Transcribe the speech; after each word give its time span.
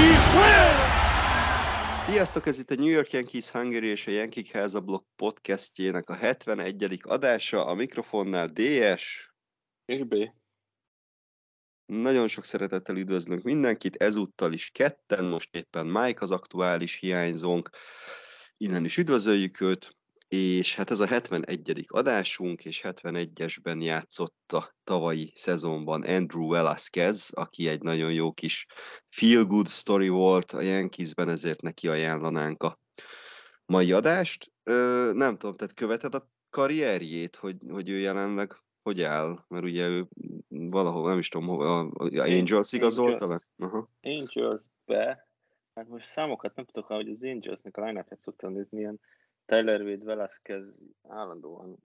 Yankees 0.00 0.32
win! 0.34 2.00
Sziasztok, 2.00 2.46
ez 2.46 2.58
itt 2.58 2.70
a 2.70 2.74
New 2.74 2.88
York 2.88 3.10
Yankees 3.10 3.50
Hungary 3.50 3.86
és 3.86 4.06
a 4.06 4.10
Yankee 4.10 4.44
Háza 4.52 4.80
Blog 4.80 5.04
podcastjének 5.16 6.08
a 6.08 6.14
71. 6.14 7.00
adása, 7.02 7.66
a 7.66 7.74
mikrofonnál 7.74 8.46
DS. 8.46 9.32
És 9.84 10.04
B. 10.04 10.14
Nagyon 11.86 12.28
sok 12.28 12.44
szeretettel 12.44 12.96
üdvözlünk 12.96 13.42
mindenkit, 13.42 13.96
ezúttal 13.96 14.52
is 14.52 14.70
ketten, 14.70 15.24
most 15.24 15.56
éppen 15.56 15.86
Mike 15.86 16.20
az 16.20 16.30
aktuális 16.30 16.94
hiányzónk, 16.94 17.70
innen 18.56 18.84
is 18.84 18.96
üdvözöljük 18.96 19.60
őt, 19.60 19.96
és 20.30 20.74
hát 20.74 20.90
ez 20.90 21.00
a 21.00 21.06
71. 21.06 21.86
adásunk, 21.88 22.64
és 22.64 22.80
71-esben 22.84 23.82
játszott 23.82 24.52
a 24.52 24.74
tavalyi 24.84 25.32
szezonban 25.34 26.02
Andrew 26.02 26.48
Velasquez, 26.48 27.30
aki 27.34 27.68
egy 27.68 27.82
nagyon 27.82 28.12
jó 28.12 28.32
kis 28.32 28.66
feel-good 29.08 29.68
story 29.68 30.08
volt 30.08 30.52
a 30.52 30.60
Yankeesben, 30.60 31.28
ezért 31.28 31.62
neki 31.62 31.88
ajánlanánk 31.88 32.62
a 32.62 32.78
mai 33.66 33.92
adást. 33.92 34.52
Ö, 34.62 35.10
nem 35.14 35.36
tudom, 35.38 35.56
tehát 35.56 35.74
követed 35.74 36.14
a 36.14 36.30
karrierjét, 36.50 37.36
hogy, 37.36 37.56
hogy 37.68 37.88
ő 37.88 37.98
jelenleg 37.98 38.62
hogy 38.82 39.02
áll? 39.02 39.44
Mert 39.48 39.64
ugye 39.64 39.88
ő 39.88 40.08
valahol, 40.48 41.08
nem 41.08 41.18
is 41.18 41.28
tudom, 41.28 41.48
a 41.48 41.80
a 41.80 42.22
Angels 42.22 42.72
igazolta 42.72 43.26
le? 43.26 43.40
Aha. 43.58 43.88
Angels-be, 44.02 45.28
hát 45.74 45.88
most 45.88 46.06
számokat 46.06 46.54
nem 46.54 46.64
tudok, 46.64 46.86
hogy 46.86 47.08
az 47.08 47.24
Angelsnek 47.24 47.76
a 47.76 47.84
line 47.84 48.06
szoktam 48.24 48.52
nézni, 48.52 48.78
ilyen 48.78 49.00
Tyler 49.46 49.82
Wade, 49.82 50.04
Velasquez 50.04 50.64
állandóan, 51.08 51.76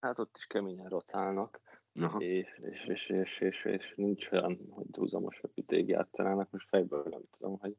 hát 0.00 0.18
ott 0.18 0.36
is 0.36 0.46
keményen 0.46 0.88
rotálnak, 0.88 1.60
Aha. 2.00 2.18
és, 2.18 2.60
és, 2.60 2.86
és, 2.86 3.08
és, 3.08 3.40
és, 3.40 3.64
és, 3.64 3.92
nincs 3.96 4.30
olyan, 4.30 4.58
hogy 4.70 4.86
húzamos 4.92 5.38
öpíték 5.42 5.88
játszanának, 5.88 6.50
most 6.50 6.68
fejből 6.68 7.06
nem 7.10 7.22
tudom, 7.36 7.58
hogy 7.58 7.76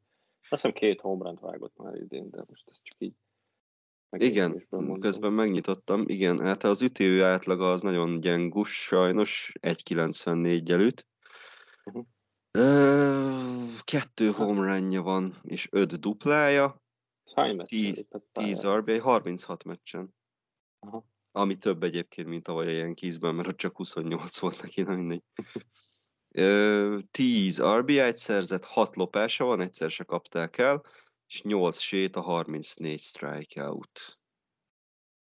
azt 0.48 0.62
hiszem 0.62 0.72
két 0.72 1.00
homerant 1.00 1.40
vágott 1.40 1.76
már 1.76 1.94
idén, 1.94 2.30
de 2.30 2.44
most 2.48 2.68
ez 2.68 2.80
csak 2.82 3.00
így 3.00 3.14
Igen, 4.16 4.66
közben 4.98 5.32
megnyitottam, 5.32 6.04
igen, 6.06 6.38
hát 6.38 6.62
az 6.62 6.82
ütő 6.82 7.24
átlaga 7.24 7.72
az 7.72 7.82
nagyon 7.82 8.20
gyengus, 8.20 8.84
sajnos 8.84 9.52
1.94-jel 9.60 10.80
üt. 10.80 11.06
Mhm. 11.84 12.00
Ö, 12.50 13.20
kettő 13.84 14.30
home 14.30 14.74
runja 14.74 15.02
van, 15.02 15.32
és 15.42 15.68
öt 15.70 16.00
duplája, 16.00 16.82
Hány 17.34 17.56
meccsen 17.56 17.78
10, 17.78 17.96
lépett 17.96 18.28
10 18.32 18.60
pályára? 18.60 18.80
RB, 18.80 19.00
36 19.00 19.64
meccsen. 19.64 20.14
Aha. 20.78 21.04
Ami 21.32 21.56
több 21.56 21.82
egyébként, 21.82 22.28
mint 22.28 22.42
tavaly 22.42 22.66
a 22.66 22.78
Yankeesben, 22.78 23.34
mert 23.34 23.48
ott 23.48 23.56
csak 23.56 23.76
28 23.76 24.38
volt 24.38 24.62
neki, 24.62 24.82
na 24.82 24.94
mindegy. 24.94 25.22
Ö, 26.32 26.98
10 27.10 27.62
RBI-t 27.62 28.16
szerzett, 28.16 28.64
6 28.64 28.96
lopása 28.96 29.44
van, 29.44 29.60
egyszer 29.60 29.90
se 29.90 30.04
kapták 30.04 30.58
el, 30.58 30.84
és 31.26 31.42
8 31.42 31.78
sét 31.78 32.16
a 32.16 32.20
34 32.20 33.00
strikeout. 33.00 34.18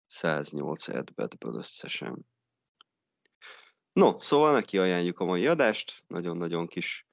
108 0.05 0.87
edbetből 0.87 1.55
összesen. 1.55 2.25
No, 3.93 4.19
szóval 4.19 4.53
neki 4.53 4.77
ajánljuk 4.77 5.19
a 5.19 5.25
mai 5.25 5.47
adást, 5.47 6.03
nagyon-nagyon 6.07 6.67
kis 6.67 7.07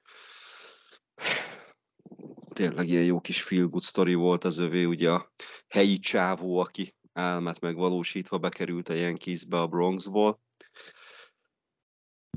tényleg 2.59 2.87
ilyen 2.87 3.03
jó 3.03 3.19
kis 3.19 3.41
feel 3.41 3.65
good 3.65 3.83
story 3.83 4.13
volt 4.13 4.43
az 4.43 4.57
övé, 4.57 4.83
ugye 4.83 5.11
a 5.11 5.31
helyi 5.67 5.99
csávó, 5.99 6.57
aki 6.57 6.95
álmát 7.13 7.59
megvalósítva 7.59 8.37
bekerült 8.37 8.89
a 8.89 8.93
Yankeesbe 8.93 9.59
a 9.59 9.67
Bronxból. 9.67 10.41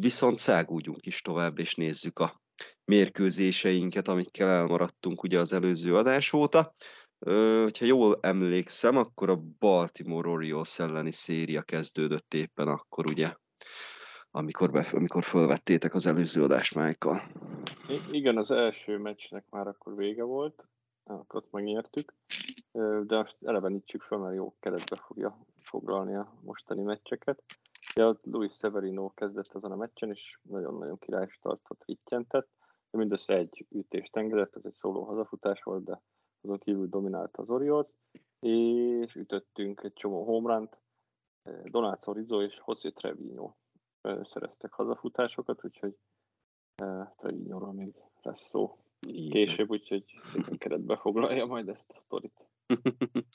Viszont 0.01 0.37
szágúgyunk 0.37 1.07
is 1.07 1.21
tovább, 1.21 1.59
és 1.59 1.75
nézzük 1.75 2.19
a 2.19 2.43
mérkőzéseinket, 2.85 4.09
amikkel 4.09 4.49
elmaradtunk 4.49 5.23
ugye 5.23 5.39
az 5.39 5.53
előző 5.53 5.97
adás 5.97 6.33
óta. 6.33 6.73
Ö, 7.19 7.61
hogyha 7.63 7.85
jól 7.85 8.19
emlékszem, 8.21 8.97
akkor 8.97 9.31
a 9.31 9.43
Baltimore 9.59 10.29
Orioles 10.29 10.79
elleni 10.79 11.13
széria 11.13 11.63
kezdődött 11.63 12.35
éppen 12.35 12.69
akkor, 12.69 13.11
ugye, 13.11 13.37
amikor, 14.35 14.71
be, 14.71 14.87
amikor 14.93 15.23
fölvettétek 15.23 15.95
az 15.95 16.07
előző 16.07 16.43
adást 16.43 16.75
Michael. 16.75 17.23
Igen, 18.11 18.37
az 18.37 18.51
első 18.51 18.99
meccsnek 18.99 19.45
már 19.51 19.67
akkor 19.67 19.97
vége 19.97 20.23
volt, 20.23 20.65
ott 21.29 21.51
megnyertük, 21.51 22.15
de 23.03 23.17
most 23.17 23.37
elevenítsük 23.41 24.03
fel, 24.03 24.19
mert 24.19 24.35
jó 24.35 24.55
keretbe 24.61 24.97
fogja 24.97 25.39
foglalni 25.61 26.15
a 26.15 26.33
mostani 26.41 26.83
meccseket. 26.83 27.43
Ja, 27.95 28.19
Luis 28.23 28.53
Severino 28.53 29.11
kezdett 29.15 29.55
azon 29.55 29.73
a 29.73 29.77
meccsen, 29.77 30.11
és 30.11 30.39
nagyon-nagyon 30.43 30.99
király 30.99 31.29
startot 31.29 31.83
hittyentett, 31.85 32.49
de 32.91 32.99
mindössze 32.99 33.35
egy 33.35 33.67
ütést 33.71 34.17
engedett, 34.17 34.57
ez 34.57 34.65
egy 34.65 34.75
szóló 34.75 35.03
hazafutás 35.03 35.63
volt, 35.63 35.85
de 35.85 36.03
azon 36.41 36.59
kívül 36.59 36.89
dominált 36.89 37.37
az 37.37 37.49
Orioles, 37.49 37.87
és 38.41 39.15
ütöttünk 39.15 39.83
egy 39.83 39.93
csomó 39.93 40.25
homerunt, 40.25 40.79
Donácio 41.65 42.13
Rizzo 42.13 42.43
és 42.43 42.63
José 42.67 42.91
Trevino 42.91 43.55
szereztek 44.03 44.73
hazafutásokat, 44.73 45.65
úgyhogy 45.65 45.95
Trevino-ról 47.17 47.73
még 47.73 47.95
lesz 48.23 48.49
szó 48.49 48.79
később, 49.31 49.71
úgyhogy 49.71 50.05
szépen 50.33 50.59
keretbe 50.59 50.97
foglalja 50.97 51.47
majd 51.47 51.69
ezt 51.69 51.85
a 51.89 52.03
sztorit. 52.05 52.47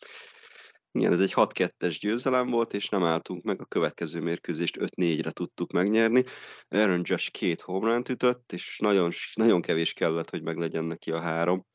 Igen, 0.92 1.12
ez 1.12 1.20
egy 1.20 1.34
6-2-es 1.36 1.98
győzelem 2.00 2.50
volt, 2.50 2.74
és 2.74 2.90
nem 2.90 3.04
álltunk 3.04 3.44
meg, 3.44 3.62
a 3.62 3.66
következő 3.66 4.22
mérkőzést 4.22 4.78
5-4-re 4.80 5.32
tudtuk 5.32 5.72
megnyerni. 5.72 6.24
Aaron 6.70 7.02
Josh 7.04 7.32
két 7.32 7.62
homerun 7.62 8.04
ütött, 8.10 8.52
és 8.54 8.80
nagyon, 8.80 9.10
nagyon 9.34 9.62
kevés 9.62 9.94
kellett, 9.94 10.30
hogy 10.30 10.44
meglegyen 10.44 10.84
neki 10.86 11.12
a 11.12 11.20
három. 11.20 11.66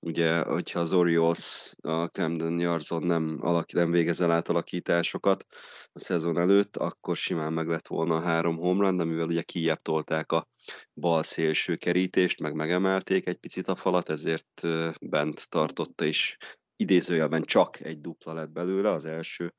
Ugye, 0.00 0.42
hogyha 0.42 0.80
az 0.80 0.92
Orioles 0.92 1.74
a 1.80 2.04
Camden 2.04 2.58
Yards-on 2.58 3.02
nem, 3.02 3.38
alak, 3.40 3.72
nem 3.72 3.90
végez 3.90 4.20
el 4.20 4.30
átalakításokat 4.30 5.44
a 5.92 5.98
szezon 5.98 6.38
előtt, 6.38 6.76
akkor 6.76 7.16
simán 7.16 7.52
meg 7.52 7.68
lett 7.68 7.86
volna 7.86 8.16
a 8.16 8.20
három 8.20 8.56
homerun, 8.56 8.96
de 8.96 9.04
mivel 9.04 9.26
ugye 9.26 9.42
kijebb 9.42 9.82
tolták 9.82 10.32
a 10.32 10.48
bal 10.94 11.22
szélső 11.22 11.76
kerítést, 11.76 12.40
meg 12.40 12.54
megemelték 12.54 13.26
egy 13.26 13.36
picit 13.36 13.68
a 13.68 13.76
falat, 13.76 14.08
ezért 14.08 14.62
bent 15.00 15.48
tartotta 15.48 16.04
is 16.04 16.36
idézőjelben 16.76 17.42
csak 17.42 17.80
egy 17.80 18.00
dupla 18.00 18.32
lett 18.32 18.50
belőle 18.50 18.90
az 18.90 19.04
első 19.04 19.54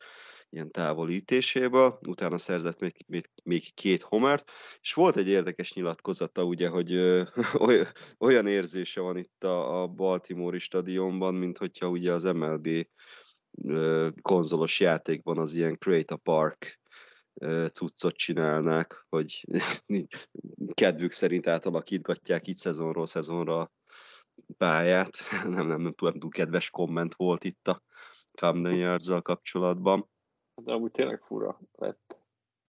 ilyen 0.50 0.72
távolítéséből, 0.72 2.00
utána 2.08 2.38
szerzett 2.38 2.80
még, 2.80 2.96
még, 3.08 3.30
még 3.44 3.74
két 3.74 4.02
homert, 4.02 4.52
és 4.82 4.94
volt 4.94 5.16
egy 5.16 5.28
érdekes 5.28 5.74
nyilatkozata, 5.74 6.44
ugye, 6.44 6.68
hogy 6.68 6.94
ö, 6.94 7.24
olyan, 8.20 8.48
érzése 8.48 9.02
van 9.02 9.18
itt 9.18 9.44
a, 9.44 9.82
a 9.82 9.88
Baltimore 9.88 10.60
stadionban, 10.60 11.36
mint 11.36 11.58
hogyha 11.58 11.90
ugye 11.90 12.12
az 12.12 12.24
MLB 12.24 12.68
ö, 13.64 14.10
konzolos 14.22 14.80
játékban 14.80 15.38
az 15.38 15.54
ilyen 15.54 15.78
Create 15.78 16.14
a 16.14 16.18
Park 16.18 16.80
cuccot 17.72 18.16
csinálnák, 18.16 19.06
hogy 19.10 19.46
kedvük 20.74 21.12
szerint 21.12 21.48
átalakítgatják 21.48 22.48
itt 22.48 22.58
szezonról 22.58 23.06
szezonra 23.06 23.72
pályát. 24.58 25.12
Nem, 25.44 25.68
nem, 25.68 25.82
nem 25.82 25.94
tudom, 25.94 26.30
kedves 26.30 26.70
komment 26.70 27.16
volt 27.16 27.44
itt 27.44 27.68
a 27.68 27.84
Camden 28.34 28.76
yards 28.76 29.12
kapcsolatban. 29.22 30.10
De 30.64 30.72
amúgy 30.72 30.92
tényleg 30.92 31.22
fura 31.22 31.60
lett. 31.72 32.18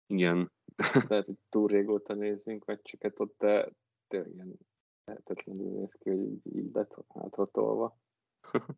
Igen. 0.08 0.52
Lehet, 1.10 1.26
hogy 1.26 1.38
túl 1.50 1.68
régóta 1.68 2.14
nézzünk 2.14 2.66
meccseket 2.66 3.20
ott, 3.20 3.38
de 3.38 3.70
tényleg 4.08 4.34
ilyen 4.34 4.58
lehetetlenül 5.06 5.80
néz 5.80 5.92
ki, 6.00 6.10
hogy 6.10 6.20
így, 6.20 6.56
így 6.56 6.74
lett 6.74 6.96
hátratolva. 7.08 8.00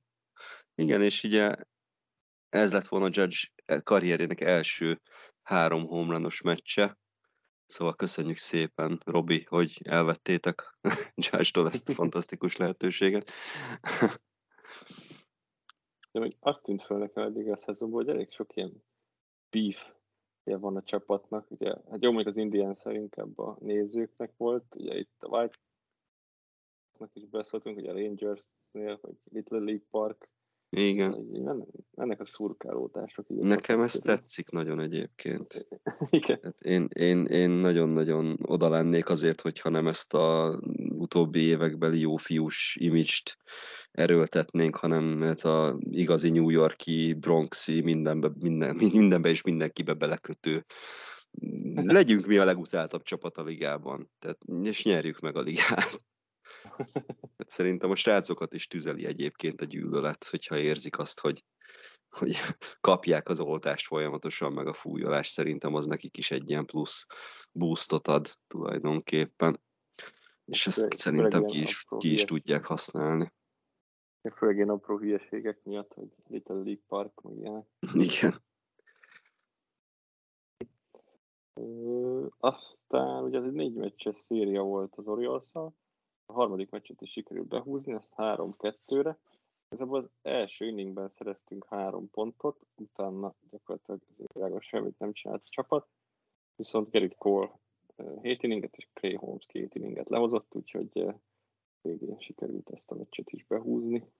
Igen, 0.76 1.02
és 1.02 1.24
ugye 1.24 1.56
ez 2.50 2.72
lett 2.72 2.88
volna 2.88 3.08
Judge 3.12 3.38
karrierjének 3.84 4.42
első 4.42 5.02
három 5.42 5.88
homlanos 5.88 6.42
meccse, 6.42 6.98
Szóval 7.70 7.96
köszönjük 7.96 8.38
szépen, 8.38 9.00
Robi, 9.06 9.46
hogy 9.50 9.82
elvettétek 9.84 10.78
Josh-tól 11.32 11.68
ezt 11.68 11.90
a 11.90 11.94
fantasztikus 11.94 12.56
lehetőséget. 12.56 13.32
De 16.12 16.20
még 16.20 16.38
azt 16.40 16.62
tűnt 16.62 16.84
fel 16.84 16.98
nekem 16.98 17.24
eddig 17.24 17.52
a 17.52 17.58
szezonban, 17.58 18.04
hogy 18.04 18.14
elég 18.16 18.32
sok 18.32 18.56
ilyen 18.56 18.84
beef 19.50 19.98
van 20.44 20.76
a 20.76 20.84
csapatnak. 20.84 21.52
Ugye, 21.52 21.76
hát 21.90 22.04
jó, 22.04 22.12
még 22.12 22.28
az 22.28 22.38
Indians 22.38 22.80
inkább 22.86 23.40
a 23.40 23.58
nézőknek 23.60 24.34
volt, 24.38 24.76
ugye 24.76 24.98
itt 24.98 25.16
a 25.20 25.28
white 25.28 25.56
is 27.14 27.26
beszéltünk, 27.26 27.78
ugye 27.78 27.92
a 27.92 27.94
Rangers-nél, 27.94 29.00
vagy 29.02 29.16
Little 29.32 29.60
League 29.60 29.86
Park, 29.90 30.30
igen. 30.70 31.26
Ennek 31.96 32.20
a 32.20 32.26
szurkálódások. 32.26 33.26
Nekem 33.28 33.82
ez 33.82 33.94
tetszik 33.94 34.50
nagyon 34.50 34.80
egyébként. 34.80 35.68
Igen. 36.10 36.40
Hát 36.44 36.62
én, 36.64 36.88
én, 36.94 37.26
én 37.26 37.50
nagyon-nagyon 37.50 38.38
oda 38.42 38.70
lennék 38.70 39.10
azért, 39.10 39.42
hogyha 39.42 39.70
nem 39.70 39.88
ezt 39.88 40.14
a 40.14 40.60
utóbbi 40.98 41.40
évekbeli 41.40 42.00
jó 42.00 42.16
fiús 42.16 42.78
imidzst 42.80 43.38
erőltetnénk, 43.92 44.76
hanem 44.76 45.24
ez 45.24 45.46
a 45.46 45.78
igazi 45.90 46.30
New 46.30 46.50
Yorki, 46.50 47.14
Bronxi, 47.14 47.82
mindenbe, 47.82 48.32
minden, 48.40 48.76
mindenbe 48.94 49.30
és 49.30 49.42
mindenkibe 49.42 49.94
belekötő 49.94 50.66
legyünk 51.98 52.26
mi 52.26 52.38
a 52.38 52.46
legutáltabb 52.46 53.02
csapat 53.02 53.38
a 53.38 53.44
ligában, 53.44 54.12
tehát, 54.20 54.38
és 54.64 54.84
nyerjük 54.84 55.20
meg 55.20 55.36
a 55.36 55.42
ligát. 55.42 56.08
Hát 57.38 57.50
szerintem 57.50 57.92
a 57.92 57.96
srácokat 57.96 58.54
is 58.54 58.68
tüzeli 58.68 59.06
egyébként 59.06 59.62
a 59.62 59.66
gyűlölet, 59.66 60.24
hogyha 60.24 60.58
érzik 60.58 61.00
azt, 61.00 61.20
hogy, 61.20 61.44
hogy 62.10 62.36
kapják 62.82 63.30
az 63.30 63.40
oltást 63.40 63.86
folyamatosan, 63.86 64.54
meg 64.54 64.68
a 64.68 64.74
fújolás 64.74 65.28
szerintem 65.28 65.74
az 65.74 65.86
nekik 65.86 66.18
is 66.18 66.32
egy 66.32 66.50
ilyen 66.50 66.66
plusz 66.66 67.06
boostot 67.52 68.08
ad 68.08 68.28
tulajdonképpen. 68.48 69.62
És 70.46 70.68
ezt 70.68 70.78
főleg, 70.78 70.96
szerintem 70.96 71.44
ki 71.44 71.62
is, 71.62 71.86
ki 71.98 72.12
is 72.12 72.24
tudják 72.24 72.64
használni. 72.64 73.34
Főleg 74.36 74.56
ilyen 74.56 74.70
apró 74.70 74.98
hülyeségek 74.98 75.64
miatt, 75.64 75.94
hogy 75.94 76.08
Little 76.28 76.56
League 76.56 76.84
Park, 76.88 77.22
meg 77.22 77.38
ilyenek. 77.38 77.66
Igen. 77.94 78.34
Ö, 81.54 82.28
aztán 82.38 83.24
ugye 83.24 83.38
ez 83.38 83.44
egy 83.44 83.52
négy 83.52 83.74
meccses 83.74 84.16
széria 84.28 84.62
volt 84.62 84.94
az 84.96 85.08
orioles 85.08 85.52
a 86.30 86.34
harmadik 86.34 86.70
meccset 86.70 87.02
is 87.02 87.12
sikerült 87.12 87.48
behúzni, 87.48 87.94
ezt 87.94 88.14
3-2-re. 88.18 89.18
Ezebből 89.70 90.00
az 90.00 90.10
első 90.22 90.66
inningben 90.66 91.12
szereztünk 91.18 91.66
három 91.66 92.10
pontot, 92.10 92.60
utána 92.76 93.34
gyakorlatilag 93.50 94.56
az 94.56 94.64
semmit 94.64 95.00
nem 95.00 95.14
csinált 95.14 95.42
a 95.46 95.50
csapat, 95.50 95.88
viszont 96.56 96.90
Gerrit 96.90 97.16
Cole 97.16 97.60
7 98.22 98.44
inninget 98.44 98.76
és 98.76 98.88
Clay 98.94 99.16
Holmes 99.16 99.46
2 99.46 99.70
inninget 99.74 100.10
lehozott, 100.10 100.56
úgyhogy 100.56 101.06
végén 101.82 102.20
sikerült 102.20 102.70
ezt 102.70 102.92
a 102.92 102.96
meccset 102.96 103.30
is 103.30 103.46
behúzni. 103.46 104.12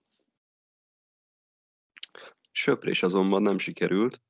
Söprés 2.50 3.02
azonban 3.02 3.42
nem 3.42 3.58
sikerült. 3.58 4.20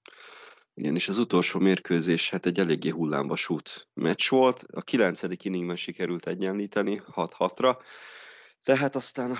Igen, 0.75 0.95
és 0.95 1.09
az 1.09 1.19
utolsó 1.19 1.61
mérkőzés 1.61 2.31
hát 2.31 2.47
egy 2.47 2.59
eléggé 2.59 2.89
hullámvasút 2.89 3.89
meccs 3.95 4.29
volt. 4.29 4.65
A 4.73 4.83
kilencedik 4.83 5.45
inningben 5.45 5.77
sikerült 5.77 6.27
egyenlíteni 6.27 7.03
6-6-ra, 7.07 7.77
tehát 8.65 8.97
aztán 8.97 9.37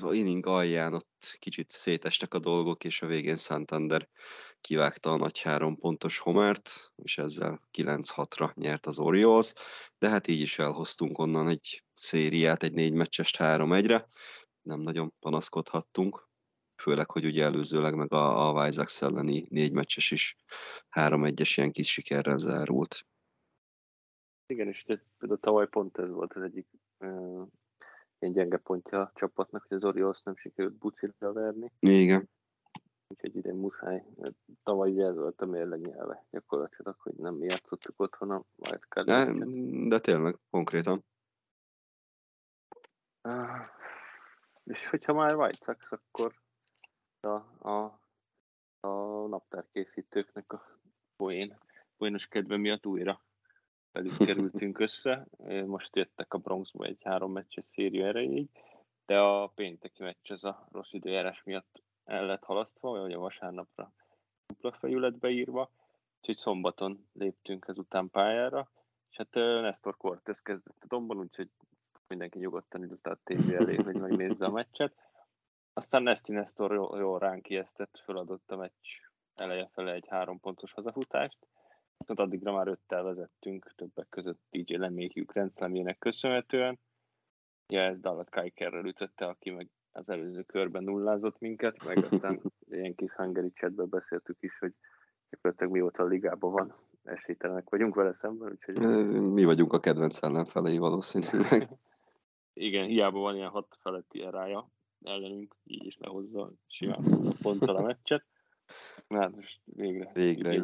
a 0.00 0.12
inning 0.12 0.46
alján 0.46 0.94
ott 0.94 1.36
kicsit 1.38 1.70
szétestek 1.70 2.34
a 2.34 2.38
dolgok, 2.38 2.84
és 2.84 3.02
a 3.02 3.06
végén 3.06 3.36
Santander 3.36 4.08
kivágta 4.60 5.10
a 5.10 5.16
nagy 5.16 5.40
három 5.40 5.76
pontos 5.76 6.18
homert, 6.18 6.92
és 6.96 7.18
ezzel 7.18 7.68
9-6-ra 7.78 8.54
nyert 8.54 8.86
az 8.86 8.98
Orioles, 8.98 9.52
de 9.98 10.08
hát 10.08 10.26
így 10.26 10.40
is 10.40 10.58
elhoztunk 10.58 11.18
onnan 11.18 11.48
egy 11.48 11.84
szériát, 11.94 12.62
egy 12.62 12.72
négy 12.72 12.92
meccsest 12.92 13.36
3-1-re, 13.38 14.06
nem 14.62 14.80
nagyon 14.80 15.14
panaszkodhattunk 15.20 16.25
főleg, 16.76 17.10
hogy 17.10 17.24
ugye 17.24 17.44
előzőleg 17.44 17.94
meg 17.94 18.12
a, 18.12 18.48
a 18.48 18.52
Vajzax 18.52 19.02
elleni 19.02 19.46
négy 19.50 19.72
meccses 19.72 20.10
is 20.10 20.36
3-1-es 20.90 21.52
ilyen 21.56 21.72
kis 21.72 21.92
sikerrel 21.92 22.38
zárult. 22.38 23.06
Igen, 24.46 24.68
és 24.68 24.84
például 25.18 25.40
tavaly 25.40 25.68
pont 25.68 25.98
ez 25.98 26.10
volt 26.10 26.32
az 26.32 26.42
egyik 26.42 26.66
uh, 26.98 27.46
ilyen 28.18 28.34
gyenge 28.34 28.56
pontja 28.56 29.00
a 29.00 29.12
csapatnak, 29.14 29.64
hogy 29.68 29.76
az 29.76 29.84
Orioles 29.84 30.20
nem 30.22 30.36
sikerült 30.36 30.74
bucira 30.74 31.32
verni. 31.32 31.72
Igen. 31.78 32.28
Úgyhogy 33.08 33.36
idén 33.36 33.54
muszáj. 33.54 34.04
Tavaly 34.62 34.90
ugye 34.90 35.06
ez 35.06 35.16
volt 35.16 35.40
a 35.40 35.46
mérleg 35.46 35.80
nyelve 35.80 36.26
gyakorlatilag, 36.30 36.96
hogy 36.98 37.14
nem 37.14 37.42
játszottuk 37.42 38.00
otthon 38.00 38.30
a 38.30 38.44
wildcard 38.56 39.06
De, 39.06 39.32
de 39.88 39.98
tényleg, 39.98 40.38
konkrétan. 40.50 41.04
Ah, 43.20 43.66
És 44.64 44.88
hogyha 44.88 45.12
már 45.12 45.34
White 45.34 45.64
Sox, 45.64 45.86
akkor 45.90 46.34
a, 47.20 47.68
a, 47.68 48.00
a 48.80 48.88
naptárkészítőknek 49.26 50.52
a 50.52 50.62
poén, 51.16 51.58
poénos 51.96 52.26
kedve 52.26 52.56
miatt 52.56 52.86
újra 52.86 53.20
velük 53.92 54.16
kerültünk 54.26 54.78
össze. 54.78 55.26
Most 55.66 55.96
jöttek 55.96 56.34
a 56.34 56.38
Bronxba 56.38 56.84
egy 56.84 57.02
három 57.02 57.32
meccses 57.32 57.64
széria 57.72 58.06
erejéig, 58.06 58.48
de 59.06 59.20
a 59.20 59.46
pénteki 59.46 60.02
meccs 60.02 60.30
ez 60.30 60.44
a 60.44 60.68
rossz 60.72 60.92
időjárás 60.92 61.42
miatt 61.44 61.82
el 62.04 62.26
lett 62.26 62.44
halasztva, 62.44 62.90
vagy 62.90 63.12
a 63.12 63.18
vasárnapra 63.18 63.92
dupla 64.46 64.72
fejű 64.72 64.98
lett 64.98 65.18
beírva, 65.18 65.70
úgyhogy 66.18 66.36
szombaton 66.36 67.08
léptünk 67.12 67.64
ezután 67.68 68.10
pályára, 68.10 68.70
és 69.10 69.16
hát 69.16 69.34
Nestor 69.34 69.96
Cortez 69.96 70.40
kezdett 70.42 70.78
a 70.80 70.86
domban, 70.86 71.18
úgyhogy 71.18 71.50
mindenki 72.08 72.38
nyugodtan 72.38 72.82
ült 72.82 73.06
a 73.06 73.18
tévé 73.24 73.54
elé, 73.54 73.74
hogy 73.74 73.96
megnézze 73.96 74.44
a 74.44 74.50
meccset. 74.50 74.94
Aztán 75.78 76.02
Nesti 76.02 76.32
Nestor 76.32 76.72
jól, 76.72 76.98
jól 76.98 77.18
ránk 77.18 77.48
ijesztett, 77.48 78.02
feladott 78.04 78.50
a 78.50 78.56
meccs 78.56 78.86
eleje 79.34 79.68
fele 79.72 79.92
egy 79.92 80.06
három 80.08 80.40
pontos 80.40 80.72
hazafutást. 80.72 81.38
Viszont 81.98 82.18
addigra 82.18 82.52
már 82.52 82.68
öttel 82.68 83.02
vezettünk, 83.02 83.72
többek 83.76 84.08
között 84.08 84.40
DJ 84.50 84.76
Leméhű 84.76 85.24
Grenzlemjének 85.24 85.98
köszönhetően. 85.98 86.78
Ja, 87.68 87.80
ez 87.80 88.00
Dallas 88.00 88.28
Kikerrel 88.28 88.84
ütötte, 88.84 89.26
aki 89.26 89.50
meg 89.50 89.68
az 89.92 90.08
előző 90.08 90.42
körben 90.42 90.84
nullázott 90.84 91.38
minket, 91.38 91.84
meg 91.84 91.96
aztán 91.96 92.40
ilyen 92.68 92.94
kis 92.94 93.12
hungary 93.12 93.52
chatbe 93.52 93.84
beszéltük 93.84 94.36
is, 94.40 94.58
hogy 94.58 94.72
gyakorlatilag 95.30 95.72
mióta 95.72 96.02
a 96.02 96.06
ligában 96.06 96.52
van, 96.52 96.74
esélytelenek 97.04 97.68
vagyunk 97.70 97.94
vele 97.94 98.14
szemben, 98.14 98.50
úgyhogy 98.50 99.20
Mi 99.20 99.44
vagyunk 99.44 99.72
a 99.72 99.80
kedvenc 99.80 100.22
ellenfelei 100.22 100.78
valószínűleg. 100.78 101.68
igen, 102.68 102.86
hiába 102.86 103.18
van 103.18 103.36
ilyen 103.36 103.50
hat 103.50 103.78
feletti 103.80 104.22
erája 104.22 104.74
ellenünk, 105.02 105.56
így 105.64 105.86
is 105.86 105.96
lehozza 105.98 106.52
simán 106.66 107.02
ponttal 107.42 107.76
a 107.76 107.82
meccset. 107.82 108.24
Na, 109.08 109.20
hát 109.20 109.34
most 109.34 109.60
végre. 109.64 110.10
Végre 110.14 110.50
egy 110.50 110.62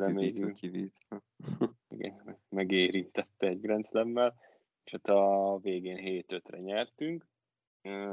igen, 1.88 2.38
megérintette 2.48 3.46
egy 3.46 3.60
Grand 3.60 3.86
Slam-mel, 3.86 4.34
és 4.84 4.92
hát 4.92 5.08
a 5.08 5.58
végén 5.62 6.24
7-5-re 6.28 6.58
nyertünk, 6.58 7.26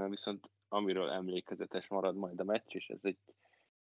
viszont 0.09 0.51
amiről 0.67 1.09
emlékezetes 1.09 1.88
marad 1.88 2.15
majd 2.15 2.39
a 2.39 2.43
meccs, 2.43 2.75
és 2.75 2.88
ez 2.88 2.99
egy 3.01 3.17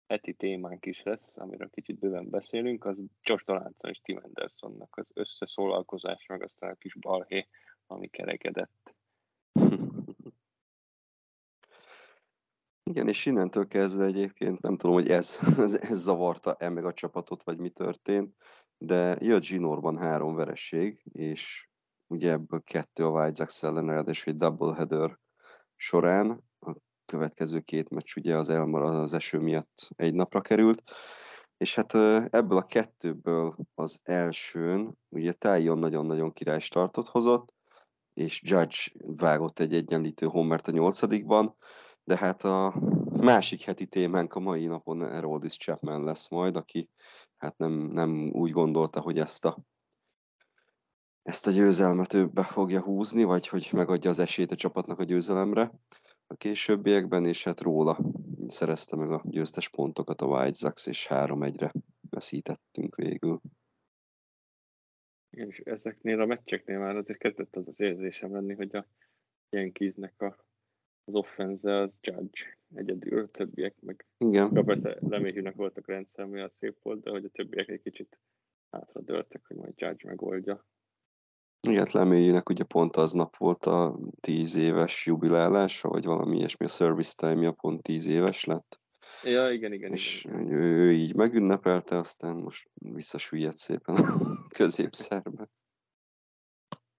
heti 0.07 0.35
témánk 0.35 0.87
is 0.87 1.03
lesz, 1.03 1.37
amiről 1.37 1.71
kicsit 1.71 1.99
bőven 1.99 2.31
beszélünk, 2.31 2.85
az 2.85 2.97
Josh 3.23 3.45
Donaldson 3.45 3.91
és 3.91 4.01
Tim 4.01 4.21
Andersonnak 4.23 4.97
az 4.97 5.07
összeszólalkozás, 5.15 6.27
meg 6.27 6.43
aztán 6.43 6.71
a 6.71 6.75
kis 6.75 6.95
balhé, 6.95 7.49
ami 7.87 8.09
kerekedett. 8.09 8.95
Igen, 12.91 13.09
és 13.09 13.27
innentől 13.27 13.67
kezdve 13.67 14.05
egyébként 14.05 14.61
nem 14.61 14.77
tudom, 14.77 14.95
hogy 14.95 15.09
ez, 15.09 15.39
ez, 15.59 15.75
ez 15.75 15.99
zavarta-e 15.99 16.69
meg 16.69 16.85
a 16.85 16.93
csapatot, 16.93 17.43
vagy 17.43 17.59
mi 17.59 17.69
történt, 17.69 18.35
de 18.79 19.17
jött 19.21 19.43
Zsinórban 19.43 19.99
három 19.99 20.35
vereség, 20.35 21.03
és 21.13 21.69
ugye 22.07 22.31
ebből 22.31 22.61
kettő 22.61 23.05
a 23.05 23.11
White 23.11 23.35
Sox 23.35 23.63
ellen, 23.63 23.87
ráadásul 23.87 24.33
egy 24.33 24.39
doubleheader 24.39 25.19
során, 25.77 26.45
a 26.59 26.77
következő 27.05 27.61
két 27.61 27.91
meccs 27.91 28.17
ugye 28.17 28.37
az 28.37 28.49
elmarad 28.49 28.95
az 28.95 29.13
eső 29.13 29.39
miatt 29.39 29.89
egy 29.97 30.15
napra 30.15 30.41
került, 30.41 30.83
és 31.57 31.75
hát 31.75 31.95
ebből 32.35 32.59
a 32.59 32.65
kettőből 32.65 33.57
az 33.75 34.01
elsőn 34.03 34.99
ugye 35.09 35.33
Tyon 35.33 35.79
nagyon-nagyon 35.79 36.33
király 36.33 36.61
startot 36.61 37.09
hozott, 37.09 37.55
és 38.15 38.41
Judge 38.45 38.79
vágott 39.17 39.59
egy 39.59 39.75
egyenlítő 39.75 40.27
homert 40.27 40.69
a 40.69 40.71
nyolcadikban, 40.71 41.57
de 42.05 42.17
hát 42.17 42.43
a 42.43 42.75
másik 43.21 43.61
heti 43.61 43.87
témánk 43.87 44.35
a 44.35 44.41
mai 44.41 44.67
napon 44.67 45.05
Eroldis 45.05 45.57
Chapman 45.57 46.05
lesz 46.05 46.29
majd, 46.29 46.57
aki 46.57 46.91
hát 47.37 47.59
nem, 47.59 47.73
nem 47.73 48.31
úgy 48.33 48.51
gondolta, 48.51 49.01
hogy 49.01 49.19
ezt 49.19 49.45
a 49.45 49.59
ezt 51.23 51.47
a 51.47 51.51
győzelmet 51.51 52.13
ő 52.13 52.27
be 52.27 52.43
fogja 52.43 52.81
húzni, 52.81 53.25
vagy 53.25 53.49
hogy 53.49 53.69
megadja 53.73 54.11
az 54.11 54.19
esélyt 54.19 54.51
a 54.51 54.57
csapatnak 54.57 54.99
a 54.99 55.05
győzelemre 55.05 55.73
a 56.27 56.35
későbbiekben, 56.35 57.25
és 57.25 57.45
hát 57.45 57.61
róla 57.61 57.99
szerezte 58.47 58.97
meg 58.97 59.11
a 59.11 59.23
győztes 59.25 59.69
pontokat 59.69 60.21
a 60.21 60.27
White 60.27 60.53
Sox, 60.57 60.87
és 60.87 61.07
3-1-re 61.11 61.73
veszítettünk 62.11 62.95
végül. 62.95 63.41
És 65.31 65.59
ezeknél 65.59 66.21
a 66.21 66.27
meccseknél 66.27 66.79
már 66.79 66.97
azért 66.97 67.19
kezdett 67.19 67.57
az 67.57 67.69
az 67.69 67.81
érzésem 67.81 68.33
lenni, 68.33 68.55
hogy 68.55 68.77
a 68.77 68.87
Yankeesnek 69.51 70.23
a, 70.23 70.45
az 71.11 71.17
offense 71.17 71.81
az 71.81 71.91
Judge 72.01 72.59
egyedül, 72.75 73.23
a 73.23 73.29
többiek 73.29 73.75
meg 73.81 74.07
Igen, 74.19 74.51
Ja, 74.55 74.63
persze 74.63 74.97
Leméhűnek 75.01 75.55
voltak 75.55 75.87
rendszer 75.87 76.25
miatt 76.25 76.55
szép 76.59 76.83
volt, 76.83 77.03
de 77.03 77.11
hogy 77.11 77.25
a 77.25 77.29
többiek 77.29 77.69
egy 77.69 77.83
kicsit 77.83 78.19
hátradőltek, 78.71 79.47
hogy 79.47 79.57
majd 79.57 79.73
Judge 79.77 80.09
megoldja. 80.09 80.67
igen 81.69 81.87
Lemélyének 81.93 82.49
ugye 82.49 82.65
pont 82.65 82.97
aznap 82.97 83.37
volt 83.37 83.65
a 83.65 83.99
10 84.21 84.57
éves 84.57 85.07
jubilálása, 85.07 85.89
vagy 85.89 86.05
valami 86.05 86.37
ilyesmi, 86.37 86.67
a 86.67 86.69
service 86.69 87.15
time-ja 87.17 87.53
pont 87.53 87.83
10 87.83 88.07
éves 88.07 88.45
lett. 88.45 88.81
Ja, 89.25 89.51
igen, 89.51 89.73
igen, 89.73 89.93
és 89.93 90.25
igen. 90.25 90.53
ő, 90.53 90.61
ő 90.61 90.93
így 90.93 91.15
megünnepelte, 91.15 91.97
aztán 91.97 92.37
most 92.37 92.71
visszasüllyedt 92.75 93.57
szépen 93.57 93.95
a 93.95 94.19
középszerbe. 94.59 95.49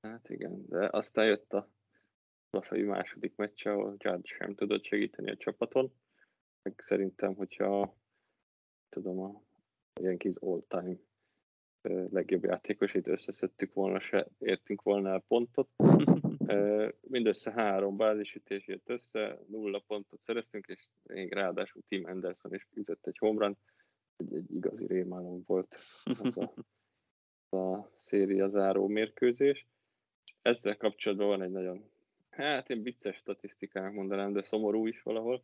Hát 0.02 0.30
igen, 0.30 0.66
de 0.68 0.90
aztán 0.92 1.26
jött 1.26 1.54
a 1.54 1.70
Lafai 2.52 2.84
második 2.84 3.36
meccs, 3.36 3.66
ahol 3.66 3.96
Judge 3.98 4.36
sem 4.38 4.56
tudott 4.56 4.86
segíteni 4.86 5.32
a 5.32 5.38
csapaton. 5.38 5.94
Meg 6.62 6.84
szerintem, 6.88 7.36
hogyha 7.36 7.98
tudom, 8.90 9.20
a 9.20 9.42
Yankees 10.02 10.36
all-time 10.40 10.98
legjobb 12.10 12.44
játékosait 12.44 13.08
összeszedtük 13.08 13.74
volna, 13.74 14.00
se 14.00 14.28
értünk 14.40 14.82
volna 14.82 15.10
el 15.10 15.24
pontot. 15.28 15.70
Mindössze 17.02 17.52
három 17.52 17.98
bázisütés 17.98 18.68
jött 18.68 18.90
össze, 18.90 19.40
nulla 19.48 19.84
pontot 19.88 20.22
szereztünk, 20.26 20.68
és 20.68 20.88
még 21.04 21.34
ráadásul 21.34 21.82
Tim 21.88 22.06
Anderson 22.06 22.54
is 22.54 22.68
ütött 22.74 23.08
egy 23.08 23.18
homran. 23.18 23.58
Egy, 24.18 24.34
egy 24.34 24.52
igazi 24.52 24.86
rémálom 24.88 25.44
volt 25.46 25.76
az 26.04 26.38
a, 26.38 26.54
az 27.50 27.60
a 27.60 27.92
széria 28.04 28.50
záró 28.50 28.88
mérkőzés. 28.88 29.68
Ezzel 30.42 30.78
kapcsolatban 30.78 31.28
van 31.28 31.42
egy 31.42 31.52
nagyon, 31.52 31.92
hát 32.32 32.70
én 32.70 32.84
vicces 32.84 33.16
statisztikának 33.16 33.94
mondanám, 33.94 34.34
de 34.34 34.42
szomorú 34.42 34.88
is 34.88 35.02
valahol, 35.02 35.44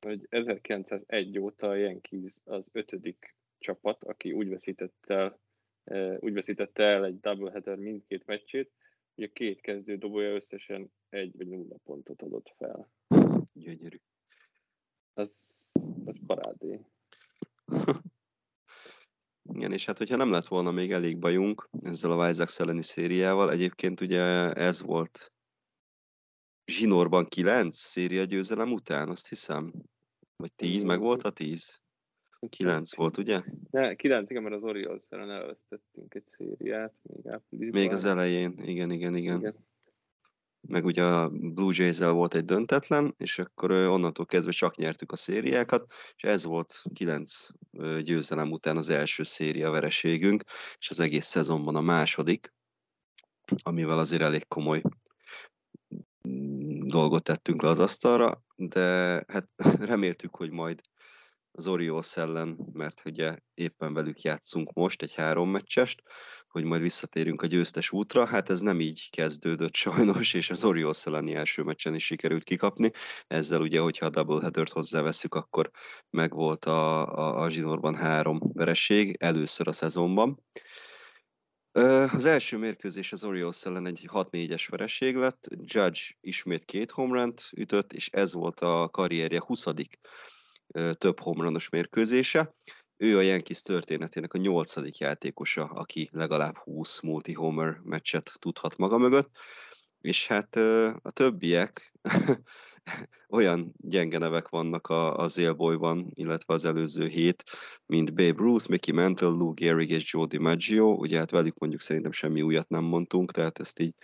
hogy 0.00 0.26
1901 0.28 1.38
óta 1.38 1.68
a 1.68 1.74
Yankees 1.74 2.34
az 2.44 2.64
ötödik 2.72 3.34
csapat, 3.58 4.04
aki 4.04 4.32
úgy 4.32 4.48
veszítette 4.48 5.14
el, 5.14 5.38
eh, 5.84 6.16
úgy 6.20 6.32
veszítette 6.32 6.82
el 6.82 7.04
egy 7.04 7.20
doubleheader 7.20 7.76
mindkét 7.76 8.26
meccsét, 8.26 8.70
hogy 9.14 9.24
a 9.24 9.32
két 9.32 9.60
kezdő 9.60 9.96
dobója 9.96 10.34
összesen 10.34 10.92
egy 11.08 11.36
vagy 11.36 11.48
nulla 11.48 11.76
pontot 11.84 12.22
adott 12.22 12.54
fel. 12.56 12.90
Gyönyörű. 13.52 14.00
Az, 15.14 15.30
az 16.04 16.14
parádé. 16.26 16.80
Igen, 19.54 19.72
és 19.72 19.84
hát 19.84 19.98
hogyha 19.98 20.16
nem 20.16 20.30
lett 20.30 20.46
volna 20.46 20.70
még 20.70 20.92
elég 20.92 21.18
bajunk 21.18 21.68
ezzel 21.80 22.20
a 22.20 22.32
Sox 22.34 22.60
elleni 22.60 22.82
szériával, 22.82 23.50
egyébként 23.50 24.00
ugye 24.00 24.52
ez 24.52 24.82
volt 24.82 25.32
zsinórban 26.66 27.24
9 27.24 27.76
széria 27.76 28.24
győzelem 28.24 28.72
után, 28.72 29.08
azt 29.08 29.28
hiszem. 29.28 29.72
Vagy 30.36 30.52
10, 30.52 30.82
meg 30.82 31.00
volt 31.00 31.22
a 31.22 31.30
10? 31.30 31.80
9 32.48 32.94
volt, 32.94 33.16
ugye? 33.16 33.42
Ne, 33.70 33.94
9, 33.94 34.30
igen, 34.30 34.42
mert 34.42 34.54
az 34.54 34.62
Orioles 34.62 35.02
ellen 35.08 35.30
elvesztettünk 35.30 36.14
egy 36.14 36.24
szériát, 36.36 36.94
még 37.02 37.28
áprilisban. 37.28 37.80
Még 37.80 37.92
az 37.92 38.04
elején, 38.04 38.58
igen, 38.62 38.90
igen, 38.90 39.16
igen. 39.16 39.38
Igen. 39.38 39.70
Meg 40.68 40.84
ugye 40.84 41.04
a 41.04 41.28
Blue 41.28 41.72
jays 41.76 41.98
volt 41.98 42.34
egy 42.34 42.44
döntetlen, 42.44 43.14
és 43.16 43.38
akkor 43.38 43.70
onnantól 43.70 44.26
kezdve 44.26 44.50
csak 44.50 44.76
nyertük 44.76 45.12
a 45.12 45.16
szériákat, 45.16 45.92
és 46.16 46.22
ez 46.22 46.44
volt 46.44 46.82
9 46.94 47.46
ö, 47.72 48.00
győzelem 48.02 48.50
után 48.50 48.76
az 48.76 48.88
első 48.88 49.22
széria 49.22 49.70
vereségünk, 49.70 50.44
és 50.78 50.90
az 50.90 51.00
egész 51.00 51.26
szezonban 51.26 51.76
a 51.76 51.80
második, 51.80 52.52
amivel 53.62 53.98
azért 53.98 54.22
elég 54.22 54.48
komoly 54.48 54.78
mm, 54.78 54.90
dolgot 56.86 57.22
tettünk 57.22 57.62
le 57.62 57.68
az 57.68 57.78
asztalra, 57.78 58.44
de 58.56 58.80
hát 59.28 59.48
reméltük, 59.90 60.36
hogy 60.36 60.50
majd 60.50 60.80
az 61.54 61.66
Orioles 61.66 62.16
ellen, 62.16 62.58
mert 62.72 63.02
ugye 63.04 63.36
éppen 63.54 63.94
velük 63.94 64.20
játszunk 64.20 64.72
most 64.72 65.02
egy 65.02 65.14
három 65.14 65.50
meccsest, 65.50 66.02
hogy 66.48 66.64
majd 66.64 66.82
visszatérünk 66.82 67.42
a 67.42 67.46
győztes 67.46 67.90
útra. 67.90 68.26
Hát 68.26 68.50
ez 68.50 68.60
nem 68.60 68.80
így 68.80 69.10
kezdődött 69.10 69.74
sajnos, 69.74 70.34
és 70.34 70.50
az 70.50 70.64
Orioles 70.64 71.06
elleni 71.06 71.34
első 71.34 71.62
meccsen 71.62 71.94
is 71.94 72.04
sikerült 72.04 72.44
kikapni. 72.44 72.90
Ezzel 73.26 73.60
ugye, 73.60 73.80
hogyha 73.80 74.06
a 74.06 74.10
doubleheadert 74.10 74.72
hozzáveszünk, 74.72 75.34
akkor 75.34 75.70
megvolt 76.10 76.64
a, 76.64 77.06
a, 77.14 77.42
a 77.42 77.50
zsinórban 77.50 77.94
három 77.94 78.40
vereség, 78.52 79.16
először 79.18 79.68
a 79.68 79.72
szezonban. 79.72 80.42
Az 82.12 82.24
első 82.24 82.58
mérkőzés 82.58 83.12
az 83.12 83.24
Orioles 83.24 83.64
ellen 83.64 83.86
egy 83.86 84.08
6-4-es 84.12 84.66
vereség 84.70 85.16
lett, 85.16 85.48
Judge 85.50 86.00
ismét 86.20 86.64
két 86.64 86.90
homránt 86.90 87.48
ütött, 87.56 87.92
és 87.92 88.08
ez 88.08 88.32
volt 88.32 88.60
a 88.60 88.88
karrierje 88.88 89.40
20 89.46 89.64
több 90.92 91.20
homranos 91.20 91.68
mérkőzése. 91.68 92.54
Ő 92.96 93.16
a 93.16 93.20
Yankees 93.20 93.60
történetének 93.60 94.34
a 94.34 94.38
nyolcadik 94.38 94.98
játékosa, 94.98 95.64
aki 95.64 96.08
legalább 96.12 96.56
20 96.56 97.00
multi-homer 97.00 97.80
meccset 97.82 98.32
tudhat 98.38 98.76
maga 98.76 98.98
mögött, 98.98 99.30
és 100.00 100.26
hát 100.26 100.56
a 101.02 101.10
többiek 101.10 101.92
olyan 103.28 103.74
gyenge 103.76 104.18
nevek 104.18 104.48
vannak 104.48 104.86
a, 104.86 105.16
az 105.16 105.38
élbolyban, 105.38 106.10
illetve 106.14 106.54
az 106.54 106.64
előző 106.64 107.06
hét, 107.06 107.44
mint 107.86 108.14
Babe 108.14 108.42
Ruth, 108.42 108.68
Mickey 108.68 108.94
Mantle, 108.94 109.28
Lou 109.28 109.52
Gehrig 109.52 109.90
és 109.90 110.12
Joe 110.12 110.26
DiMaggio, 110.26 110.92
ugye 110.92 111.18
hát 111.18 111.30
velük 111.30 111.58
mondjuk 111.58 111.80
szerintem 111.80 112.12
semmi 112.12 112.42
újat 112.42 112.68
nem 112.68 112.84
mondtunk, 112.84 113.32
tehát 113.32 113.58
ezt 113.58 113.80
így 113.80 113.94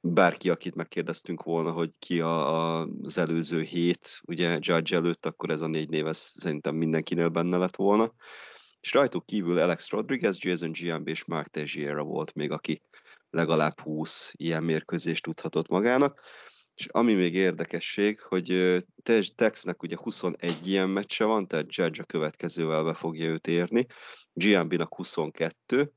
bárki, 0.00 0.50
akit 0.50 0.74
megkérdeztünk 0.74 1.42
volna, 1.42 1.72
hogy 1.72 1.90
ki 1.98 2.20
a, 2.20 2.56
a, 2.56 2.88
az 3.02 3.18
előző 3.18 3.60
hét, 3.60 4.20
ugye 4.26 4.58
Judge 4.60 4.96
előtt, 4.96 5.26
akkor 5.26 5.50
ez 5.50 5.60
a 5.60 5.66
négy 5.66 5.90
név 5.90 6.06
ez 6.06 6.18
szerintem 6.18 6.74
mindenkinél 6.74 7.28
benne 7.28 7.56
lett 7.56 7.76
volna. 7.76 8.12
És 8.80 8.92
rajtuk 8.92 9.26
kívül 9.26 9.58
Alex 9.58 9.90
Rodriguez, 9.90 10.42
Jason 10.42 10.72
Giambi 10.72 11.10
és 11.10 11.24
Mark 11.24 11.48
Teixeira 11.48 12.02
volt 12.02 12.34
még, 12.34 12.50
aki 12.50 12.82
legalább 13.30 13.80
20 13.80 14.32
ilyen 14.36 14.64
mérkőzést 14.64 15.22
tudhatott 15.22 15.68
magának. 15.68 16.20
És 16.74 16.86
ami 16.86 17.14
még 17.14 17.34
érdekesség, 17.34 18.20
hogy 18.20 18.76
Texnek 19.34 19.82
ugye 19.82 19.96
21 19.96 20.66
ilyen 20.66 20.88
meccse 20.88 21.24
van, 21.24 21.46
tehát 21.46 21.74
Judge 21.74 22.02
a 22.02 22.06
következővel 22.06 22.84
be 22.84 22.94
fogja 22.94 23.26
őt 23.26 23.46
érni, 23.46 23.86
Giambinak 24.32 24.94
22, 24.94 25.92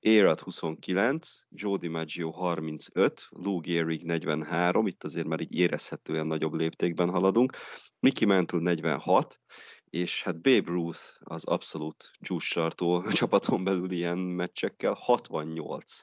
Érad 0.00 0.40
29, 0.40 1.40
Jody 1.50 1.88
Maggio 1.88 2.30
35, 2.30 3.28
Lou 3.30 3.60
Gehrig 3.60 4.02
43, 4.02 4.86
itt 4.86 5.04
azért 5.04 5.26
már 5.26 5.40
így 5.40 5.54
érezhetően 5.54 6.26
nagyobb 6.26 6.52
léptékben 6.52 7.10
haladunk, 7.10 7.56
Mickey 7.98 8.26
Mantle 8.26 8.60
46, 8.60 9.40
és 9.84 10.22
hát 10.22 10.40
Babe 10.40 10.70
Ruth 10.70 11.00
az 11.18 11.44
abszolút 11.44 12.10
csúcstartó 12.20 13.02
csapaton 13.12 13.64
belül 13.64 13.90
ilyen 13.90 14.18
meccsekkel. 14.18 14.92
68 14.92 16.02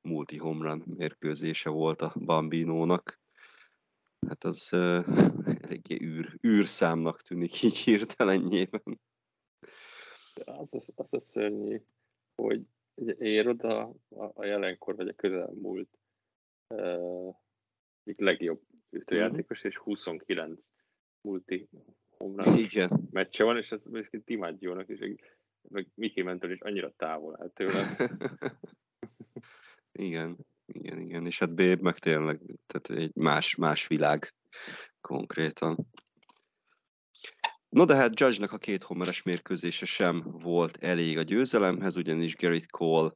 multi 0.00 0.36
run 0.36 0.82
mérkőzése 0.86 1.70
volt 1.70 2.02
a 2.02 2.12
Bambinónak. 2.16 3.20
Hát 4.28 4.44
az 4.44 4.70
uh, 4.72 5.04
eléggé 5.64 6.04
űr, 6.04 6.38
űrszámnak 6.46 7.20
tűnik 7.20 7.62
így 7.62 7.76
hirtelenjében. 7.76 9.00
Az, 10.44 10.74
az, 10.74 10.92
az 10.96 11.12
a 11.12 11.20
szörnyű, 11.20 11.80
hogy 12.34 12.62
ér 13.18 13.48
oda 13.48 13.94
a, 14.08 14.24
a 14.34 14.44
jelenkor, 14.44 14.96
vagy 14.96 15.08
a 15.08 15.14
közelmúlt 15.14 15.98
uh, 16.68 17.34
egyik 18.04 18.20
legjobb 18.20 18.62
ütőjátékos, 18.90 19.58
mm-hmm. 19.58 19.68
és 19.68 19.76
29 19.76 20.60
multi 21.20 21.68
Igen. 22.56 23.08
meccse 23.10 23.44
van, 23.44 23.56
és 23.56 23.72
ez 23.72 23.80
egyébként 23.92 24.24
Timágyónak 24.24 24.88
is, 24.88 24.98
meg 25.68 25.88
Miki 25.94 26.22
Mentor 26.22 26.50
is 26.50 26.60
annyira 26.60 26.92
távol 26.96 27.36
áll 27.40 27.50
tőle. 27.50 27.96
igen, 30.06 30.46
igen, 30.66 31.00
igen, 31.00 31.26
és 31.26 31.38
hát 31.38 31.54
Béb 31.54 31.80
meg 31.80 31.98
tényleg 31.98 32.40
tehát 32.66 33.02
egy 33.02 33.14
más, 33.14 33.54
más 33.54 33.86
világ 33.86 34.34
konkrétan. 35.00 35.86
No 37.68 37.84
de 37.84 37.94
hát 37.94 38.20
Judge-nak 38.20 38.52
a 38.52 38.58
két 38.58 38.82
homeres 38.82 39.22
mérkőzése 39.22 39.84
sem 39.84 40.22
volt 40.22 40.76
elég 40.76 41.18
a 41.18 41.22
győzelemhez, 41.22 41.96
ugyanis 41.96 42.34
Gerrit 42.34 42.70
Cole 42.70 43.12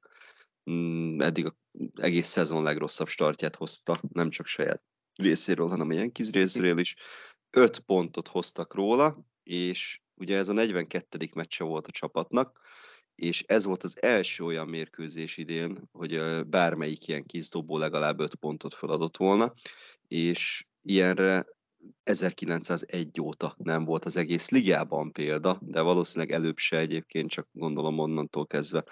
mm, 0.70 1.20
eddig 1.20 1.46
a 1.46 1.56
egész 1.94 2.26
szezon 2.26 2.62
legrosszabb 2.62 3.08
startját 3.08 3.56
hozta, 3.56 4.00
nem 4.12 4.30
csak 4.30 4.46
saját 4.46 4.82
részéről, 5.14 5.68
hanem 5.68 5.88
a 5.88 5.92
Yankees 5.92 6.30
részéről 6.30 6.78
is. 6.78 6.96
Öt 7.50 7.78
pontot 7.78 8.28
hoztak 8.28 8.74
róla, 8.74 9.24
és 9.42 10.00
ugye 10.14 10.36
ez 10.36 10.48
a 10.48 10.52
42. 10.52 11.28
meccse 11.34 11.64
volt 11.64 11.86
a 11.86 11.90
csapatnak, 11.90 12.60
és 13.18 13.44
ez 13.46 13.64
volt 13.64 13.82
az 13.82 14.02
első 14.02 14.44
olyan 14.44 14.68
mérkőzés 14.68 15.36
idén, 15.36 15.88
hogy 15.92 16.20
bármelyik 16.46 17.08
ilyen 17.08 17.24
dobó 17.50 17.78
legalább 17.78 18.20
öt 18.20 18.34
pontot 18.34 18.74
feladott 18.74 19.16
volna, 19.16 19.52
és 20.08 20.66
ilyenre 20.82 21.46
1901 22.02 23.20
óta 23.20 23.54
nem 23.58 23.84
volt 23.84 24.04
az 24.04 24.16
egész 24.16 24.50
ligában 24.50 25.12
példa, 25.12 25.58
de 25.60 25.80
valószínűleg 25.80 26.34
előbb 26.34 26.58
se 26.58 26.78
egyébként, 26.78 27.30
csak 27.30 27.48
gondolom 27.52 27.98
onnantól 27.98 28.46
kezdve 28.46 28.84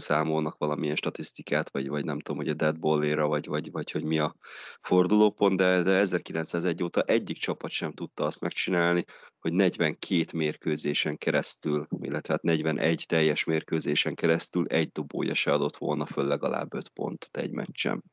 számolnak 0.00 0.58
valamilyen 0.58 0.96
statisztikát, 0.96 1.70
vagy, 1.70 1.88
vagy 1.88 2.04
nem 2.04 2.18
tudom, 2.18 2.40
hogy 2.40 2.48
a 2.48 2.54
dead 2.54 2.78
ball 2.78 3.26
vagy, 3.26 3.46
vagy, 3.46 3.70
vagy 3.70 3.90
hogy 3.90 4.04
mi 4.04 4.18
a 4.18 4.34
fordulópont, 4.80 5.56
de, 5.56 5.82
de 5.82 5.90
1901 5.90 6.82
óta 6.82 7.02
egyik 7.02 7.36
csapat 7.36 7.70
sem 7.70 7.92
tudta 7.92 8.24
azt 8.24 8.40
megcsinálni, 8.40 9.04
hogy 9.38 9.52
42 9.52 10.24
mérkőzésen 10.34 11.16
keresztül, 11.16 11.86
illetve 12.00 12.32
hát 12.32 12.42
41 12.42 13.04
teljes 13.08 13.44
mérkőzésen 13.44 14.14
keresztül 14.14 14.66
egy 14.66 14.90
dobója 14.92 15.34
se 15.34 15.52
adott 15.52 15.76
volna 15.76 16.06
föl 16.06 16.24
legalább 16.24 16.74
5 16.74 16.88
pontot 16.88 17.36
egy 17.36 17.52
meccsen. 17.52 18.04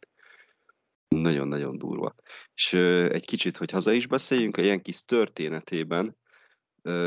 Nagyon-nagyon 1.08 1.78
durva. 1.78 2.15
És 2.54 2.73
egy 3.12 3.26
kicsit, 3.26 3.58
hogy 3.58 3.71
haza 3.71 3.91
is 3.91 4.08
beszéljünk, 4.08 4.58
a 4.58 4.62
Yankees 4.62 5.04
történetében 5.06 6.17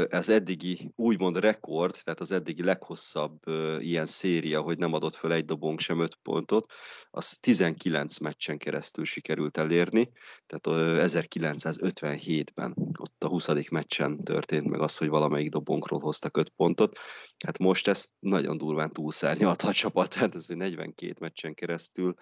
ez 0.08 0.28
eddigi 0.28 0.92
úgymond 0.96 1.38
rekord, 1.38 2.00
tehát 2.04 2.20
az 2.20 2.30
eddigi 2.30 2.62
leghosszabb 2.62 3.38
ilyen 3.78 4.06
széria, 4.06 4.60
hogy 4.60 4.78
nem 4.78 4.92
adott 4.92 5.14
föl 5.14 5.32
egy 5.32 5.44
dobónk 5.44 5.80
sem 5.80 6.00
öt 6.00 6.14
pontot, 6.22 6.72
az 7.10 7.38
19 7.40 8.18
meccsen 8.18 8.58
keresztül 8.58 9.04
sikerült 9.04 9.56
elérni, 9.56 10.12
tehát 10.46 11.06
1957-ben, 11.10 12.74
ott 12.98 13.24
a 13.24 13.28
20. 13.28 13.48
meccsen 13.70 14.18
történt 14.18 14.68
meg 14.68 14.80
az, 14.80 14.96
hogy 14.96 15.08
valamelyik 15.08 15.50
dobónkról 15.50 16.00
hoztak 16.00 16.36
öt 16.36 16.48
pontot. 16.48 16.98
Hát 17.44 17.58
most 17.58 17.88
ez 17.88 18.06
nagyon 18.18 18.56
durván 18.56 18.92
túlszárnyalta 18.92 19.68
a 19.68 19.72
csapat, 19.72 20.08
tehát 20.08 20.34
ez 20.34 20.46
42 20.46 21.14
meccsen 21.20 21.54
keresztül 21.54 22.14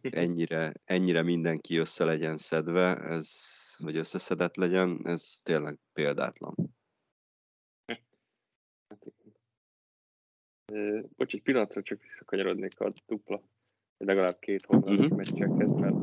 ennyire, 0.00 0.72
ennyire 0.84 1.22
mindenki 1.22 1.76
össze 1.76 2.04
legyen 2.04 2.36
szedve, 2.36 2.96
ez, 2.96 3.30
vagy 3.78 3.96
összeszedett 3.96 4.56
legyen, 4.56 5.00
ez 5.04 5.40
tényleg 5.42 5.78
példátlan. 5.92 6.78
Bocs, 11.16 11.34
egy 11.34 11.42
pillanatra 11.42 11.82
csak 11.82 12.02
visszakanyarodnék 12.02 12.80
a 12.80 12.92
dupla, 13.06 13.42
legalább 13.96 14.38
két 14.38 14.64
homlanos 14.64 14.98
uh-huh. 14.98 15.16
meccsekhez, 15.16 15.70
mert 15.70 15.96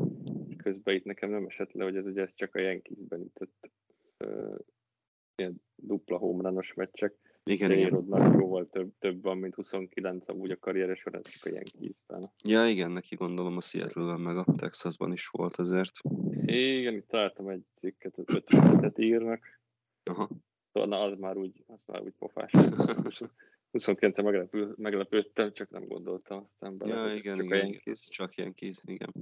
közben 0.56 0.94
itt 0.94 1.04
nekem 1.04 1.30
nem 1.30 1.46
esett 1.46 1.72
le, 1.72 1.84
hogy 1.84 1.96
ez 1.96 2.06
ugye 2.06 2.22
ez 2.22 2.30
csak 2.34 2.54
a 2.54 2.60
Yankeesben 2.60 3.20
ütött 3.20 3.70
uh, 4.24 4.58
ilyen 5.36 5.62
dupla 5.76 6.16
homlanos 6.16 6.74
meccsek. 6.74 7.14
Igen, 7.44 7.70
igen. 7.70 8.06
jóval 8.38 8.66
több, 8.66 8.92
több 8.98 9.22
van, 9.22 9.38
mint 9.38 9.54
29 9.54 10.28
amúgy 10.28 10.50
a 10.50 10.58
karriere 10.58 10.94
során 10.94 11.22
csak 11.22 11.52
a 11.52 11.54
Yankeesben. 11.54 12.30
Ja, 12.44 12.66
igen, 12.66 12.90
neki 12.90 13.14
gondolom 13.14 13.56
a 13.56 13.60
seattle 13.60 14.16
meg 14.16 14.36
a 14.36 14.44
Texasban 14.56 15.12
is 15.12 15.28
volt 15.28 15.54
azért. 15.56 15.92
Igen, 16.44 16.94
itt 16.94 17.08
találtam 17.08 17.48
egy 17.48 17.64
cikket, 17.80 18.18
az 18.18 18.42
ötöt 18.72 18.98
írnak. 18.98 19.60
Aha. 20.02 20.28
Szóval 20.72 20.88
na, 20.88 21.00
az 21.00 21.18
már 21.18 21.36
úgy, 21.36 21.64
az 21.66 21.78
már 21.86 22.02
úgy 22.02 22.14
pofás. 22.18 22.52
29-en 23.72 24.22
meglepő, 24.22 24.74
meglepődtem, 24.76 25.52
csak 25.52 25.70
nem 25.70 25.86
gondoltam 25.86 26.44
aztán 26.44 26.76
bele. 26.76 26.94
Ja, 26.94 27.14
igen, 27.14 27.36
csak 27.36 27.44
igen, 27.44 27.66
igen, 27.66 27.94
csak 28.08 28.34
Yankees, 28.34 28.82
igen. 28.84 29.12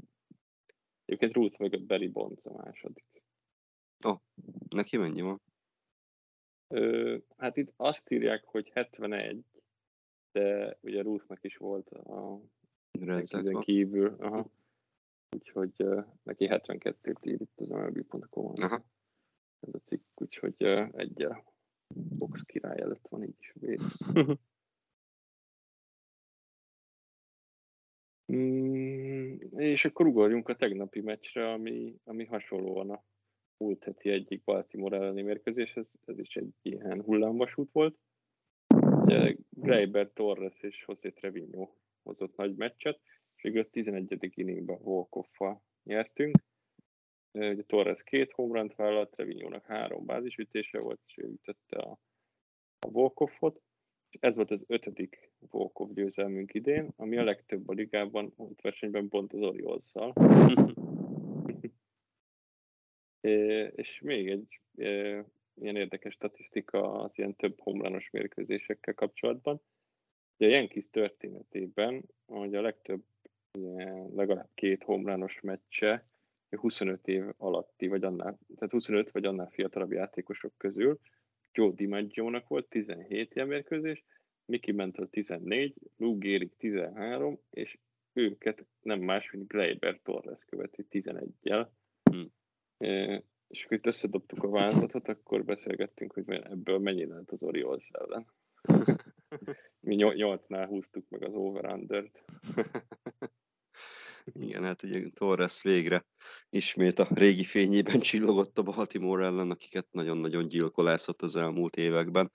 Egyébként 1.05 1.33
Ruth 1.33 1.61
mögött 1.61 1.87
Barry 1.87 2.09
Bonds 2.09 2.45
a 2.45 2.53
második. 2.53 3.23
Ó, 4.07 4.11
oh, 4.11 4.19
neki 4.69 4.97
mennyi 4.97 5.21
van? 5.21 5.41
Ö, 6.69 7.17
hát 7.37 7.57
itt 7.57 7.73
azt 7.77 8.11
írják, 8.11 8.45
hogy 8.45 8.71
71, 8.75 9.45
de 10.33 10.79
ugye 10.81 11.03
Ruthnak 11.03 11.45
is 11.45 11.57
volt 11.57 11.91
a 11.91 12.41
ezen 13.07 13.61
kívül. 13.61 14.17
Aha. 14.19 14.51
Úgyhogy 15.37 15.73
uh, 15.79 16.05
neki 16.23 16.47
72-t 16.51 17.27
ír 17.27 17.41
itt 17.41 17.61
az 17.61 17.69
MLB.com. 17.69 18.53
Ez 19.61 19.75
a 19.75 19.79
cikk, 19.85 20.05
úgyhogy 20.15 20.55
uh, 20.59 20.89
egyel 20.93 21.56
box 22.19 22.43
király 22.43 22.81
előtt 22.81 23.09
van 23.09 23.23
így 23.23 23.53
véd. 23.53 23.81
mm, 28.33 29.35
és 29.57 29.85
akkor 29.85 30.07
ugorjunk 30.07 30.49
a 30.49 30.57
tegnapi 30.57 31.01
meccsre, 31.01 31.53
ami, 31.53 32.01
ami 32.05 32.25
hasonlóan 32.25 32.91
a 32.91 33.05
múlt 33.57 33.85
heti 33.85 34.11
egyik 34.11 34.45
Baltimore 34.45 34.97
elleni 34.97 35.23
mérkőzés, 35.23 35.75
ez, 35.75 35.87
ez 36.05 36.19
is 36.19 36.37
egy 36.37 36.55
ilyen 36.63 37.03
hullámvasút 37.03 37.73
volt. 37.73 37.99
Ugye 38.75 39.37
Greiber, 39.51 40.11
Torres 40.15 40.61
és 40.61 40.85
José 40.87 41.11
Trevino 41.11 41.71
hozott 42.03 42.37
nagy 42.37 42.57
meccset, 42.57 43.01
és 43.37 43.43
végül 43.43 43.71
11. 43.71 44.33
inningben 44.35 44.79
Volkoffal 44.83 45.63
nyertünk. 45.83 46.37
Ugye 47.33 47.63
Torres 47.63 48.03
két 48.03 48.33
homrant 48.33 48.75
vállalt, 48.75 49.11
Trevinyónak 49.11 49.65
három 49.65 50.07
bázisütése 50.07 50.81
volt, 50.81 51.01
és 51.07 51.17
ő 51.17 51.27
ütötte 51.27 51.79
a, 51.79 51.99
a 52.79 52.91
Volkoffot. 52.91 53.61
És 54.11 54.19
ez 54.21 54.35
volt 54.35 54.51
az 54.51 54.65
ötödik 54.67 55.31
Volkov 55.39 55.93
győzelmünk 55.93 56.55
idén, 56.55 56.93
ami 56.97 57.17
a 57.17 57.25
legtöbb 57.25 57.69
a 57.69 57.73
ligában, 57.73 58.33
volt 58.37 58.61
versenyben 58.61 59.09
pont 59.09 59.33
az 59.33 59.41
orioles 59.41 59.93
és 63.77 64.01
még 64.01 64.29
egy 64.29 64.61
ilyen 65.55 65.77
érdekes 65.77 66.15
statisztika 66.15 66.93
az 66.93 67.11
ilyen 67.15 67.37
több 67.37 67.61
homlanos 67.61 68.11
mérkőzésekkel 68.11 68.95
kapcsolatban. 68.95 69.61
Ugye 70.37 70.49
a 70.49 70.55
Yankees 70.57 70.91
történetében, 70.91 72.05
hogy 72.27 72.55
a 72.55 72.61
legtöbb 72.61 73.05
ilyen, 73.53 74.11
legalább 74.15 74.49
két 74.55 74.83
homlános 74.83 75.41
meccse 75.41 76.07
25 76.51 77.09
év 77.09 77.25
alatti, 77.37 77.87
vagy 77.87 78.05
annál, 78.05 78.39
tehát 78.55 78.73
25 78.73 79.11
vagy 79.11 79.25
annál 79.25 79.51
fiatalabb 79.51 79.93
játékosok 79.93 80.53
közül. 80.57 80.99
Joe 81.53 81.73
DiMaggio-nak 81.75 82.49
volt 82.49 82.69
17 82.69 83.35
ilyen 83.35 83.47
mérkőzés, 83.49 84.05
Mickey 84.45 84.75
Mantle 84.75 85.07
14, 85.07 85.75
Lou 85.97 86.19
Gehrig 86.19 86.57
13, 86.57 87.41
és 87.51 87.79
őket 88.13 88.67
nem 88.81 89.01
más, 89.01 89.31
mint 89.31 89.49
Gleyber 89.49 90.01
Torres 90.03 90.45
követi 90.47 90.87
11-jel. 90.91 91.69
Hmm. 92.11 92.33
E, 92.79 93.23
és 93.49 93.65
akkor 93.65 93.77
itt 93.77 93.87
összedobtuk 93.87 94.43
a 94.43 94.49
váltatot, 94.49 95.09
akkor 95.09 95.45
beszélgettünk, 95.45 96.13
hogy 96.13 96.25
ebből 96.29 96.79
mennyi 96.79 97.07
lehet 97.07 97.31
az 97.31 97.43
Orioles 97.43 97.91
ellen. 97.93 98.27
Mi 99.81 99.97
8-nál 99.99 100.67
húztuk 100.69 101.09
meg 101.09 101.23
az 101.23 101.35
over-undert. 101.35 102.25
Igen, 104.33 104.65
hát 104.65 104.83
ugye 104.83 105.09
Torres 105.15 105.63
végre 105.63 106.05
ismét 106.51 106.99
a 106.99 107.09
régi 107.15 107.45
fényében 107.45 108.01
csillogott 108.11 108.59
a 108.59 108.63
Baltimore 108.63 109.25
ellen, 109.25 109.51
akiket 109.51 109.87
nagyon-nagyon 109.91 110.49
gyilkolászott 110.49 111.23
az 111.23 111.37
elmúlt 111.37 111.77
években. 111.77 112.31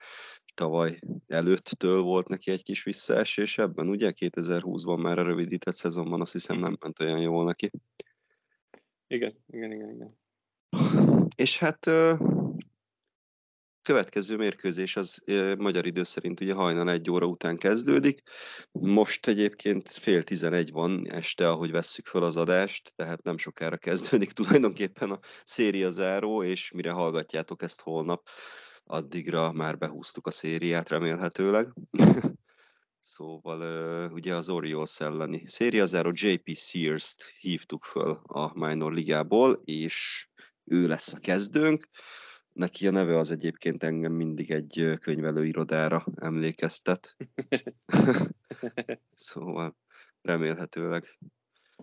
Tavaly 0.54 0.98
előttől 1.26 2.02
volt 2.02 2.28
neki 2.28 2.50
egy 2.50 2.62
kis 2.62 2.82
visszaesés 2.82 3.58
ebben, 3.58 3.88
ugye? 3.88 4.12
2020-ban 4.16 5.02
már 5.02 5.18
a 5.18 5.22
rövidített 5.22 5.74
szezonban 5.74 6.20
azt 6.20 6.32
hiszem 6.32 6.58
nem 6.58 6.76
ment 6.80 7.00
olyan 7.00 7.20
jól 7.20 7.44
neki. 7.44 7.70
Igen, 9.06 9.44
igen, 9.46 9.72
igen, 9.72 9.90
igen. 9.90 10.20
És 11.36 11.58
hát 11.58 11.86
következő 13.82 14.36
mérkőzés 14.36 14.96
az 14.96 15.22
magyar 15.58 15.86
idő 15.86 16.02
szerint 16.02 16.40
ugye 16.40 16.54
hajnal 16.54 16.90
egy 16.90 17.10
óra 17.10 17.26
után 17.26 17.56
kezdődik. 17.56 18.22
Most 18.72 19.26
egyébként 19.26 19.90
fél 19.90 20.22
tizenegy 20.22 20.70
van 20.70 21.10
este, 21.10 21.48
ahogy 21.48 21.70
vesszük 21.70 22.06
fel 22.06 22.22
az 22.22 22.36
adást, 22.36 22.92
tehát 22.96 23.22
nem 23.22 23.36
sokára 23.36 23.76
kezdődik 23.76 24.32
tulajdonképpen 24.42 25.10
a 25.10 25.18
széria 25.44 25.90
záró, 25.90 26.42
és 26.42 26.70
mire 26.70 26.90
hallgatjátok 26.90 27.62
ezt 27.62 27.80
holnap, 27.80 28.28
addigra 28.84 29.52
már 29.52 29.78
behúztuk 29.78 30.26
a 30.26 30.30
szériát 30.30 30.88
remélhetőleg. 30.88 31.72
Szóval 33.04 34.10
ugye 34.12 34.34
az 34.34 34.48
Orioles 34.48 35.00
elleni 35.00 35.42
szériazáró 35.46 36.10
JP 36.14 36.56
Sears-t 36.56 37.32
hívtuk 37.40 37.84
föl 37.84 38.20
a 38.22 38.66
minor 38.66 38.92
ligából, 38.92 39.60
és 39.64 40.28
ő 40.64 40.86
lesz 40.86 41.12
a 41.12 41.18
kezdőnk. 41.18 41.88
Neki 42.52 42.86
a 42.86 42.90
neve 42.90 43.18
az 43.18 43.30
egyébként 43.30 43.82
engem 43.82 44.12
mindig 44.12 44.50
egy 44.50 44.96
könyvelőirodára 45.00 46.06
emlékeztet. 46.14 47.16
szóval 49.14 49.76
remélhetőleg 50.22 51.18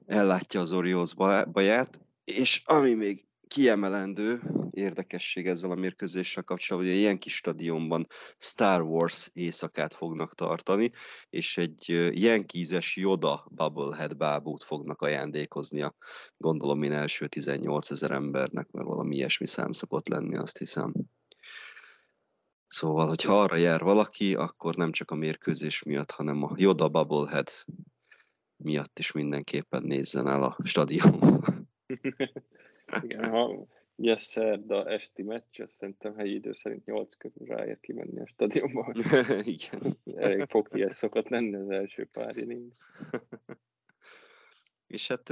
ellátja 0.05 0.59
az 0.59 0.71
Orioles 0.73 1.13
baját. 1.51 2.01
És 2.23 2.61
ami 2.65 2.93
még 2.93 3.28
kiemelendő 3.49 4.41
érdekesség 4.71 5.47
ezzel 5.47 5.71
a 5.71 5.75
mérkőzéssel 5.75 6.43
kapcsolatban, 6.43 6.91
hogy 6.91 6.99
ilyen 6.99 7.19
kis 7.19 7.35
stadionban 7.35 8.07
Star 8.37 8.81
Wars 8.81 9.29
éjszakát 9.33 9.93
fognak 9.93 10.33
tartani, 10.33 10.91
és 11.29 11.57
egy 11.57 12.11
Yankees-es 12.13 12.95
Yoda 12.95 13.47
Bubblehead 13.51 14.17
bábút 14.17 14.63
fognak 14.63 15.01
ajándékozni 15.01 15.81
a 15.81 15.95
gondolom 16.37 16.83
én 16.83 16.91
első 16.91 17.27
18 17.27 17.91
ezer 17.91 18.11
embernek, 18.11 18.71
mert 18.71 18.87
valami 18.87 19.15
ilyesmi 19.15 19.47
szám 19.47 19.71
szokott 19.71 20.07
lenni, 20.07 20.37
azt 20.37 20.57
hiszem. 20.57 20.93
Szóval, 22.67 23.07
hogyha 23.07 23.41
arra 23.41 23.55
jár 23.55 23.81
valaki, 23.81 24.35
akkor 24.35 24.75
nem 24.75 24.91
csak 24.91 25.11
a 25.11 25.15
mérkőzés 25.15 25.83
miatt, 25.83 26.11
hanem 26.11 26.43
a 26.43 26.53
Yoda 26.55 26.89
Bubblehead 26.89 27.49
miatt 28.55 28.99
is 28.99 29.11
mindenképpen 29.11 29.83
nézzen 29.83 30.27
el 30.27 30.43
a 30.43 30.57
stadion. 30.63 31.43
Igen, 33.01 33.29
ha 33.29 33.67
ugye 33.95 34.17
szerda 34.17 34.85
esti 34.89 35.23
meccs, 35.23 35.59
azt 35.61 35.75
szerintem 35.75 36.15
helyi 36.15 36.33
idő 36.33 36.53
szerint 36.53 36.85
8 36.85 37.17
körül 37.17 37.47
ráért 37.47 37.79
kimenni 37.79 38.19
a 38.19 38.27
stadionba. 38.27 38.93
Igen. 39.55 39.97
Elég 40.15 40.43
ez 40.71 40.95
szokott 40.95 41.27
lenni 41.27 41.55
az 41.55 41.69
első 41.69 42.05
pár 42.05 42.37
inning. 42.37 42.71
És 44.87 45.07
hát 45.07 45.29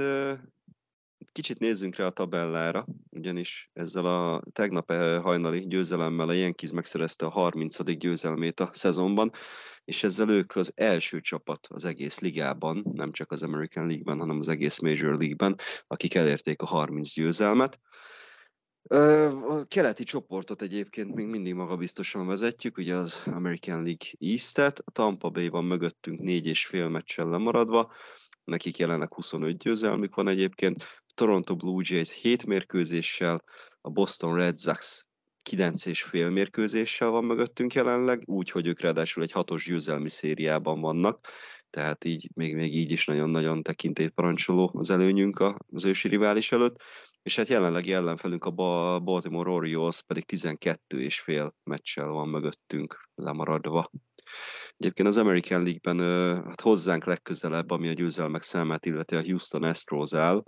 kicsit 1.32 1.58
nézzünk 1.58 1.96
rá 1.96 2.06
a 2.06 2.10
tabellára, 2.10 2.86
ugyanis 3.10 3.70
ezzel 3.72 4.04
a 4.04 4.42
tegnap 4.52 4.92
hajnali 5.22 5.66
győzelemmel 5.66 6.28
a 6.28 6.32
Yankees 6.32 6.70
megszerezte 6.72 7.26
a 7.26 7.30
30. 7.30 7.82
győzelmét 7.82 8.60
a 8.60 8.68
szezonban, 8.72 9.30
és 9.84 10.04
ezzel 10.04 10.28
ők 10.28 10.56
az 10.56 10.72
első 10.74 11.20
csapat 11.20 11.66
az 11.70 11.84
egész 11.84 12.20
ligában, 12.20 12.84
nem 12.92 13.12
csak 13.12 13.32
az 13.32 13.42
American 13.42 13.86
League-ben, 13.86 14.18
hanem 14.18 14.38
az 14.38 14.48
egész 14.48 14.78
Major 14.78 15.18
League-ben, 15.18 15.56
akik 15.86 16.14
elérték 16.14 16.62
a 16.62 16.66
30 16.66 17.12
győzelmet. 17.12 17.80
A 19.46 19.64
keleti 19.68 20.04
csoportot 20.04 20.62
egyébként 20.62 21.14
még 21.14 21.26
mindig 21.26 21.54
magabiztosan 21.54 22.26
vezetjük, 22.26 22.78
ugye 22.78 22.94
az 22.94 23.22
American 23.24 23.82
League 23.82 24.08
East-et, 24.18 24.78
a 24.84 24.90
Tampa 24.90 25.30
Bay 25.30 25.48
van 25.48 25.64
mögöttünk 25.64 26.20
négy 26.20 26.46
és 26.46 26.66
fél 26.66 26.88
meccsen 26.88 27.28
lemaradva, 27.28 27.92
nekik 28.44 28.76
jelenleg 28.76 29.14
25 29.14 29.56
győzelmük 29.56 30.14
van 30.14 30.28
egyébként, 30.28 30.84
Toronto 31.18 31.56
Blue 31.56 31.82
Jays 31.86 32.20
7 32.20 32.46
mérkőzéssel, 32.46 33.44
a 33.80 33.90
Boston 33.90 34.34
Red 34.34 34.58
Sox 34.58 35.06
9 35.42 35.86
és 35.86 36.02
fél 36.02 36.30
mérkőzéssel 36.30 37.08
van 37.08 37.24
mögöttünk 37.24 37.72
jelenleg, 37.74 38.22
úgyhogy 38.26 38.66
ők 38.66 38.80
ráadásul 38.80 39.22
egy 39.22 39.32
hatos 39.32 39.64
győzelmi 39.64 40.08
szériában 40.08 40.80
vannak, 40.80 41.28
tehát 41.70 42.04
így 42.04 42.28
még, 42.34 42.54
még 42.54 42.74
így 42.74 42.90
is 42.90 43.04
nagyon-nagyon 43.04 43.62
tekintét 43.62 44.10
parancsoló 44.10 44.70
az 44.74 44.90
előnyünk 44.90 45.44
az 45.68 45.84
ősi 45.84 46.08
rivális 46.08 46.52
előtt, 46.52 46.82
és 47.22 47.36
hát 47.36 47.48
jelenlegi 47.48 47.92
ellenfelünk 47.92 48.44
a 48.44 48.50
Baltimore 49.00 49.50
Orioles 49.50 50.02
pedig 50.06 50.24
12 50.24 51.00
és 51.00 51.20
fél 51.20 51.54
meccsel 51.64 52.08
van 52.08 52.28
mögöttünk 52.28 53.08
lemaradva. 53.14 53.90
Egyébként 54.76 55.08
az 55.08 55.18
American 55.18 55.62
League-ben 55.62 55.98
hát 56.44 56.60
hozzánk 56.60 57.04
legközelebb, 57.04 57.70
ami 57.70 57.88
a 57.88 57.92
győzelmek 57.92 58.42
számát 58.42 58.86
illeti 58.86 59.14
a 59.14 59.22
Houston 59.22 59.62
Astros 59.62 60.14
áll, 60.14 60.42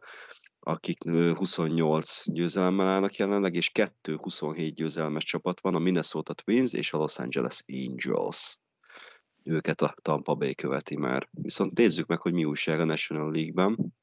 akik 0.61 1.11
28 1.35 2.31
győzelemmel 2.31 2.87
állnak 2.87 3.17
jelenleg, 3.17 3.55
és 3.55 3.71
2-27 3.75 4.73
győzelmes 4.75 5.25
csapat 5.25 5.61
van, 5.61 5.75
a 5.75 5.79
Minnesota 5.79 6.35
Twins 6.35 6.73
és 6.73 6.93
a 6.93 6.99
Los 6.99 7.19
Angeles 7.19 7.65
Angels. 7.69 8.59
Őket 9.43 9.81
a 9.81 9.95
Tampa 10.03 10.35
Bay 10.35 10.55
követi 10.55 10.97
már. 10.97 11.29
Viszont 11.31 11.79
nézzük 11.79 12.07
meg, 12.07 12.21
hogy 12.21 12.33
mi 12.33 12.45
újság 12.45 12.81
a 12.81 12.85
National 12.85 13.31
League-ben 13.31 13.95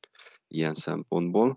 ilyen 0.48 0.74
szempontból. 0.74 1.56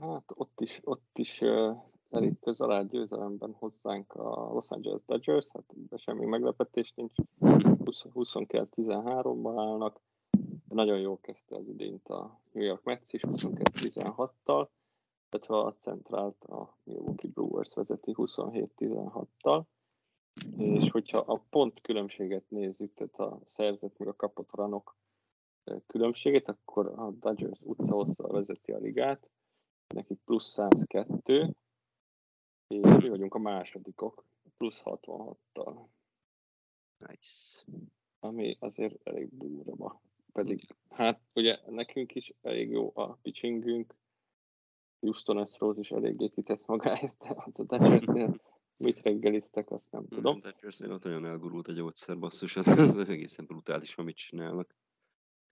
Hát 0.00 0.24
ott 0.34 0.60
is, 0.60 0.80
ott 0.82 1.10
is 1.14 1.40
uh, 1.40 1.76
elég 2.10 2.38
közel 2.40 2.72
áll 2.72 2.84
győzelemben 2.84 3.56
hozzánk 3.58 4.12
a 4.12 4.52
Los 4.52 4.68
Angeles 4.68 5.00
Dodgers, 5.06 5.46
hát 5.52 5.64
de 5.88 5.96
semmi 5.96 6.24
meglepetés 6.24 6.92
nincs. 6.96 7.12
29-13-ban 7.40 9.54
állnak, 9.58 10.00
nagyon 10.74 10.98
jól 10.98 11.18
kezdte 11.20 11.56
az 11.56 11.68
idényt 11.68 12.08
a 12.08 12.40
New 12.52 12.64
York 12.64 12.82
Mets 12.82 13.12
is 13.12 13.20
22-16-tal, 13.26 14.68
illetve 15.30 15.58
a 15.58 15.74
centrált 15.80 16.44
a 16.44 16.76
Milwaukee 16.82 17.30
Brewers 17.34 17.74
vezeti 17.74 18.12
27-16-tal. 18.16 19.62
És 20.56 20.90
hogyha 20.90 21.18
a 21.18 21.44
pont 21.50 21.80
különbséget 21.80 22.50
nézzük, 22.50 22.94
tehát 22.94 23.18
a 23.18 23.40
szerzett 23.56 23.98
meg 23.98 24.08
a 24.08 24.16
kapott 24.16 24.54
ranok 24.54 24.96
különbségét, 25.86 26.48
akkor 26.48 26.86
a 26.86 27.10
Dodgers 27.10 27.60
utcahosszal 27.62 28.30
vezeti 28.30 28.72
a 28.72 28.78
ligát, 28.78 29.30
neki 29.94 30.14
plusz 30.24 30.48
102, 30.48 31.56
és 32.68 32.96
mi 33.02 33.08
vagyunk 33.08 33.34
a 33.34 33.38
másodikok, 33.38 34.24
plusz 34.56 34.80
66-tal. 34.84 35.86
Nice. 37.08 37.64
Ami 38.18 38.56
azért 38.60 39.08
elég 39.08 39.28
durva 39.38 40.00
pedig 40.32 40.76
hát 40.88 41.20
ugye 41.34 41.58
nekünk 41.66 42.14
is 42.14 42.32
elég 42.42 42.70
jó 42.70 42.90
a 42.94 43.18
pitchingünk, 43.22 43.94
Houston 45.00 45.36
Astros 45.36 45.76
is 45.76 45.90
eléggé 45.90 46.28
kitesz 46.28 46.66
magáért, 46.66 47.16
az 47.18 47.36
a 47.36 47.64
Dodgersnél 47.64 48.40
mit 48.76 49.02
reggeliztek, 49.02 49.70
azt 49.70 49.90
nem 49.90 50.08
tudom. 50.08 50.36
A 50.36 50.40
Dodgersnél 50.40 50.92
ott 50.92 51.04
olyan 51.04 51.26
elgurult 51.26 51.68
a 51.68 51.72
gyógyszer, 51.72 52.18
basszus, 52.18 52.56
az, 52.56 52.66
az 52.66 53.08
egészen 53.08 53.46
brutális, 53.46 53.96
amit 53.96 54.16
csinálnak. 54.16 54.74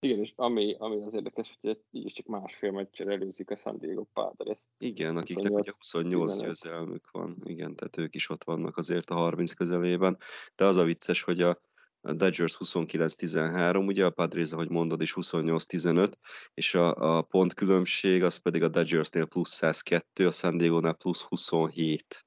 Igen, 0.01 0.19
és 0.19 0.33
ami, 0.37 0.75
ami 0.79 1.03
az 1.03 1.15
érdekes, 1.15 1.59
hogy 1.61 1.81
így 1.91 2.13
csak 2.13 2.27
másfél 2.27 2.71
meccsre 2.71 3.13
előzik 3.13 3.51
a 3.51 3.57
San 3.57 3.79
Diego 3.79 4.05
Padres. 4.05 4.59
Igen, 4.79 5.17
akiknek 5.17 5.53
28, 5.53 5.61
ugye 5.61 5.73
28 5.77 6.37
győzelmük 6.41 7.11
van, 7.11 7.37
igen, 7.45 7.77
tehát 7.77 7.97
ők 7.97 8.15
is 8.15 8.31
ott 8.31 8.45
vannak 8.45 8.77
azért 8.77 9.11
a 9.11 9.15
30 9.15 9.53
közelében, 9.53 10.19
de 10.55 10.65
az 10.65 10.77
a 10.77 10.85
vicces, 10.85 11.23
hogy 11.23 11.41
a, 11.41 11.61
a 12.01 12.13
Dodgers 12.13 12.57
29-13, 12.59 13.87
ugye 13.87 14.05
a 14.05 14.11
Padres, 14.11 14.53
ahogy 14.53 14.69
mondod 14.69 15.03
is 15.03 15.13
28-15, 15.17 16.13
és 16.55 16.75
a, 16.75 16.95
a 16.95 17.23
pont 17.23 17.55
különbség 17.55 18.23
az 18.23 18.37
pedig 18.37 18.63
a 18.63 18.69
Dodgersnél 18.69 19.27
plusz 19.27 19.51
102, 19.51 20.27
a 20.27 20.31
San 20.31 20.57
Diego-nál 20.57 20.95
plusz 20.95 21.23
27. 21.23 22.27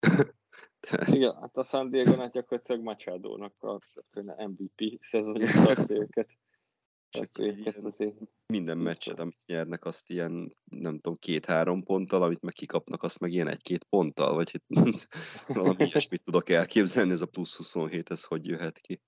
Igen, 1.06 1.34
hát 1.40 1.56
a 1.56 1.64
San 1.64 1.90
Diego-nál 1.90 2.30
gyakorlatilag 2.30 2.82
Machado-nak 2.82 3.54
a 3.60 3.80
MVP 4.46 4.98
szezonja 5.00 5.46
tart 7.16 7.38
őket. 7.38 8.14
minden 8.46 8.78
meccset, 8.78 9.18
amit 9.18 9.46
nyernek, 9.46 9.84
azt 9.84 10.10
ilyen, 10.10 10.56
nem 10.64 10.98
tudom, 10.98 11.18
két-három 11.18 11.82
ponttal, 11.82 12.22
amit 12.22 12.42
meg 12.42 12.52
kikapnak, 12.52 13.02
azt 13.02 13.20
meg 13.20 13.32
ilyen 13.32 13.48
egy-két 13.48 13.84
ponttal, 13.84 14.34
vagy 14.34 14.50
valami 15.46 15.84
ilyesmit 15.90 16.24
tudok 16.24 16.48
elképzelni, 16.48 17.12
ez 17.12 17.20
a 17.20 17.26
plusz 17.26 17.56
27, 17.56 18.10
ez 18.10 18.24
hogy 18.24 18.46
jöhet 18.46 18.78
ki? 18.78 19.00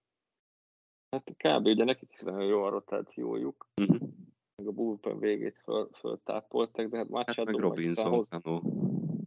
Hát 1.11 1.35
kb. 1.37 1.67
ugye 1.67 1.85
nekik 1.85 2.11
is 2.13 2.21
nagyon 2.21 2.45
jó 2.45 2.63
a 2.63 2.69
rotációjuk. 2.69 3.69
Uh-huh. 3.81 4.09
Meg 4.57 4.67
a 4.67 4.73
bullpen 4.73 5.19
végét 5.19 5.61
föl, 5.65 5.89
föltápoltak, 5.99 6.89
de 6.89 6.97
hát 6.97 7.09
Machado 7.09 7.45
hát 7.45 7.55
meg 7.55 7.61
Robinson, 7.61 8.27
meg 8.31 8.43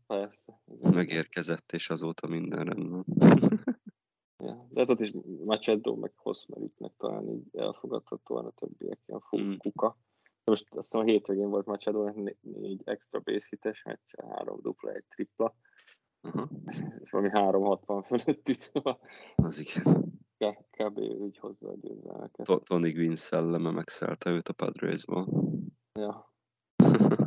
Persze. 0.08 0.62
Megérkezett, 0.82 1.72
és 1.72 1.90
azóta 1.90 2.28
minden 2.28 2.64
rendben. 2.64 3.06
Ja, 4.44 4.68
de 4.70 4.80
hát 4.80 4.90
ott 4.90 5.00
is 5.00 5.14
Machado, 5.44 5.96
meg 5.96 6.12
Hosmeriknek 6.16 6.81
talán 7.02 7.30
így 7.30 7.48
elfogadhatóan 7.52 8.46
a 8.46 8.52
többiek 8.52 9.00
ilyen 9.06 9.20
fú, 9.20 9.40
mm. 9.40 9.56
kuka. 9.58 9.98
De 10.44 10.52
most 10.52 10.66
azt 10.70 10.92
hiszem 10.92 11.02
a 11.02 11.10
hétvégén 11.10 11.50
volt 11.50 11.66
Machado, 11.66 12.10
négy 12.42 12.82
extra 12.86 13.20
base 13.20 13.48
hites 13.50 13.84
meccs, 13.84 14.28
három 14.30 14.60
dupla, 14.62 14.92
egy 14.92 15.06
tripla. 15.10 15.56
Uh-huh. 16.22 16.50
És 17.00 17.10
valami 17.12 17.30
360 17.30 18.04
fölött 18.04 18.50
üt. 18.50 18.72
Az 19.36 19.60
igen. 19.60 20.10
Kb. 20.70 20.98
úgy 20.98 21.38
hozza 21.38 21.70
a 21.70 21.76
győzelmeket. 21.76 22.64
Tony 22.64 22.92
Gwynn 22.92 23.16
szelleme 23.16 23.72
megszállta 23.72 24.30
őt 24.30 24.48
a 24.48 24.54
Padresból. 24.54 25.28
Ja. 25.94 26.34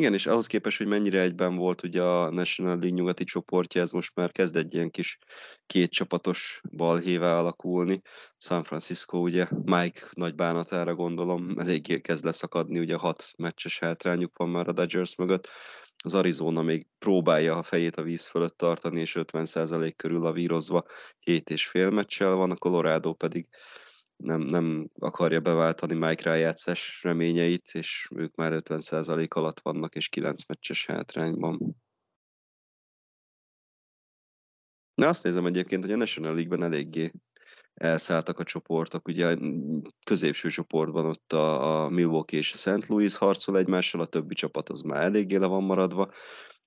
Igen, 0.00 0.14
és 0.14 0.26
ahhoz 0.26 0.46
képest, 0.46 0.78
hogy 0.78 0.86
mennyire 0.86 1.20
egyben 1.20 1.56
volt 1.56 1.82
ugye 1.82 2.02
a 2.02 2.30
National 2.30 2.72
League 2.76 2.90
nyugati 2.90 3.24
csoportja, 3.24 3.80
ez 3.80 3.90
most 3.90 4.14
már 4.14 4.32
kezd 4.32 4.56
egy 4.56 4.74
ilyen 4.74 4.90
kis 4.90 5.18
két 5.66 5.90
csapatos 5.90 6.60
balhévá 6.76 7.38
alakulni. 7.38 8.00
San 8.38 8.64
Francisco 8.64 9.18
ugye 9.18 9.46
Mike 9.64 10.00
nagy 10.12 10.34
bánatára 10.34 10.94
gondolom 10.94 11.58
eléggé 11.58 12.00
kezd 12.00 12.24
leszakadni, 12.24 12.78
ugye 12.78 12.96
hat 12.96 13.32
meccses 13.36 13.78
hátrányuk 13.78 14.38
van 14.38 14.48
már 14.48 14.68
a 14.68 14.72
Dodgers 14.72 15.16
mögött. 15.16 15.48
Az 16.04 16.14
Arizona 16.14 16.62
még 16.62 16.86
próbálja 16.98 17.56
a 17.56 17.62
fejét 17.62 17.96
a 17.96 18.02
víz 18.02 18.26
fölött 18.26 18.56
tartani, 18.56 19.00
és 19.00 19.16
50% 19.18 19.92
körül 19.96 20.26
a 20.26 20.32
vírozva 20.32 20.84
7 21.18 21.50
és 21.50 21.66
fél 21.66 21.90
meccsel 21.90 22.34
van, 22.34 22.50
a 22.50 22.56
Colorado 22.56 23.14
pedig 23.14 23.48
nem, 24.22 24.40
nem 24.40 24.90
akarja 24.98 25.40
beváltani 25.40 25.94
Mike 25.94 26.22
rájátszás 26.22 27.02
reményeit, 27.02 27.68
és 27.72 28.08
ők 28.14 28.34
már 28.34 28.52
50% 28.54 29.28
alatt 29.28 29.60
vannak, 29.60 29.94
és 29.94 30.08
9 30.08 30.46
meccses 30.46 30.86
hátrányban. 30.86 31.76
Na 34.94 35.08
azt 35.08 35.24
nézem 35.24 35.46
egyébként, 35.46 35.82
hogy 35.82 35.92
a 35.92 35.96
National 35.96 36.34
League-ben 36.34 36.62
eléggé 36.62 37.12
elszálltak 37.74 38.38
a 38.38 38.44
csoportok. 38.44 39.08
Ugye 39.08 39.36
középső 40.04 40.48
csoportban 40.48 41.06
ott 41.06 41.32
a, 41.32 41.84
a 41.84 41.88
Milwaukee 41.88 42.38
és 42.38 42.52
a 42.52 42.56
St. 42.56 42.86
Louis 42.86 43.16
harcol 43.16 43.58
egymással, 43.58 44.00
a 44.00 44.06
többi 44.06 44.34
csapat 44.34 44.68
az 44.68 44.80
már 44.80 45.04
eléggé 45.04 45.36
le 45.36 45.46
van 45.46 45.62
maradva 45.62 46.10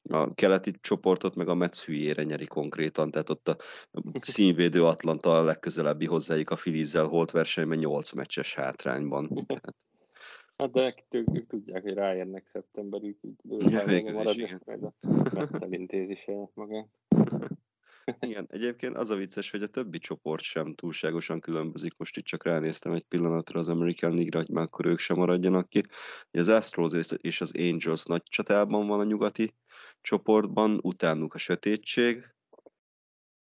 a 0.10 0.34
keleti 0.34 0.72
csoportot 0.82 1.36
meg 1.36 1.48
a 1.48 1.54
Metsz 1.54 1.86
hülyére 1.86 2.24
nyeri 2.24 2.46
konkrétan, 2.46 3.12
tehát 3.12 3.30
ott 3.30 3.48
a 3.48 3.58
színvédő 4.14 4.86
Atlanta 4.86 5.38
a 5.38 5.44
legközelebbi 5.44 6.06
hozzájuk 6.06 6.50
a 6.50 6.56
Filizzel 6.56 7.06
holt 7.06 7.32
versenyben 7.32 7.78
8 7.78 8.12
meccses 8.12 8.56
hátrányban. 8.56 9.46
Hát 10.58 10.72
de 10.72 10.96
ők, 11.10 11.28
ők 11.34 11.48
tudják, 11.48 11.84
hogy 11.84 11.94
ráérnek 11.94 12.50
szeptemberig, 12.54 13.18
így 13.22 13.36
ja, 13.72 14.14
maradni, 14.14 14.48
majd 14.66 14.84
a 14.84 14.94
Metszel 15.34 15.72
intézi 15.72 16.16
saját 16.16 16.52
magát. 16.54 16.88
Igen, 18.20 18.48
egyébként 18.50 18.98
az 18.98 19.10
a 19.10 19.16
vicces, 19.16 19.52
hogy 19.52 19.64
a 19.64 19.68
többi 19.68 19.98
csoport 19.98 20.44
sem 20.44 20.74
túlságosan 20.74 21.40
különbözik. 21.40 21.98
Most 21.98 22.18
itt 22.18 22.26
csak 22.26 22.44
ránéztem 22.44 22.94
egy 22.94 23.04
pillanatra 23.04 23.60
az 23.60 23.70
American 23.70 24.14
League-ra, 24.14 24.40
hogy 24.40 24.50
már 24.50 24.64
akkor 24.64 24.86
ők 24.86 25.00
sem 25.00 25.18
maradjanak 25.18 25.70
ki. 25.70 25.82
Az 26.32 26.48
Astros 26.48 26.92
és 27.18 27.42
az 27.42 27.52
Angels 27.58 28.06
nagy 28.06 28.24
csatában 28.24 28.88
van 28.88 29.00
a 29.00 29.04
nyugati 29.04 29.56
csoportban, 30.02 30.80
utánuk 30.82 31.34
a 31.34 31.38
sötétség. 31.38 32.34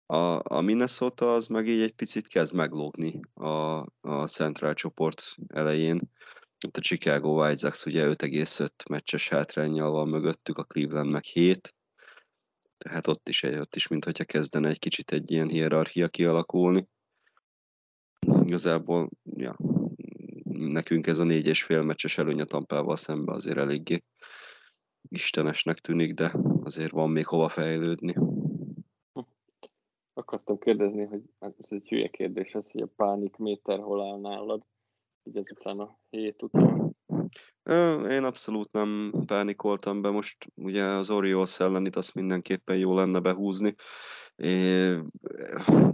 A, 0.06 0.56
a 0.56 0.62
Minnesota 0.62 1.34
az 1.34 1.48
meg 1.48 1.68
így 1.68 1.82
egy 1.82 1.94
picit 1.94 2.28
kezd 2.28 2.56
meglógni 2.56 3.20
a, 3.34 3.50
a 4.02 4.28
Central 4.28 4.74
csoport 4.74 5.36
elején. 5.48 6.00
Itt 6.66 6.78
a 6.78 6.82
Chicago 6.82 7.30
White 7.30 7.58
Sox 7.58 7.86
ugye 7.86 8.08
5,5 8.08 8.68
meccses 8.90 9.30
hátrányjal 9.30 9.92
van 9.92 10.08
mögöttük, 10.08 10.58
a 10.58 10.64
Cleveland 10.64 11.12
meg 11.12 11.24
7 11.24 11.74
tehát 12.84 13.08
ott 13.08 13.30
is, 13.30 13.44
ott 13.44 13.76
is 13.76 13.88
mintha 13.88 14.24
kezdene 14.24 14.70
egy 14.70 14.80
kicsit 14.80 15.12
egy 15.12 15.32
ilyen 15.32 15.50
hierarchia 15.50 16.08
kialakulni. 16.08 16.88
Igazából, 18.44 19.10
ja, 19.24 19.56
nekünk 20.44 21.08
ez 21.08 21.18
a 21.18 21.24
négy 21.24 21.48
és 21.48 21.64
fél 21.64 21.82
meccses 21.82 22.18
előny 22.18 22.42
a 22.42 22.46
Tampával 22.46 22.96
szembe 22.96 23.32
azért 23.32 23.58
eléggé 23.58 24.04
istenesnek 25.10 25.78
tűnik, 25.78 26.14
de 26.14 26.32
azért 26.64 26.92
van 26.92 27.10
még 27.10 27.26
hova 27.26 27.50
fejlődni. 27.50 28.16
Akartam 30.14 30.58
kérdezni, 30.58 31.06
hogy 31.06 31.22
hát 31.40 31.56
ez 31.60 31.68
egy 31.70 31.88
hülye 31.88 32.08
kérdés, 32.08 32.54
az, 32.54 32.64
hogy 32.72 32.82
a 32.82 32.94
pánik 32.96 33.38
méter 33.38 33.80
hol 33.80 34.02
áll 34.02 34.20
nálad, 34.20 34.64
így 35.24 35.38
ezután 35.38 35.80
a 35.80 36.00
hét 36.10 36.42
után. 36.42 36.96
Én 38.10 38.24
abszolút 38.24 38.72
nem 38.72 39.14
pánikoltam 39.26 40.02
be, 40.02 40.10
most 40.10 40.46
ugye 40.56 40.84
az 40.84 41.10
Orioles 41.10 41.60
ellen 41.60 41.86
itt 41.86 41.96
azt 41.96 42.14
mindenképpen 42.14 42.78
jó 42.78 42.96
lenne 42.96 43.20
behúzni. 43.20 43.76
É, 44.36 44.98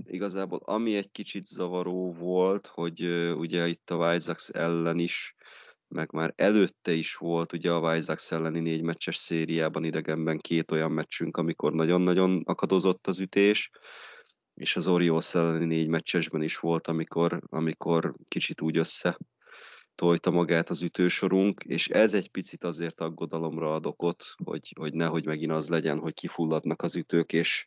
igazából 0.04 0.60
ami 0.64 0.96
egy 0.96 1.12
kicsit 1.12 1.46
zavaró 1.46 2.14
volt, 2.14 2.68
hogy 2.68 3.02
ugye 3.38 3.68
itt 3.68 3.90
a 3.90 3.96
Vajzax 3.96 4.50
ellen 4.50 5.00
is, 5.00 5.36
meg 5.88 6.12
már 6.12 6.34
előtte 6.36 6.92
is 6.92 7.16
volt 7.16 7.54
ugye 7.54 7.72
a 7.72 7.80
Vajzax 7.80 8.32
elleni 8.32 8.60
négy 8.60 8.82
meccses 8.82 9.16
szériában 9.16 9.84
idegenben 9.84 10.38
két 10.38 10.72
olyan 10.72 10.92
meccsünk, 10.92 11.38
amikor 11.38 11.74
nagyon-nagyon 11.74 12.42
akadozott 12.46 13.08
az 13.08 13.20
ütés, 13.20 13.70
és 14.60 14.76
az 14.76 14.88
Orioles 14.88 15.36
elleni 15.36 15.66
négy 15.66 15.88
meccsesben 15.88 16.42
is 16.42 16.58
volt, 16.58 16.88
amikor, 16.88 17.42
amikor 17.50 18.14
kicsit 18.28 18.62
úgy 18.62 18.78
össze 18.78 19.18
tojta 19.96 20.32
magát 20.32 20.70
az 20.70 20.82
ütősorunk, 20.82 21.64
és 21.64 21.88
ez 21.90 22.14
egy 22.14 22.32
picit 22.32 22.64
azért 22.64 23.02
aggodalomra 23.02 23.74
ad 23.74 23.86
okot, 23.86 24.24
hogy, 24.44 24.74
hogy 24.80 24.94
nehogy 24.94 25.26
megint 25.26 25.52
az 25.52 25.70
legyen, 25.70 26.00
hogy 26.00 26.14
kifulladnak 26.14 26.82
az 26.82 26.96
ütők, 26.96 27.34
és 27.34 27.66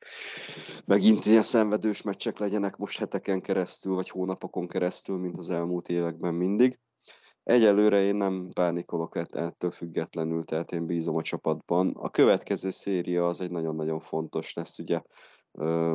megint 0.85 1.25
ilyen 1.25 1.43
szenvedős 1.43 2.03
meccsek 2.03 2.39
legyenek 2.39 2.77
most 2.77 2.99
heteken 2.99 3.41
keresztül, 3.41 3.95
vagy 3.95 4.09
hónapokon 4.09 4.69
keresztül, 4.69 5.19
mint 5.19 5.37
az 5.37 5.51
elmúlt 5.51 5.89
években 5.89 6.35
mindig. 6.35 6.79
Egyelőre 7.43 8.01
én 8.01 8.17
nem 8.17 8.49
pánikolok 8.53 9.17
ettől 9.31 9.71
függetlenül, 9.71 10.45
tehát 10.45 10.73
én 10.73 10.87
bízom 10.87 11.17
a 11.17 11.23
csapatban. 11.23 11.91
A 11.95 12.11
következő 12.11 12.71
széria 12.71 13.27
az 13.27 13.41
egy 13.41 13.51
nagyon-nagyon 13.51 14.01
fontos 14.01 14.53
lesz, 14.53 14.79
ugye, 14.79 15.03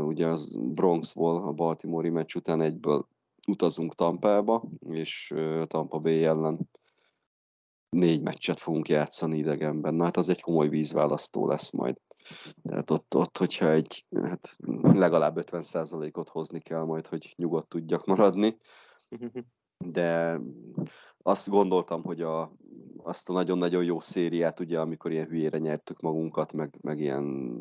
ugye 0.05 0.27
az 0.27 0.55
Bronxból, 0.59 1.47
a 1.47 1.51
Baltimore 1.51 2.11
meccs 2.11 2.35
után 2.35 2.61
egyből 2.61 3.07
utazunk 3.47 3.95
Tampába, 3.95 4.63
és 4.89 5.33
Tampa 5.65 5.99
Bay 5.99 6.25
ellen 6.25 6.69
négy 7.89 8.21
meccset 8.21 8.59
fogunk 8.59 8.87
játszani 8.87 9.37
idegenben. 9.37 9.93
Na 9.93 10.03
hát 10.03 10.17
az 10.17 10.29
egy 10.29 10.41
komoly 10.41 10.69
vízválasztó 10.69 11.47
lesz 11.47 11.69
majd. 11.71 11.97
Tehát 12.63 12.89
ott, 12.89 13.15
ott 13.15 13.37
hogyha 13.37 13.69
egy, 13.69 14.05
hát 14.21 14.57
legalább 14.81 15.37
50%-ot 15.41 16.29
hozni 16.29 16.59
kell 16.59 16.83
majd, 16.83 17.07
hogy 17.07 17.33
nyugodt 17.37 17.69
tudjak 17.69 18.05
maradni. 18.05 18.57
De 19.85 20.39
azt 21.17 21.49
gondoltam, 21.49 22.03
hogy 22.03 22.21
a, 22.21 22.51
azt 23.03 23.29
a 23.29 23.33
nagyon-nagyon 23.33 23.83
jó 23.83 23.99
szériát, 23.99 24.59
ugye, 24.59 24.79
amikor 24.79 25.11
ilyen 25.11 25.27
hülyére 25.27 25.57
nyertük 25.57 25.99
magunkat, 25.99 26.53
meg, 26.53 26.77
meg 26.81 26.99
ilyen 26.99 27.55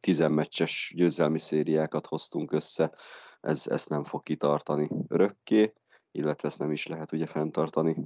tizenmeccses 0.00 0.92
győzelmi 0.96 1.38
szériákat 1.38 2.06
hoztunk 2.06 2.52
össze, 2.52 2.94
ez, 3.40 3.66
ezt 3.66 3.88
nem 3.88 4.04
fog 4.04 4.22
kitartani 4.22 4.88
örökké, 5.08 5.72
illetve 6.10 6.48
ezt 6.48 6.58
nem 6.58 6.70
is 6.70 6.86
lehet 6.86 7.12
ugye 7.12 7.26
fenntartani 7.26 7.96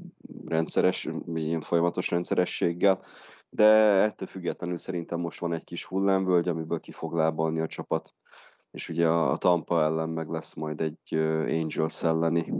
rendszeres, 0.46 1.08
ilyen 1.34 1.60
folyamatos 1.60 2.10
rendszerességgel, 2.10 3.02
de 3.50 3.64
ettől 4.02 4.28
függetlenül 4.28 4.76
szerintem 4.76 5.20
most 5.20 5.40
van 5.40 5.52
egy 5.52 5.64
kis 5.64 5.84
hullámvölgy, 5.84 6.48
amiből 6.48 6.80
ki 6.80 6.92
fog 6.92 7.14
lábalni 7.14 7.60
a 7.60 7.66
csapat, 7.66 8.14
és 8.70 8.88
ugye 8.88 9.08
a 9.08 9.36
Tampa 9.36 9.82
ellen 9.82 10.08
meg 10.08 10.28
lesz 10.28 10.54
majd 10.54 10.80
egy 10.80 11.14
Angels 11.48 12.02
elleni 12.02 12.52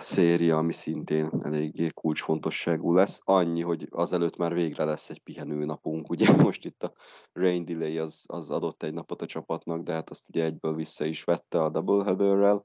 széria, 0.00 0.56
ami 0.56 0.72
szintén 0.72 1.30
eléggé 1.42 1.88
kulcsfontosságú 1.88 2.92
lesz. 2.92 3.20
Annyi, 3.24 3.62
hogy 3.62 3.86
azelőtt 3.90 4.36
már 4.36 4.54
végre 4.54 4.84
lesz 4.84 5.10
egy 5.10 5.20
pihenő 5.20 5.64
napunk. 5.64 6.10
Ugye 6.10 6.32
most 6.42 6.64
itt 6.64 6.82
a 6.82 6.92
rain 7.32 7.64
delay 7.64 7.98
az, 7.98 8.24
az 8.26 8.50
adott 8.50 8.82
egy 8.82 8.92
napot 8.92 9.22
a 9.22 9.26
csapatnak, 9.26 9.82
de 9.82 9.92
hát 9.92 10.10
azt 10.10 10.28
ugye 10.28 10.44
egyből 10.44 10.74
vissza 10.74 11.04
is 11.04 11.24
vette 11.24 11.62
a 11.62 11.70
doubleheaderrel. 11.70 12.62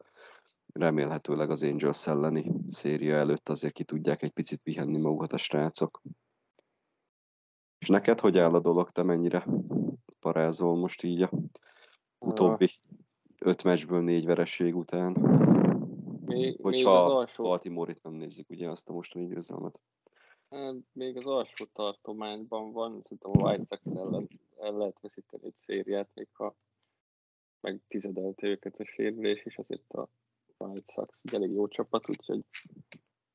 Remélhetőleg 0.74 1.50
az 1.50 1.64
Angels 1.64 2.08
elleni 2.08 2.52
széria 2.68 3.16
előtt 3.16 3.50
azért 3.50 3.74
ki 3.74 3.84
tudják 3.84 4.22
egy 4.22 4.32
picit 4.32 4.60
pihenni 4.60 4.98
magukat 4.98 5.34
a 5.34 5.38
srácok. 5.38 6.02
És 7.80 7.88
neked 7.88 8.20
hogy 8.20 8.38
áll 8.38 8.54
a 8.54 8.60
dolog, 8.60 8.90
te 8.90 9.04
mennyire 9.04 9.46
parázol 10.20 10.78
most 10.78 11.04
így 11.04 11.22
a 11.22 11.32
utóbbi 12.26 12.70
öt 13.40 13.64
meccsből 13.64 14.02
négy 14.02 14.26
vereség 14.26 14.76
után? 14.76 15.14
Még, 16.34 16.60
Hogyha 16.62 17.06
még 17.06 17.14
alsó, 17.14 17.44
Baltimore-it 17.44 18.04
nem 18.04 18.14
nézzük, 18.14 18.50
ugye 18.50 18.70
azt 18.70 18.90
a 18.90 18.94
mostani 18.94 19.26
győzelmet. 19.26 19.82
hát 20.50 20.76
még 20.92 21.18
az 21.18 21.26
alsó 21.26 21.66
tartományban 21.74 22.72
van, 22.72 23.02
szerintem 23.02 23.32
a 23.34 23.50
White 23.50 23.66
Sox 23.70 23.98
ellen 23.98 24.28
el 24.60 24.78
lehet 24.78 25.00
veszíteni 25.02 25.46
egy 25.46 25.56
szériát, 25.66 26.10
még 26.14 26.28
ha 26.32 26.56
meg 27.62 27.82
tizedelte 27.88 28.48
őket 28.48 28.80
a 28.80 28.86
sérülés, 28.86 29.44
és 29.44 29.58
azért 29.58 29.94
a 29.94 30.08
White 30.58 30.92
Sox 30.94 31.18
egy 31.22 31.34
elég 31.34 31.52
jó 31.52 31.68
csapat, 31.68 32.10
úgyhogy 32.10 32.46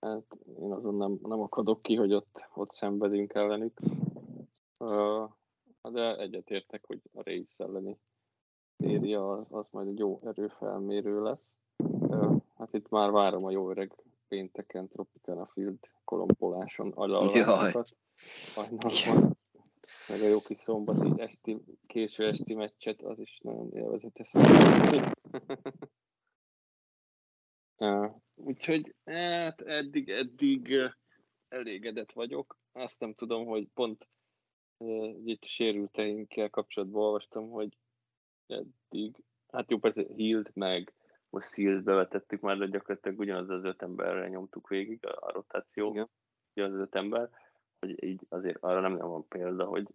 hát 0.00 0.36
én 0.60 0.72
azon 0.72 0.94
nem, 0.94 1.18
nem 1.22 1.40
akadok 1.40 1.82
ki, 1.82 1.94
hogy 1.94 2.14
ott, 2.14 2.48
ott 2.54 2.72
szenvedünk 2.74 3.34
ellenük. 3.34 3.80
Uh, 4.78 5.30
de 5.82 6.16
egyetértek, 6.16 6.84
hogy 6.86 7.00
a 7.12 7.22
Rays 7.22 7.54
elleni 7.56 7.98
széria 8.76 9.32
az, 9.32 9.46
az 9.50 9.64
majd 9.70 9.88
egy 9.88 9.98
jó 9.98 10.20
erőfelmérő 10.24 11.22
lesz. 11.22 11.46
Uh, 11.76 12.36
hát 12.58 12.74
itt 12.74 12.88
már 12.88 13.10
várom 13.10 13.44
a 13.44 13.50
jó 13.50 13.70
öreg 13.70 13.92
pénteken 14.28 14.88
Tropicana 14.88 15.46
Field 15.46 15.78
kolomboláson 16.04 16.92
alalvásokat. 16.92 17.96
Hajnalban. 18.54 19.36
Meg 20.08 20.20
a 20.20 20.26
jó 20.26 20.40
kis 20.40 20.56
szombati 20.56 21.20
esti, 21.20 21.58
késő 21.86 22.26
esti 22.26 22.54
meccset, 22.54 23.02
az 23.02 23.18
is 23.18 23.38
nagyon 23.42 23.72
élvezetes. 23.72 24.30
Úgyhogy 28.34 28.94
hát 29.04 29.60
eddig, 29.60 30.08
eddig 30.08 30.74
elégedett 31.48 32.12
vagyok. 32.12 32.58
Azt 32.72 33.00
nem 33.00 33.14
tudom, 33.14 33.46
hogy 33.46 33.68
pont 33.74 34.08
itt 35.24 35.44
sérülteinkkel 35.44 36.50
kapcsolatban 36.50 37.02
olvastam, 37.02 37.50
hogy 37.50 37.76
eddig, 38.46 39.24
hát 39.48 39.70
jó, 39.70 39.78
persze 39.78 40.04
Hild 40.14 40.50
meg 40.54 40.92
most 41.30 41.52
Seals 41.52 41.82
bevetettük 41.82 42.40
már, 42.40 42.58
de 42.58 42.66
gyakorlatilag 42.66 43.18
ugyanaz 43.18 43.50
az 43.50 43.64
öt 43.64 43.82
emberre 43.82 44.28
nyomtuk 44.28 44.68
végig 44.68 45.06
a, 45.06 45.26
a 45.26 45.32
rotáció, 45.32 45.90
Igen. 45.90 46.08
ugyanaz 46.54 46.74
az 46.74 46.80
öt 46.80 46.94
ember, 46.94 47.30
hogy 47.78 48.04
így 48.04 48.26
azért 48.28 48.58
arra 48.60 48.80
nem 48.80 48.96
van 48.96 49.28
példa, 49.28 49.64
hogy 49.64 49.88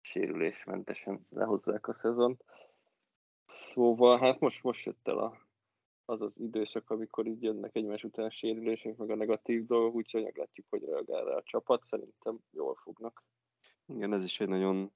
sérülésmentesen 0.00 1.26
lehozzák 1.30 1.88
a 1.88 1.94
szezont. 1.94 2.44
Szóval 3.46 4.18
hát 4.18 4.40
most, 4.40 4.62
most 4.62 4.84
jött 4.84 5.08
el 5.08 5.18
a, 5.18 5.46
az 6.04 6.20
az 6.20 6.32
időszak, 6.36 6.90
amikor 6.90 7.26
így 7.26 7.42
jönnek 7.42 7.74
egymás 7.74 8.04
után 8.04 8.30
sérülések, 8.30 8.96
meg 8.96 9.10
a 9.10 9.14
negatív 9.14 9.66
dolgok, 9.66 9.94
úgyhogy 9.94 10.22
meglátjuk, 10.22 10.66
hogy 10.70 10.84
reagál 10.84 11.24
rá 11.24 11.34
a 11.34 11.42
csapat. 11.42 11.82
Szerintem 11.90 12.38
jól 12.50 12.74
fognak. 12.74 13.22
Igen, 13.86 14.12
ez 14.12 14.24
is 14.24 14.40
egy 14.40 14.48
nagyon 14.48 14.92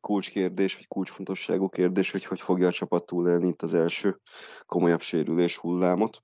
kulcskérdés, 0.00 0.74
vagy 0.74 0.86
kulcsfontosságú 0.86 1.68
kérdés, 1.68 2.10
hogy 2.10 2.24
hogy 2.24 2.40
fogja 2.40 2.68
a 2.68 2.72
csapat 2.72 3.06
túlélni 3.06 3.48
itt 3.48 3.62
az 3.62 3.74
első 3.74 4.20
komolyabb 4.66 5.00
sérülés 5.00 5.56
hullámot. 5.56 6.22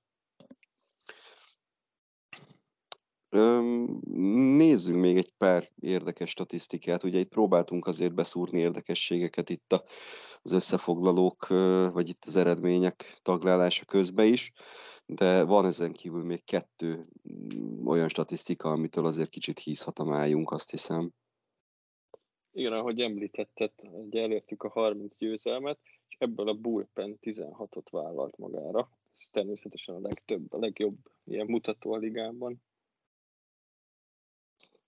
Nézzünk 4.57 4.99
még 4.99 5.17
egy 5.17 5.33
pár 5.37 5.71
érdekes 5.75 6.29
statisztikát. 6.29 7.03
Ugye 7.03 7.19
itt 7.19 7.29
próbáltunk 7.29 7.87
azért 7.87 8.13
beszúrni 8.13 8.59
érdekességeket 8.59 9.49
itt 9.49 9.83
az 10.41 10.51
összefoglalók, 10.51 11.47
vagy 11.91 12.09
itt 12.09 12.23
az 12.25 12.35
eredmények 12.35 13.19
taglálása 13.21 13.85
közben 13.85 14.25
is, 14.25 14.51
de 15.05 15.43
van 15.43 15.65
ezen 15.65 15.91
kívül 15.91 16.23
még 16.23 16.43
kettő 16.43 17.05
olyan 17.85 18.09
statisztika, 18.09 18.69
amitől 18.69 19.05
azért 19.05 19.29
kicsit 19.29 19.59
hízhat 19.59 19.99
a 19.99 20.03
májunk, 20.03 20.51
azt 20.51 20.69
hiszem. 20.69 21.11
Igen, 22.57 22.73
ahogy 22.73 23.01
említetted, 23.01 23.71
ugye 23.81 24.21
elértük 24.21 24.63
a 24.63 24.69
30 24.69 25.13
győzelmet, 25.17 25.79
és 26.07 26.15
ebből 26.19 26.49
a 26.49 26.53
bullpen 26.53 27.17
16-ot 27.21 27.85
vállalt 27.89 28.37
magára. 28.37 28.89
Ez 29.17 29.25
természetesen 29.31 29.95
a 29.95 29.99
legtöbb, 29.99 30.53
a 30.53 30.59
legjobb 30.59 30.97
ilyen 31.23 31.45
mutató 31.45 31.93
a 31.93 31.97
ligában. 31.97 32.61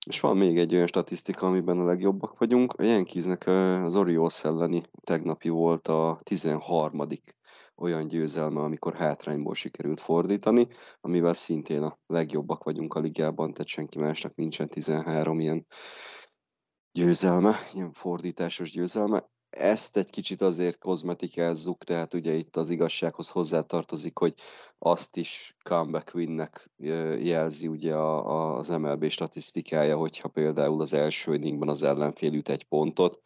És 0.05 0.19
van 0.19 0.37
még 0.37 0.57
egy 0.57 0.73
olyan 0.73 0.87
statisztika, 0.87 1.47
amiben 1.47 1.79
a 1.79 1.85
legjobbak 1.85 2.37
vagyunk. 2.37 2.73
A 2.73 2.83
Yankeesnek 2.83 3.47
az 3.83 3.95
Orioles 3.95 4.43
elleni 4.43 4.81
tegnapi 5.03 5.49
volt 5.49 5.87
a 5.87 6.17
13. 6.23 7.07
olyan 7.75 8.07
győzelme, 8.07 8.59
amikor 8.59 8.95
hátrányból 8.95 9.55
sikerült 9.55 9.99
fordítani, 9.99 10.67
amivel 11.01 11.33
szintén 11.33 11.81
a 11.81 11.99
legjobbak 12.05 12.63
vagyunk 12.63 12.93
a 12.93 12.99
ligában, 12.99 13.53
tehát 13.53 13.67
senki 13.67 13.99
másnak 13.99 14.35
nincsen 14.35 14.69
13 14.69 15.39
ilyen 15.39 15.65
győzelme, 16.91 17.55
ilyen 17.73 17.93
fordításos 17.93 18.71
győzelme. 18.71 19.29
Ezt 19.49 19.97
egy 19.97 20.09
kicsit 20.09 20.41
azért 20.41 20.77
kozmetikázzuk, 20.77 21.83
tehát 21.83 22.13
ugye 22.13 22.33
itt 22.33 22.55
az 22.55 22.69
igazsághoz 22.69 23.29
hozzátartozik, 23.29 24.17
hogy 24.17 24.33
azt 24.79 25.17
is 25.17 25.55
comeback 25.63 26.13
winnek 26.15 26.69
jelzi 27.19 27.67
ugye 27.67 27.95
az 27.95 28.67
MLB 28.67 29.09
statisztikája, 29.09 29.97
hogyha 29.97 30.27
például 30.27 30.81
az 30.81 30.93
első 30.93 31.33
inningben 31.33 31.69
az 31.69 31.83
ellenfél 31.83 32.33
üt 32.33 32.49
egy 32.49 32.63
pontot, 32.63 33.21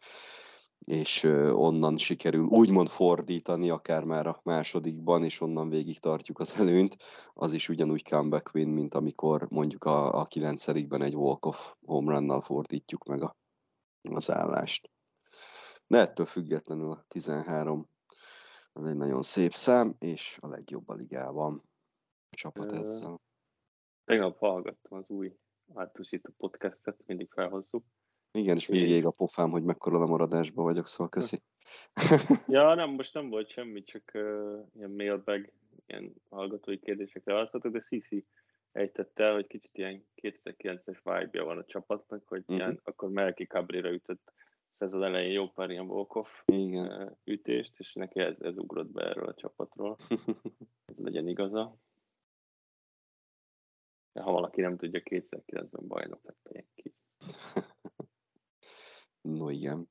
és 0.86 1.22
onnan 1.52 1.96
sikerül 1.96 2.44
úgymond 2.44 2.88
fordítani, 2.88 3.70
akár 3.70 4.04
már 4.04 4.26
a 4.26 4.40
másodikban, 4.42 5.24
és 5.24 5.40
onnan 5.40 5.68
végig 5.68 5.98
tartjuk 5.98 6.38
az 6.38 6.54
előnyt, 6.58 6.96
az 7.34 7.52
is 7.52 7.68
ugyanúgy 7.68 8.08
comeback 8.08 8.54
win, 8.54 8.68
mint 8.68 8.94
amikor 8.94 9.46
mondjuk 9.50 9.84
a, 9.84 10.20
a 10.20 10.24
kilencedikben 10.24 11.02
egy 11.02 11.14
walk-off 11.14 11.72
home 11.86 12.40
fordítjuk 12.40 13.04
meg 13.04 13.22
a, 13.22 13.36
az 14.12 14.30
állást. 14.30 14.90
De 15.86 15.98
ettől 15.98 16.26
függetlenül 16.26 16.90
a 16.90 17.04
13 17.08 17.88
az 18.72 18.86
egy 18.86 18.96
nagyon 18.96 19.22
szép 19.22 19.52
szám, 19.52 19.94
és 19.98 20.36
a 20.40 20.48
legjobb 20.48 20.88
a 20.88 20.94
ligában 20.94 21.62
a 22.30 22.36
csapat 22.36 22.72
Ö, 22.72 22.78
ezzel. 22.78 23.20
Tegnap 24.04 24.38
hallgattam 24.38 24.98
az 24.98 25.08
új 25.08 25.36
Ártusító 25.74 26.32
podcastet, 26.36 27.02
mindig 27.06 27.30
felhozzuk. 27.30 27.84
Igen, 28.32 28.56
és 28.56 28.68
mindig 28.68 28.90
ég 28.90 29.06
a 29.06 29.10
pofám, 29.10 29.50
hogy 29.50 29.62
mekkora 29.62 29.98
lemaradásban 29.98 30.64
vagyok, 30.64 30.86
szóval 30.86 31.08
köszi. 31.08 31.42
Ja, 32.48 32.74
nem, 32.80 32.90
most 32.90 33.14
nem 33.14 33.28
volt 33.28 33.50
semmi, 33.50 33.84
csak 33.84 34.10
uh, 34.14 34.66
ilyen 34.74 34.90
mailbag, 34.90 35.52
ilyen 35.86 36.14
hallgatói 36.28 36.78
kérdésekre 36.78 37.32
válaszoltak, 37.32 37.72
de 37.72 37.80
Sisi 37.80 38.26
ejtette 38.74 39.32
hogy 39.32 39.46
kicsit 39.46 39.70
ilyen 39.78 40.06
2009-es 40.22 40.98
vibe 41.02 41.42
van 41.42 41.58
a 41.58 41.64
csapatnak, 41.64 42.28
hogy 42.28 42.42
Mhm. 42.46 42.52
ilyen, 42.56 42.80
akkor 42.84 43.08
Melki 43.10 43.44
Cabrera 43.46 43.90
ütött 43.92 44.32
szezon 44.78 45.04
elején 45.04 45.32
jó 45.32 45.50
pár 45.50 45.70
ilyen 45.70 45.86
walk-off 45.88 46.28
Igen. 46.46 47.02
uh, 47.02 47.16
ütést, 47.24 47.72
és 47.78 47.92
neki 47.92 48.20
ez, 48.20 48.40
ez 48.40 48.56
ugrott 48.56 48.90
be 48.90 49.02
erről 49.08 49.26
a 49.28 49.34
csapatról, 49.34 49.96
hogy 50.86 50.98
legyen 50.98 51.28
igaza. 51.28 51.76
De 54.12 54.22
ha 54.22 54.32
valaki 54.32 54.60
nem 54.60 54.76
tudja, 54.76 55.00
2009-ben 55.04 55.86
bajnok 55.86 56.22
lett 56.24 56.44
a 56.44 56.50
Yankees. 56.52 56.94
No 59.28 59.50
igen. 59.50 59.88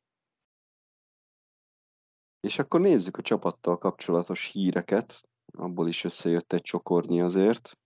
És 2.39 2.59
akkor 2.59 2.79
nézzük 2.81 3.17
a 3.17 3.21
csapattal 3.21 3.77
kapcsolatos 3.77 4.51
híreket. 4.51 5.29
Abból 5.57 5.87
is 5.87 6.03
összejött 6.03 6.53
egy 6.53 6.61
csokornyi 6.61 7.21
azért. 7.21 7.77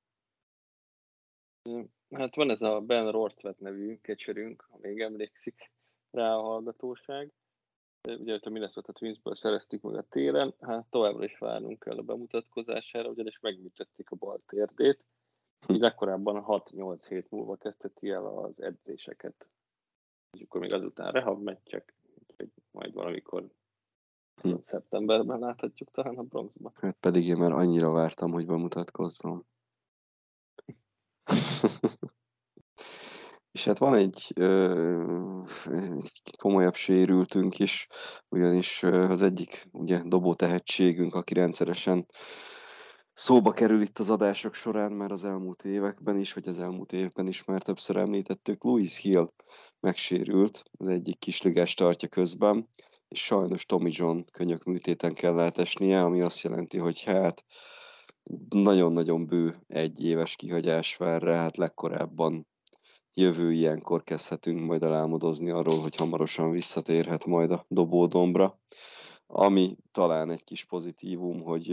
Hát 2.10 2.36
van 2.36 2.50
ez 2.50 2.62
a 2.62 2.80
Ben 2.80 3.12
Rortvet 3.12 3.60
nevű 3.60 3.98
kecserünk, 4.02 4.68
ha 4.70 4.78
még 4.82 5.00
emlékszik 5.00 5.72
rá 6.12 6.36
a 6.36 6.42
hallgatóság. 6.42 7.32
Ugye 8.08 8.34
őt 8.34 8.46
a 8.46 8.50
Minnesota 8.50 8.92
Twinsből 8.92 9.36
szereztük 9.36 9.82
meg 9.82 9.96
a 9.96 10.06
téren, 10.10 10.54
hát 10.62 10.86
továbbra 10.90 11.24
is 11.24 11.38
várnunk 11.38 11.80
kell 11.80 11.98
a 11.98 12.02
bemutatkozására, 12.02 13.10
ugyanis 13.10 13.40
megműtötték 13.40 14.12
a 14.12 14.16
bal 14.16 14.42
térdét. 14.46 15.04
Így 15.68 15.80
legkorábban 15.80 16.44
6-8 16.48 17.06
hét 17.08 17.32
múlva 17.32 17.56
kezdheti 17.56 18.10
el 18.10 18.26
az 18.26 18.62
edzéseket. 18.62 19.48
És 20.32 20.42
akkor 20.42 20.62
még 20.62 20.74
azután 20.74 21.12
rehab 21.12 21.44
meccsek, 21.44 21.94
úgyhogy 22.20 22.50
majd 22.72 22.94
valamikor 22.94 23.50
Hm. 24.42 24.54
Szeptemberben 24.66 25.40
láthatjuk 25.40 25.92
talán 25.92 26.18
a 26.18 26.22
Bronxban. 26.22 26.72
Hát 26.76 26.98
pedig 27.00 27.28
én 27.28 27.38
már 27.38 27.52
annyira 27.52 27.92
vártam, 27.92 28.32
hogy 28.32 28.46
bemutatkozzon. 28.46 29.46
És 33.52 33.64
hát 33.64 33.78
van 33.78 33.94
egy, 33.94 34.34
egy 35.72 36.22
komolyabb 36.38 36.76
sérültünk 36.76 37.60
is, 37.60 37.88
ugyanis 38.30 38.84
az 38.84 39.22
egyik 39.22 39.68
ugye 39.72 40.02
dobó 40.06 40.34
tehetségünk, 40.34 41.14
aki 41.14 41.34
rendszeresen 41.34 42.06
szóba 43.14 43.52
kerül 43.52 43.82
itt 43.82 44.00
az 44.00 44.10
adások 44.10 44.54
során 44.54 44.92
már 44.92 45.12
az 45.12 45.24
elmúlt 45.24 45.64
években 45.64 46.18
is, 46.18 46.34
vagy 46.34 46.48
az 46.48 46.60
elmúlt 46.60 46.94
évben 46.94 47.28
is 47.28 47.44
már 47.44 47.62
többször 47.62 47.98
említettük, 47.98 48.64
Louis 48.64 48.98
Hill 48.98 49.30
megsérült, 49.80 50.64
az 50.78 50.88
egyik 50.88 51.20
kisligás 51.20 51.74
tartja 51.74 52.08
közben, 52.08 52.70
és 53.08 53.24
sajnos 53.24 53.66
Tommy 53.66 53.92
John 53.94 54.20
könyök 54.32 54.64
műtéten 54.64 55.14
kell 55.14 55.40
esnie, 55.40 56.04
ami 56.04 56.22
azt 56.22 56.42
jelenti, 56.42 56.78
hogy 56.78 57.04
hát 57.04 57.46
nagyon-nagyon 58.50 59.26
bő 59.26 59.56
egy 59.68 60.04
éves 60.04 60.36
kihagyás 60.36 60.96
vár 60.96 61.22
rá, 61.22 61.36
hát 61.36 61.58
legkorábban 61.58 62.48
jövő 63.14 63.54
ilyenkor 63.54 64.04
kezdhetünk 64.04 64.66
majd 64.66 64.84
elálmodozni 64.84 65.50
arról, 65.50 65.80
hogy 65.80 65.96
hamarosan 65.96 66.52
visszatérhet 66.52 67.26
majd 67.26 67.52
a 67.52 67.66
dobódombra. 67.68 68.60
Ami 69.28 69.78
talán 69.92 70.30
egy 70.30 70.44
kis 70.44 70.66
pozitívum, 70.66 71.42
hogy 71.42 71.72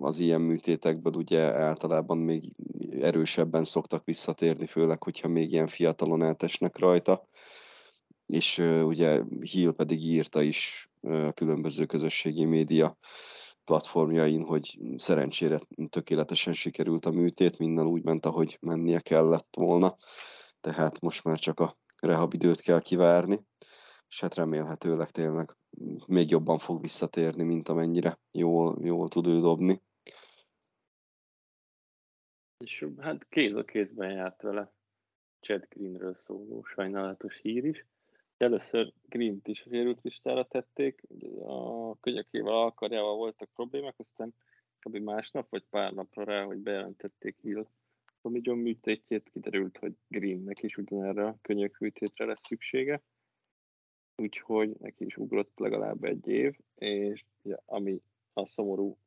az 0.00 0.18
ilyen 0.18 0.40
műtétekből 0.40 1.12
ugye 1.16 1.40
általában 1.54 2.18
még 2.18 2.54
erősebben 3.00 3.64
szoktak 3.64 4.04
visszatérni, 4.04 4.66
főleg, 4.66 5.02
hogyha 5.02 5.28
még 5.28 5.52
ilyen 5.52 5.68
fiatalon 5.68 6.22
eltesnek 6.22 6.78
rajta. 6.78 7.28
És 8.26 8.58
ugye 8.84 9.22
Hill 9.40 9.70
pedig 9.70 10.04
írta 10.04 10.42
is 10.42 10.90
a 11.00 11.32
különböző 11.32 11.86
közösségi 11.86 12.44
média 12.44 12.98
platformjain, 13.64 14.42
hogy 14.42 14.78
szerencsére 14.96 15.58
tökéletesen 15.88 16.52
sikerült 16.52 17.04
a 17.04 17.10
műtét, 17.10 17.58
minden 17.58 17.86
úgy 17.86 18.04
ment, 18.04 18.26
ahogy 18.26 18.58
mennie 18.60 19.00
kellett 19.00 19.48
volna, 19.56 19.96
tehát 20.60 21.00
most 21.00 21.24
már 21.24 21.38
csak 21.38 21.60
a 21.60 21.76
rehab 22.00 22.34
időt 22.34 22.60
kell 22.60 22.80
kivárni, 22.80 23.46
és 24.08 24.20
hát 24.20 24.34
remélhetőleg 24.34 25.10
tényleg 25.10 25.56
még 26.06 26.30
jobban 26.30 26.58
fog 26.58 26.80
visszatérni, 26.80 27.42
mint 27.42 27.68
amennyire 27.68 28.18
jól, 28.30 28.78
jól 28.80 29.08
tud 29.08 29.26
ő 29.26 29.40
dobni. 29.40 29.82
És 32.58 32.86
hát 32.98 33.28
kéz 33.28 33.54
a 33.54 33.64
kézben 33.64 34.10
járt 34.10 34.42
vele 34.42 34.72
Chad 35.40 35.66
Greenről 35.68 36.16
szóló 36.26 36.64
sajnálatos 36.64 37.40
hír 37.40 37.64
is. 37.64 37.86
Először 38.42 38.92
Green-t 39.08 39.48
is 39.48 39.58
sérült 39.58 40.02
listára 40.02 40.44
tették, 40.44 41.02
a 41.44 41.96
könyökével, 42.00 42.52
alkarjával 42.52 43.16
voltak 43.16 43.48
problémák, 43.54 43.94
aztán 43.98 44.34
kb. 44.78 44.96
másnap 44.96 45.50
vagy 45.50 45.64
pár 45.70 45.92
napra 45.92 46.24
rá, 46.24 46.44
hogy 46.44 46.58
bejelentették 46.58 47.36
Hill 47.40 47.66
Tommy 48.22 48.40
John 48.42 48.58
műtétjét, 48.58 49.30
kiderült, 49.32 49.78
hogy 49.78 49.92
Greennek 50.08 50.62
is 50.62 50.76
ugyanerre 50.76 51.26
a 51.26 51.38
könyök 51.42 51.78
műtétre 51.78 52.24
lesz 52.24 52.46
szüksége, 52.48 53.02
úgyhogy 54.16 54.76
neki 54.78 55.04
is 55.04 55.16
ugrott 55.16 55.58
legalább 55.58 56.04
egy 56.04 56.28
év, 56.28 56.56
és 56.74 57.24
ugye, 57.42 57.56
ami 57.64 58.02
a 58.32 58.46
szomorú 58.46 58.98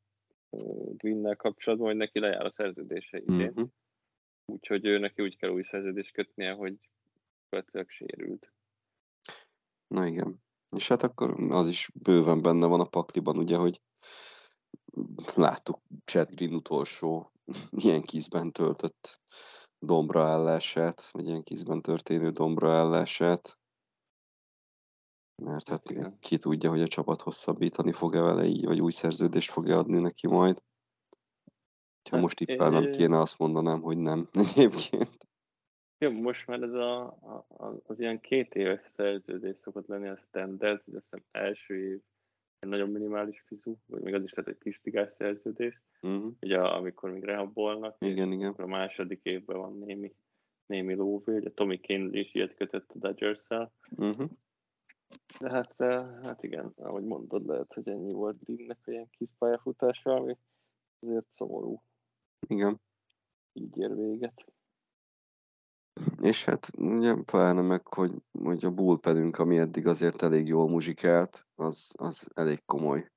Greennel 0.96 1.36
kapcsolatban, 1.36 1.86
hogy 1.86 1.96
neki 1.96 2.18
lejár 2.18 2.46
a 2.46 2.54
szerződése 2.56 3.18
idén, 3.18 3.48
uh-huh. 3.48 3.68
úgyhogy 4.46 4.84
ő 4.84 4.98
neki 4.98 5.22
úgy 5.22 5.36
kell 5.36 5.50
új 5.50 5.62
szerződést 5.62 6.12
kötnie, 6.12 6.52
hogy 6.52 6.74
követőleg 7.48 7.88
sérült. 7.88 8.54
Na 9.86 10.06
igen. 10.06 10.42
És 10.76 10.88
hát 10.88 11.02
akkor 11.02 11.34
az 11.50 11.66
is 11.66 11.90
bőven 11.94 12.42
benne 12.42 12.66
van 12.66 12.80
a 12.80 12.84
pakliban, 12.84 13.38
ugye, 13.38 13.56
hogy 13.56 13.80
láttuk 15.34 15.80
Chad 16.04 16.30
Green 16.30 16.54
utolsó 16.54 17.32
ilyen 17.70 18.02
kizben 18.02 18.52
töltött 18.52 19.20
dombraállását, 19.78 21.10
vagy 21.10 21.26
ilyen 21.26 21.42
kizben 21.42 21.82
történő 21.82 22.30
dombraállását. 22.30 23.58
Mert 25.42 25.68
hát 25.68 25.90
igen. 25.90 26.18
ki 26.20 26.38
tudja, 26.38 26.70
hogy 26.70 26.80
a 26.80 26.88
csapat 26.88 27.22
hosszabbítani 27.22 27.92
fog-e 27.92 28.20
vele 28.20 28.44
így, 28.44 28.64
vagy 28.64 28.80
új 28.80 28.92
szerződést 28.92 29.50
fog-e 29.50 29.76
adni 29.76 29.98
neki 29.98 30.26
majd. 30.26 30.62
Ha 32.10 32.16
hát, 32.16 32.20
most 32.20 32.46
nem 32.46 32.90
kéne, 32.90 33.18
azt 33.18 33.38
mondanám, 33.38 33.80
hogy 33.80 33.98
nem 33.98 34.28
egyébként. 34.46 35.26
Jó, 35.98 36.10
most 36.10 36.46
már 36.46 36.62
ez 36.62 36.72
a, 36.72 37.02
a, 37.02 37.46
az 37.86 38.00
ilyen 38.00 38.20
két 38.20 38.54
éves 38.54 38.90
szerződés 38.96 39.56
szokott 39.62 39.86
lenni 39.86 40.08
a 40.08 40.22
standard, 40.28 40.82
hogy 40.84 40.94
azt 40.94 41.04
hiszem 41.04 41.24
első 41.30 41.90
év 41.90 42.00
egy 42.58 42.68
nagyon 42.68 42.90
minimális 42.90 43.44
fizu, 43.46 43.74
vagy 43.86 44.02
még 44.02 44.14
az 44.14 44.22
is 44.22 44.32
lehet 44.32 44.50
egy 44.50 44.58
kis 44.58 44.80
tigás 44.82 45.12
szerződés, 45.18 45.82
uh-huh. 46.02 46.32
ugye 46.40 46.58
amikor 46.58 47.10
még 47.10 47.24
rehabolnak, 47.24 47.96
igen, 47.98 48.32
igen. 48.32 48.48
akkor 48.48 48.64
a 48.64 48.68
második 48.68 49.20
évben 49.22 49.56
van 49.56 49.78
némi, 49.78 50.14
némi 50.66 50.94
lóvé, 50.94 51.36
ugye 51.36 51.50
Tommy 51.50 51.80
Kane 51.80 52.18
is 52.18 52.34
ilyet 52.34 52.54
kötött 52.54 52.90
a 52.90 52.98
Dodgers-szel, 52.98 53.72
uh-huh. 53.96 54.30
de 55.40 55.50
hát, 55.50 55.74
eh, 55.76 56.06
hát 56.22 56.42
igen, 56.42 56.72
ahogy 56.76 57.04
mondod, 57.04 57.46
lehet, 57.46 57.72
hogy 57.72 57.88
ennyi 57.88 58.12
volt 58.12 58.44
Greennek 58.44 58.80
ilyen 58.84 59.10
kis 59.10 59.28
pályafutása, 59.38 60.14
ami 60.14 60.36
azért 61.00 61.26
szomorú. 61.36 61.82
Igen. 62.48 62.80
Így 63.52 63.78
ér 63.78 63.96
véget. 63.96 64.55
És 66.20 66.44
hát 66.44 66.70
ugye 66.78 67.14
pláne 67.14 67.60
meg, 67.60 67.86
hogy, 67.86 68.12
hogy 68.42 68.64
a 68.64 68.70
bullpenünk, 68.70 69.38
ami 69.38 69.58
eddig 69.58 69.86
azért 69.86 70.22
elég 70.22 70.46
jól 70.46 70.68
muzsikált, 70.68 71.46
az, 71.54 71.92
az 71.96 72.28
elég 72.34 72.64
komoly 72.64 73.10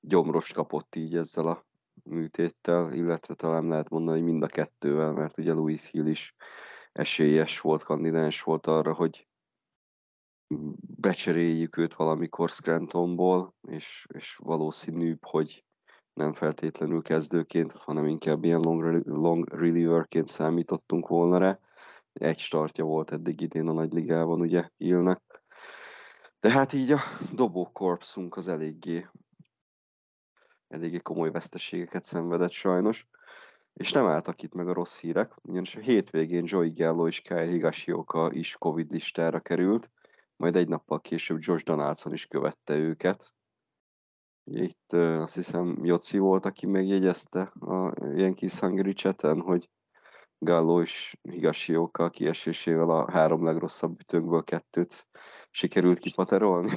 gyomrost 0.00 0.52
kapott 0.52 0.94
így 0.94 1.16
ezzel 1.16 1.46
a 1.46 1.66
műtéttel, 2.02 2.92
illetve 2.92 3.34
talán 3.34 3.68
lehet 3.68 3.88
mondani, 3.88 4.18
hogy 4.18 4.28
mind 4.28 4.42
a 4.42 4.46
kettővel, 4.46 5.12
mert 5.12 5.38
ugye 5.38 5.52
Louis 5.52 5.90
Hill 5.90 6.06
is 6.06 6.34
esélyes 6.92 7.60
volt, 7.60 7.82
kandidáns 7.82 8.42
volt 8.42 8.66
arra, 8.66 8.92
hogy 8.92 9.28
becseréljük 10.96 11.76
őt 11.76 11.94
valamikor 11.94 12.50
Scrantonból, 12.50 13.54
és, 13.68 14.06
és 14.14 14.36
valószínűbb, 14.36 15.24
hogy 15.24 15.64
nem 16.14 16.32
feltétlenül 16.32 17.02
kezdőként, 17.02 17.72
hanem 17.72 18.06
inkább 18.06 18.44
ilyen 18.44 18.60
long, 18.60 19.06
long 19.06 19.48
relieverként 19.48 20.26
számítottunk 20.26 21.08
volna 21.08 21.38
rá 21.38 21.58
egy 22.12 22.38
startja 22.38 22.84
volt 22.84 23.12
eddig 23.12 23.40
idén 23.40 23.68
a 23.68 23.72
nagyligában, 23.72 24.40
ugye 24.40 24.68
Hillnek. 24.76 25.42
De 26.40 26.50
hát 26.50 26.72
így 26.72 26.92
a 26.92 26.98
dobó 27.34 27.70
korpszunk 27.72 28.36
az 28.36 28.48
eléggé, 28.48 29.06
eléggé 30.68 30.98
komoly 30.98 31.30
veszteségeket 31.30 32.04
szenvedett 32.04 32.50
sajnos. 32.50 33.06
És 33.72 33.92
nem 33.92 34.06
álltak 34.06 34.42
itt 34.42 34.52
meg 34.52 34.68
a 34.68 34.72
rossz 34.72 34.98
hírek, 34.98 35.34
ugyanis 35.42 35.76
a 35.76 35.80
hétvégén 35.80 36.44
Joey 36.46 36.70
Gallo 36.70 37.06
és 37.06 37.20
Kyle 37.20 37.46
Higashioka 37.46 38.32
is 38.32 38.56
Covid 38.56 38.90
listára 38.90 39.40
került, 39.40 39.90
majd 40.36 40.56
egy 40.56 40.68
nappal 40.68 41.00
később 41.00 41.38
Josh 41.40 41.64
Donaldson 41.64 42.12
is 42.12 42.26
követte 42.26 42.76
őket. 42.76 43.34
Itt 44.44 44.92
azt 44.92 45.34
hiszem 45.34 45.84
Joci 45.84 46.18
volt, 46.18 46.44
aki 46.44 46.66
megjegyezte 46.66 47.40
a 47.42 47.92
Yankees 48.14 48.58
Hungary 48.58 48.92
chaten, 48.92 49.40
hogy 49.40 49.68
Gallo 50.44 50.80
és 50.80 51.16
Higashioka 51.22 52.10
kiesésével 52.10 52.90
a 52.90 53.10
három 53.10 53.44
legrosszabb 53.44 54.00
ütőnkből 54.00 54.42
kettőt 54.42 55.06
sikerült 55.50 55.98
kipaterolni. 55.98 56.70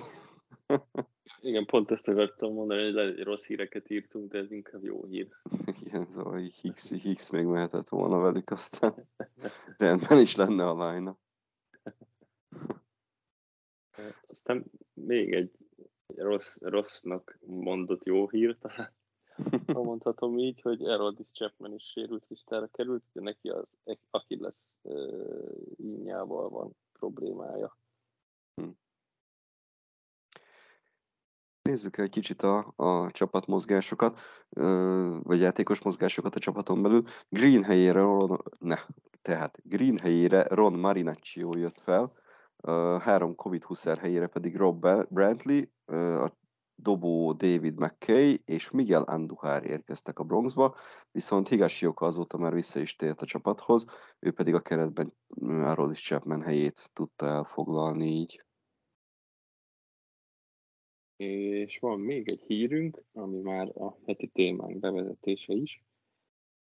Igen, 1.42 1.66
pont 1.66 1.92
ezt 1.92 2.08
akartam 2.08 2.54
mondani, 2.54 2.92
hogy 2.92 3.24
rossz 3.24 3.44
híreket 3.44 3.90
írtunk, 3.90 4.32
de 4.32 4.38
ez 4.38 4.52
inkább 4.52 4.84
jó 4.84 5.06
hír. 5.06 5.28
Igen, 5.86 6.06
szóval 6.06 6.38
Higgs, 6.38 6.92
Higgs 6.92 7.30
még 7.30 7.46
mehetett 7.46 7.88
volna 7.90 8.20
velük, 8.20 8.50
aztán 8.50 8.94
rendben 9.78 10.20
is 10.20 10.36
lenne 10.36 10.70
a 10.70 10.92
line 10.92 11.18
Aztán 14.28 14.66
még 14.94 15.34
egy 15.34 15.52
rossz, 16.16 16.58
rossznak 16.60 17.38
mondott 17.46 18.04
jó 18.04 18.30
hír, 18.30 18.58
talán 18.60 18.94
ha 19.74 19.84
mondhatom 19.84 20.38
így, 20.38 20.62
hogy 20.62 20.84
Erodis 20.84 21.32
Chapman 21.32 21.74
is 21.74 21.84
sérült 21.84 22.26
listára 22.28 22.68
került, 22.68 23.04
de 23.14 23.22
neki 23.22 23.50
az 23.50 23.66
aki 24.10 24.40
lesz 24.40 24.94
ínyával 25.78 26.50
van 26.50 26.76
problémája. 26.94 27.78
Hm. 28.56 28.70
Nézzük 31.62 31.98
egy 31.98 32.10
kicsit 32.10 32.42
a, 32.42 32.74
a 32.76 33.12
csapatmozgásokat, 33.12 34.20
vagy 35.24 35.40
játékos 35.40 35.82
mozgásokat 35.82 36.36
a 36.36 36.40
csapaton 36.40 36.82
belül. 36.82 37.04
Green 37.30 37.64
helyére 37.64 38.00
Ron, 38.02 38.38
ne, 38.60 38.78
tehát 39.22 39.58
Green 39.64 39.98
helyére 39.98 40.44
Ron 40.44 40.74
Marinaccio 40.74 41.58
jött 41.58 41.80
fel, 41.80 42.14
három 43.00 43.36
Covid 43.36 43.64
20 43.64 43.84
helyére 43.84 44.28
pedig 44.28 44.56
Rob 44.56 44.88
Brantley, 45.10 45.62
a 46.24 46.45
dobó 46.76 47.34
David 47.34 47.80
McKay 47.80 48.42
és 48.46 48.72
Miguel 48.72 49.04
Andujar 49.04 49.66
érkeztek 49.66 50.20
a 50.20 50.24
Bronxba, 50.24 50.76
viszont 51.12 51.48
Higashioka 51.48 52.06
azóta 52.06 52.38
már 52.38 52.54
vissza 52.54 52.80
is 52.80 52.96
tért 52.96 53.22
a 53.22 53.26
csapathoz, 53.26 53.86
ő 54.20 54.32
pedig 54.32 54.54
a 54.54 54.62
keretben 54.62 55.12
Aroldis 55.48 56.02
Chapman 56.02 56.42
helyét 56.42 56.90
tudta 56.94 57.26
elfoglalni 57.26 58.06
így. 58.06 58.44
És 61.16 61.80
van 61.80 62.00
még 62.00 62.30
egy 62.30 62.42
hírünk, 62.48 63.04
ami 63.14 63.40
már 63.40 63.68
a 63.78 63.98
heti 64.06 64.28
témánk 64.28 64.80
bevezetése 64.80 65.54
is, 65.54 65.84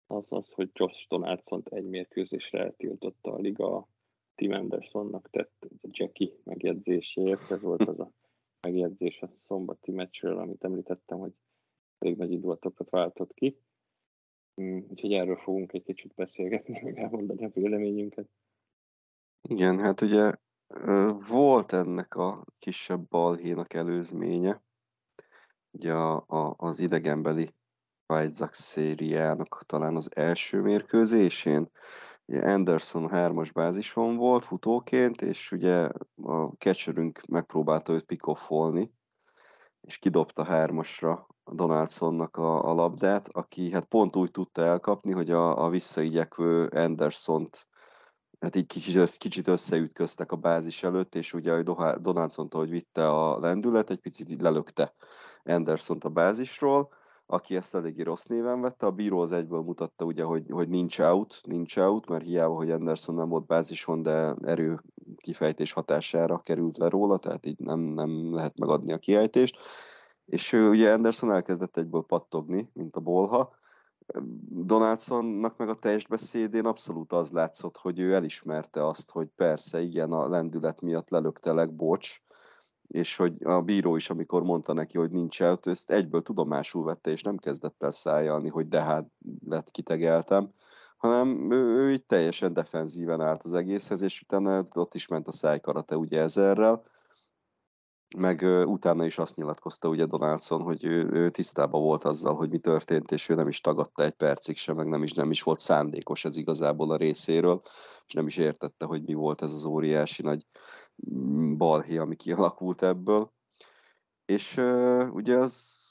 az 0.07 0.25
az, 0.29 0.51
hogy 0.51 0.69
Josh 0.73 1.07
donaldson 1.07 1.63
egy 1.65 1.85
mérkőzésre 1.85 2.59
eltiltotta 2.59 3.33
a 3.33 3.39
liga 3.39 3.87
Tim 4.35 4.51
Andersonnak 4.51 5.29
tett 5.29 5.67
Jackie 5.81 6.31
megjegyzéséért. 6.43 7.51
Ez 7.51 7.61
volt 7.61 7.81
az 7.81 7.99
a 7.99 8.11
megjegyzés 8.61 9.21
a 9.21 9.29
szombati 9.47 9.91
meccsről, 9.91 10.37
amit 10.37 10.63
említettem, 10.63 11.17
hogy 11.17 11.33
elég 11.97 12.17
nagy 12.17 12.31
indulatokat 12.31 12.89
váltott 12.89 13.33
ki. 13.33 13.61
Mm, 14.61 14.79
úgyhogy 14.89 15.13
erről 15.13 15.37
fogunk 15.37 15.73
egy 15.73 15.83
kicsit 15.83 16.13
beszélgetni, 16.13 16.79
meg 16.83 16.97
elmondani 16.99 17.45
a 17.45 17.51
véleményünket. 17.53 18.29
Igen, 19.41 19.79
hát 19.79 20.01
ugye 20.01 20.31
volt 21.29 21.71
ennek 21.73 22.15
a 22.15 22.45
kisebb 22.59 23.07
balhénak 23.07 23.73
előzménye. 23.73 24.63
Ugye 25.71 25.93
a, 25.93 26.23
a, 26.27 26.53
az 26.57 26.79
idegenbeli 26.79 27.49
White 28.13 28.49
szériának 28.51 29.63
talán 29.65 29.95
az 29.95 30.15
első 30.15 30.61
mérkőzésén. 30.61 31.69
Ugye 32.29 32.41
Anderson 32.41 33.09
hármas 33.09 33.51
bázison 33.51 34.15
volt 34.15 34.43
futóként, 34.43 35.21
és 35.21 35.51
ugye 35.51 35.89
a 36.23 36.43
catcherünk 36.57 37.21
megpróbálta 37.27 37.93
őt 37.93 38.05
pikoffolni, 38.05 38.93
és 39.81 39.97
kidobta 39.97 40.43
hármasra 40.43 41.27
a 41.43 41.53
Donaldsonnak 41.53 42.37
a, 42.37 42.69
a 42.69 42.73
labdát, 42.73 43.27
aki 43.27 43.71
hát 43.71 43.85
pont 43.85 44.15
úgy 44.15 44.31
tudta 44.31 44.61
elkapni, 44.61 45.11
hogy 45.11 45.31
a, 45.31 45.63
a 45.63 45.69
visszaigyekvő 45.69 46.65
Andersont 46.65 47.67
hát 48.39 48.55
így 48.55 48.65
kicsit, 48.65 49.17
kicsit 49.17 49.47
összeütköztek 49.47 50.31
a 50.31 50.35
bázis 50.35 50.83
előtt, 50.83 51.15
és 51.15 51.33
ugye 51.33 51.61
Donaldson 52.01 52.47
hogy 52.51 52.69
vitte 52.69 53.09
a 53.09 53.39
lendület, 53.39 53.89
egy 53.89 53.99
picit 53.99 54.29
így 54.29 54.41
lelökte 54.41 54.93
anderson 55.43 55.97
a 55.99 56.09
bázisról, 56.09 56.89
aki 57.31 57.55
ezt 57.55 57.75
eléggé 57.75 58.01
rossz 58.01 58.25
néven 58.25 58.61
vette. 58.61 58.85
A 58.85 58.91
bíró 58.91 59.19
az 59.19 59.31
egyből 59.31 59.61
mutatta, 59.61 60.05
ugye, 60.05 60.23
hogy, 60.23 60.49
hogy 60.49 60.69
nincs 60.69 60.99
out, 60.99 61.41
nincs 61.45 61.77
out, 61.77 62.09
mert 62.09 62.25
hiába, 62.25 62.55
hogy 62.55 62.71
Anderson 62.71 63.15
nem 63.15 63.29
volt 63.29 63.45
bázison, 63.45 64.01
de 64.01 64.35
erő 64.41 64.83
kifejtés 65.17 65.71
hatására 65.71 66.39
került 66.39 66.77
le 66.77 66.89
róla, 66.89 67.17
tehát 67.17 67.45
így 67.45 67.59
nem, 67.59 67.79
nem 67.79 68.33
lehet 68.33 68.59
megadni 68.59 68.91
a 68.91 68.97
kiejtést. 68.97 69.57
És 70.25 70.53
ő, 70.53 70.69
ugye 70.69 70.93
Anderson 70.93 71.31
elkezdett 71.31 71.77
egyből 71.77 72.03
pattogni, 72.03 72.69
mint 72.73 72.95
a 72.95 72.99
bolha, 72.99 73.57
Donaldsonnak 74.49 75.57
meg 75.57 75.69
a 75.69 75.73
testbeszédén 75.73 76.65
abszolút 76.65 77.13
az 77.13 77.31
látszott, 77.31 77.77
hogy 77.77 77.99
ő 77.99 78.13
elismerte 78.13 78.85
azt, 78.85 79.11
hogy 79.11 79.27
persze, 79.35 79.81
igen, 79.81 80.11
a 80.11 80.29
lendület 80.29 80.81
miatt 80.81 81.09
lelöktelek, 81.09 81.75
bocs, 81.75 82.21
és 82.89 83.15
hogy 83.15 83.33
a 83.43 83.61
bíró 83.61 83.95
is, 83.95 84.09
amikor 84.09 84.43
mondta 84.43 84.73
neki, 84.73 84.97
hogy 84.97 85.11
nincs 85.11 85.41
el, 85.41 85.59
ezt 85.63 85.91
egyből 85.91 86.21
tudomásul 86.21 86.83
vette, 86.83 87.11
és 87.11 87.21
nem 87.21 87.37
kezdett 87.37 87.83
el 87.83 87.91
szájalni, 87.91 88.49
hogy 88.49 88.67
de 88.67 88.81
hát 88.81 89.09
lett 89.45 89.71
kitegeltem, 89.71 90.49
hanem 90.97 91.51
ő, 91.51 91.77
ő 91.77 91.91
így 91.91 92.03
teljesen 92.03 92.53
defenzíven 92.53 93.21
állt 93.21 93.43
az 93.43 93.53
egészhez, 93.53 94.01
és 94.01 94.21
utána 94.21 94.63
ott 94.75 94.95
is 94.95 95.07
ment 95.07 95.27
a 95.27 95.31
szájkarate 95.31 95.97
ugye 95.97 96.21
ezerrel, 96.21 96.83
meg 98.17 98.41
utána 98.65 99.05
is 99.05 99.17
azt 99.17 99.35
nyilatkozta 99.35 99.89
ugye 99.89 100.05
Donaldson, 100.05 100.61
hogy 100.61 100.83
ő, 100.83 101.09
ő 101.11 101.29
tisztában 101.29 101.81
volt 101.81 102.03
azzal, 102.03 102.35
hogy 102.35 102.49
mi 102.49 102.57
történt, 102.57 103.11
és 103.11 103.29
ő 103.29 103.35
nem 103.35 103.47
is 103.47 103.61
tagadta 103.61 104.03
egy 104.03 104.13
percig 104.13 104.57
sem, 104.57 104.75
meg 104.75 104.87
nem 104.87 105.03
is, 105.03 105.11
nem 105.11 105.31
is 105.31 105.43
volt 105.43 105.59
szándékos 105.59 106.25
ez 106.25 106.37
igazából 106.37 106.91
a 106.91 106.95
részéről, 106.95 107.61
és 108.05 108.13
nem 108.13 108.27
is 108.27 108.37
értette, 108.37 108.85
hogy 108.85 109.03
mi 109.03 109.13
volt 109.13 109.41
ez 109.41 109.53
az 109.53 109.65
óriási 109.65 110.21
nagy 110.21 110.45
mm, 111.11 111.57
balhé, 111.57 111.97
ami 111.97 112.15
kialakult 112.15 112.81
ebből. 112.81 113.31
És 114.25 114.57
ugye 115.11 115.37
az 115.37 115.87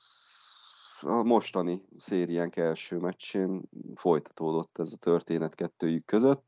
a 1.00 1.22
mostani 1.22 1.82
szériánk 1.96 2.56
első 2.56 2.98
meccsén 2.98 3.68
folytatódott 3.94 4.78
ez 4.78 4.92
a 4.92 4.96
történet 4.96 5.54
kettőjük 5.54 6.04
között. 6.04 6.44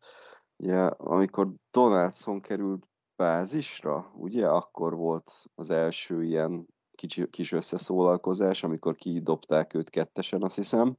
Ugye, 0.56 0.78
amikor 0.86 1.48
Donaldson 1.70 2.40
került 2.40 2.89
bázisra, 3.20 4.10
ugye 4.14 4.48
akkor 4.48 4.96
volt 4.96 5.32
az 5.54 5.70
első 5.70 6.24
ilyen 6.24 6.66
kicsi, 6.94 7.28
kis 7.30 7.52
összeszólalkozás, 7.52 8.62
amikor 8.62 8.94
kidobták 8.94 9.74
őt 9.74 9.90
kettesen, 9.90 10.42
azt 10.42 10.56
hiszem, 10.56 10.96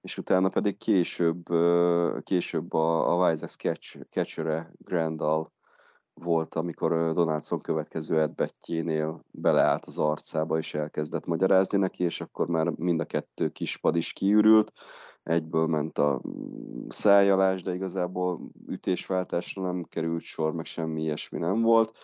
és 0.00 0.18
utána 0.18 0.48
pedig 0.48 0.76
később, 0.76 1.42
később 2.22 2.72
a, 2.72 3.12
a 3.12 3.28
Wise 3.28 3.46
catcher 4.08 4.70
Grandal 4.78 5.52
volt, 6.22 6.54
amikor 6.54 7.12
Donaldson 7.12 7.60
következő 7.60 8.20
edbettjénél 8.20 9.24
beleállt 9.30 9.84
az 9.84 9.98
arcába, 9.98 10.58
és 10.58 10.74
elkezdett 10.74 11.26
magyarázni 11.26 11.78
neki, 11.78 12.04
és 12.04 12.20
akkor 12.20 12.48
már 12.48 12.66
mind 12.66 13.00
a 13.00 13.04
kettő 13.04 13.48
kispad 13.48 13.96
is 13.96 14.12
kiürült, 14.12 14.72
egyből 15.22 15.66
ment 15.66 15.98
a 15.98 16.22
szájalás, 16.88 17.62
de 17.62 17.74
igazából 17.74 18.50
ütésváltásra 18.66 19.62
nem 19.62 19.82
került 19.82 20.22
sor, 20.22 20.52
meg 20.52 20.64
semmi 20.64 21.02
ilyesmi 21.02 21.38
nem 21.38 21.62
volt. 21.62 21.98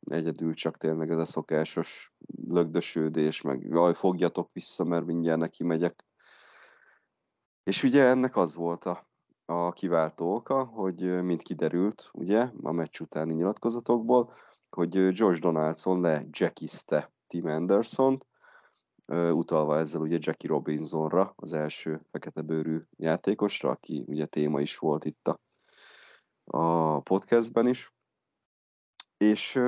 Egyedül 0.00 0.54
csak 0.54 0.76
tényleg 0.76 1.10
ez 1.10 1.18
a 1.18 1.24
szokásos 1.24 2.14
lögdösődés, 2.48 3.40
meg 3.40 3.62
jaj, 3.62 3.94
fogjatok 3.94 4.52
vissza, 4.52 4.84
mert 4.84 5.04
mindjárt 5.04 5.40
neki 5.40 5.64
megyek. 5.64 6.04
És 7.62 7.82
ugye 7.82 8.02
ennek 8.02 8.36
az 8.36 8.54
volt 8.54 8.84
a 8.84 9.08
a 9.46 9.72
kiváltó 9.72 10.34
oka, 10.34 10.64
hogy 10.64 11.22
mint 11.22 11.42
kiderült, 11.42 12.10
ugye, 12.12 12.50
a 12.62 12.72
meccs 12.72 13.00
utáni 13.00 13.34
nyilatkozatokból, 13.34 14.32
hogy 14.70 15.08
George 15.12 15.38
Donaldson 15.38 16.00
le 16.00 16.24
jackizte 16.30 17.12
Tim 17.26 17.46
anderson 17.46 18.18
utalva 19.32 19.78
ezzel 19.78 20.00
ugye 20.00 20.18
Jackie 20.20 20.50
Robinsonra, 20.50 21.32
az 21.36 21.52
első 21.52 22.00
fekete 22.10 22.40
bőrű 22.40 22.82
játékosra, 22.96 23.70
aki 23.70 24.04
ugye 24.06 24.26
téma 24.26 24.60
is 24.60 24.78
volt 24.78 25.04
itt 25.04 25.28
a, 25.28 25.40
a 26.44 27.00
podcastben 27.00 27.66
is. 27.66 27.94
És 29.16 29.60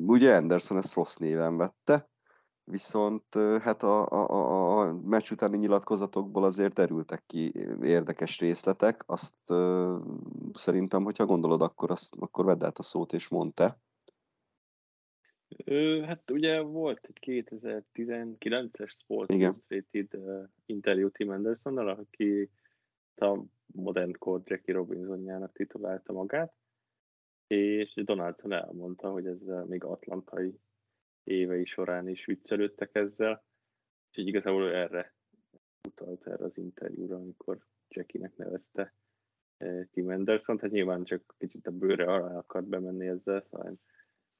ugye 0.00 0.36
Anderson 0.36 0.76
ezt 0.76 0.94
rossz 0.94 1.16
néven 1.16 1.56
vette, 1.56 2.10
viszont 2.70 3.34
hát 3.60 3.82
a, 3.82 4.08
a, 4.08 4.80
a 4.80 4.94
meccs 4.94 5.30
utáni 5.30 5.56
nyilatkozatokból 5.56 6.44
azért 6.44 6.74
derültek 6.74 7.22
ki 7.26 7.52
érdekes 7.82 8.38
részletek, 8.38 9.02
azt 9.06 9.50
uh, 9.50 10.00
szerintem, 10.52 11.02
hogyha 11.02 11.26
gondolod, 11.26 11.62
akkor, 11.62 11.90
azt, 11.90 12.16
akkor 12.20 12.44
vedd 12.44 12.64
át 12.64 12.78
a 12.78 12.82
szót 12.82 13.12
és 13.12 13.28
mondta. 13.28 13.78
Hát 16.06 16.30
ugye 16.30 16.60
volt 16.60 17.00
egy 17.02 17.44
2019-es 17.50 18.88
Sports 18.88 19.34
Illustrated 19.34 20.14
uh, 20.14 20.48
interjú 20.66 21.08
Tim 21.08 21.30
Andersonnal, 21.30 21.88
aki 21.88 22.50
a 23.16 23.38
modern 23.66 24.12
Code 24.18 24.44
Jackie 24.46 24.74
Robinsonjának 24.74 25.52
titulálta 25.52 26.12
magát, 26.12 26.54
és 27.46 27.92
Donaldson 27.94 28.52
elmondta, 28.52 29.10
hogy 29.10 29.26
ez 29.26 29.66
még 29.66 29.84
atlantai 29.84 30.60
évei 31.24 31.64
során 31.64 32.08
is 32.08 32.24
viccelődtek 32.24 32.94
ezzel, 32.94 33.44
úgyhogy 34.08 34.26
igazából 34.26 34.74
erre 34.74 35.14
utalt 35.88 36.26
erre 36.26 36.44
az 36.44 36.56
interjúra, 36.56 37.16
amikor 37.16 37.66
Jackie-nek 37.88 38.36
nevezte 38.36 38.94
eh, 39.56 39.86
Tim 39.92 40.08
Anderson, 40.08 40.56
tehát 40.56 40.72
nyilván 40.72 41.04
csak 41.04 41.34
kicsit 41.38 41.66
a 41.66 41.70
bőre 41.70 42.04
alá 42.04 42.36
akart 42.36 42.66
bemenni 42.66 43.06
ezzel, 43.06 43.46
szóval 43.50 43.78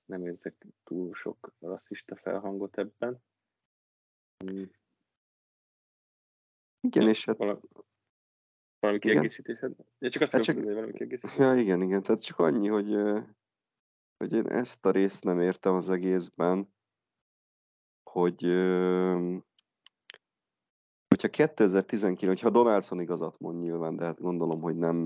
nem 0.05 0.27
érzek 0.27 0.67
túl 0.85 1.15
sok 1.15 1.53
rasszista 1.59 2.17
felhangot 2.17 2.79
ebben. 2.79 3.23
Hmm. 4.45 4.71
Igen, 6.81 7.09
és 7.09 7.25
hát... 7.25 7.37
Valami, 7.37 7.61
valami 8.79 8.99
kiegészítésed? 8.99 9.75
Ja, 9.99 10.09
csak 10.09 10.23
azt 10.23 10.33
hát 10.33 10.43
csak... 10.43 10.63
valami 10.63 10.93
kiegészítésed. 10.93 11.41
Ja, 11.41 11.63
igen, 11.63 11.83
igen, 11.83 12.03
tehát 12.03 12.23
csak 12.23 12.39
annyi, 12.39 12.69
hogy, 12.69 12.97
hogy 14.21 14.33
én 14.33 14.47
ezt 14.47 14.87
a 14.87 14.91
részt 14.91 15.25
nem 15.25 15.41
értem 15.41 15.75
az 15.75 15.91
egészben, 15.91 16.73
hogy 18.11 18.43
hogyha 21.09 21.29
2019, 21.29 22.27
hogyha 22.27 22.51
Donaldson 22.51 23.01
igazat 23.01 23.39
mond 23.39 23.61
nyilván, 23.61 23.97
de 23.97 24.05
hát 24.05 24.21
gondolom, 24.21 24.61
hogy 24.61 24.77
nem 24.77 24.97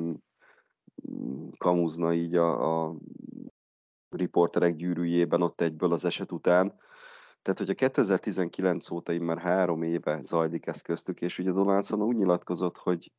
mm, 1.11 1.49
kamuzna 1.57 2.13
így 2.13 2.35
a, 2.35 2.85
a 2.87 2.97
riporterek 4.09 4.75
gyűrűjében 4.75 5.43
ott 5.43 5.61
egyből 5.61 5.93
az 5.93 6.05
eset 6.05 6.33
után. 6.33 6.81
Tehát, 7.43 7.59
hogyha 7.59 7.75
2019 7.75 8.91
óta 8.91 9.13
már 9.13 9.39
három 9.39 9.83
éve 9.83 10.23
zajlik 10.23 10.67
ez 10.67 10.81
köztük, 10.81 11.21
és 11.21 11.39
ugye 11.39 11.53
Donaldson 11.53 12.03
úgy 12.03 12.17
nyilatkozott, 12.17 12.77
hogy 12.77 13.13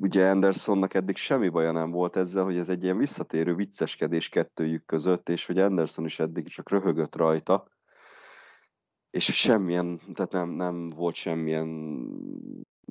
ugye 0.00 0.30
Andersonnak 0.30 0.94
eddig 0.94 1.16
semmi 1.16 1.48
baja 1.48 1.72
nem 1.72 1.90
volt 1.90 2.16
ezzel, 2.16 2.44
hogy 2.44 2.56
ez 2.56 2.68
egy 2.68 2.82
ilyen 2.82 2.96
visszatérő 2.96 3.54
vicceskedés 3.54 4.28
kettőjük 4.28 4.84
között, 4.84 5.28
és 5.28 5.46
hogy 5.46 5.58
Anderson 5.58 6.04
is 6.04 6.18
eddig 6.18 6.48
csak 6.48 6.70
röhögött 6.70 7.16
rajta, 7.16 7.68
és 9.10 9.24
semmilyen, 9.24 10.00
tehát 10.14 10.32
nem, 10.32 10.48
nem 10.48 10.88
volt 10.88 11.14
semmilyen, 11.14 11.66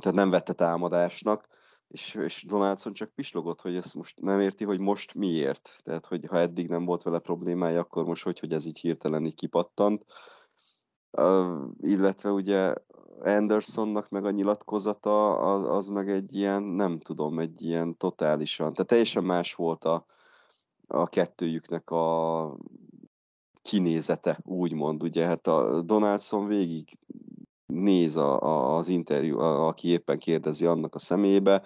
tehát 0.01 0.17
nem 0.17 0.29
vette 0.29 0.53
támadásnak, 0.53 1.47
és, 1.87 2.15
és 2.15 2.43
Donaldson 2.47 2.93
csak 2.93 3.09
pislogott, 3.09 3.61
hogy 3.61 3.75
ezt 3.75 3.95
most 3.95 4.21
nem 4.21 4.39
érti, 4.39 4.63
hogy 4.63 4.79
most 4.79 5.13
miért. 5.13 5.79
Tehát, 5.83 6.05
hogy 6.05 6.25
ha 6.29 6.37
eddig 6.37 6.69
nem 6.69 6.85
volt 6.85 7.03
vele 7.03 7.19
problémája, 7.19 7.79
akkor 7.79 8.05
most 8.05 8.23
hogy, 8.23 8.39
hogy 8.39 8.53
ez 8.53 8.65
így 8.65 8.79
hirtelen 8.79 9.25
így 9.25 9.35
kipattant. 9.35 10.05
Uh, 11.11 11.69
illetve 11.79 12.31
ugye 12.31 12.73
Andersonnak 13.23 14.09
meg 14.09 14.25
a 14.25 14.29
nyilatkozata, 14.29 15.37
az, 15.37 15.63
az 15.63 15.87
meg 15.87 16.09
egy 16.09 16.35
ilyen, 16.35 16.63
nem 16.63 16.99
tudom, 16.99 17.39
egy 17.39 17.61
ilyen 17.61 17.97
totálisan, 17.97 18.73
tehát 18.73 18.87
teljesen 18.87 19.23
más 19.23 19.53
volt 19.53 19.83
a, 19.83 20.05
a 20.87 21.07
kettőjüknek 21.07 21.89
a 21.89 22.57
kinézete, 23.61 24.39
úgymond, 24.43 25.03
ugye, 25.03 25.25
hát 25.25 25.47
a 25.47 25.81
Donaldson 25.81 26.47
végig 26.47 26.97
néz 27.65 28.15
a, 28.15 28.41
a, 28.41 28.77
az 28.77 28.87
interjú, 28.87 29.39
a, 29.39 29.67
aki 29.67 29.87
éppen 29.87 30.17
kérdezi 30.17 30.65
annak 30.65 30.95
a 30.95 30.99
szemébe, 30.99 31.63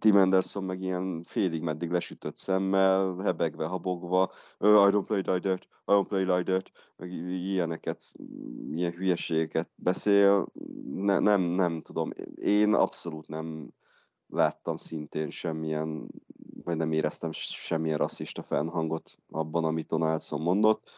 Tim 0.00 0.16
Anderson 0.16 0.64
meg 0.64 0.80
ilyen 0.80 1.22
félig 1.22 1.62
meddig 1.62 1.90
lesütött 1.90 2.36
szemmel, 2.36 3.16
hebegve, 3.16 3.66
habogva, 3.66 4.30
I 4.58 4.66
don't 4.66 5.04
play 5.06 5.20
like 5.20 5.40
that, 5.40 5.66
I 5.86 5.92
don't 5.92 6.06
play 6.08 6.24
like 6.24 6.42
that, 6.42 6.70
meg 6.96 7.10
ilyeneket, 7.12 8.12
ilyen 8.72 8.92
hülyeségeket 8.92 9.70
beszél. 9.74 10.46
Ne, 10.94 11.18
nem, 11.18 11.40
nem 11.40 11.80
tudom, 11.80 12.10
én 12.34 12.74
abszolút 12.74 13.28
nem 13.28 13.72
láttam 14.26 14.76
szintén 14.76 15.30
semmilyen, 15.30 16.08
vagy 16.64 16.76
nem 16.76 16.92
éreztem 16.92 17.30
semmilyen 17.32 17.98
rasszista 17.98 18.42
fennhangot 18.42 19.16
abban, 19.30 19.64
amit 19.64 19.86
Donaldson 19.86 20.40
mondott. 20.40 20.90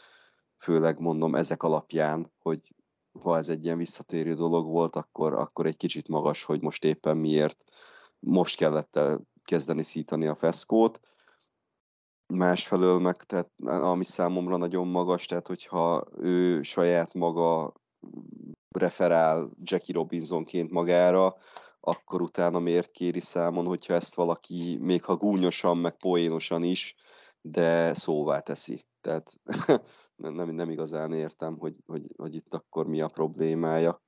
Főleg 0.58 0.98
mondom 1.00 1.34
ezek 1.34 1.62
alapján, 1.62 2.32
hogy 2.42 2.74
ha 3.20 3.36
ez 3.36 3.48
egy 3.48 3.64
ilyen 3.64 3.78
visszatérő 3.78 4.34
dolog 4.34 4.66
volt, 4.66 4.96
akkor, 4.96 5.32
akkor 5.32 5.66
egy 5.66 5.76
kicsit 5.76 6.08
magas, 6.08 6.44
hogy 6.44 6.62
most 6.62 6.84
éppen 6.84 7.16
miért 7.16 7.64
most 8.26 8.56
kellett 8.56 8.96
el 8.96 9.20
kezdeni 9.44 9.82
szítani 9.82 10.26
a 10.26 10.34
feszkót. 10.34 11.00
Másfelől 12.26 12.98
meg, 12.98 13.16
tehát, 13.16 13.50
ami 13.64 14.04
számomra 14.04 14.56
nagyon 14.56 14.86
magas, 14.86 15.26
tehát 15.26 15.46
hogyha 15.46 16.04
ő 16.16 16.62
saját 16.62 17.14
maga 17.14 17.72
referál 18.68 19.50
Jackie 19.62 19.94
Robinsonként 19.94 20.70
magára, 20.70 21.36
akkor 21.80 22.22
utána 22.22 22.58
miért 22.58 22.90
kéri 22.90 23.20
számon, 23.20 23.66
hogyha 23.66 23.94
ezt 23.94 24.14
valaki, 24.14 24.78
még 24.80 25.04
ha 25.04 25.16
gúnyosan, 25.16 25.78
meg 25.78 25.96
poénosan 25.96 26.62
is, 26.62 26.94
de 27.40 27.94
szóvá 27.94 28.40
teszi. 28.40 28.86
Tehát 29.00 29.40
nem, 30.16 30.50
nem 30.50 30.70
igazán 30.70 31.12
értem, 31.12 31.58
hogy, 31.58 31.76
hogy, 31.86 32.14
hogy 32.16 32.34
itt 32.34 32.54
akkor 32.54 32.86
mi 32.86 33.00
a 33.00 33.08
problémája 33.08 34.02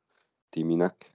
Timinek. 0.48 1.13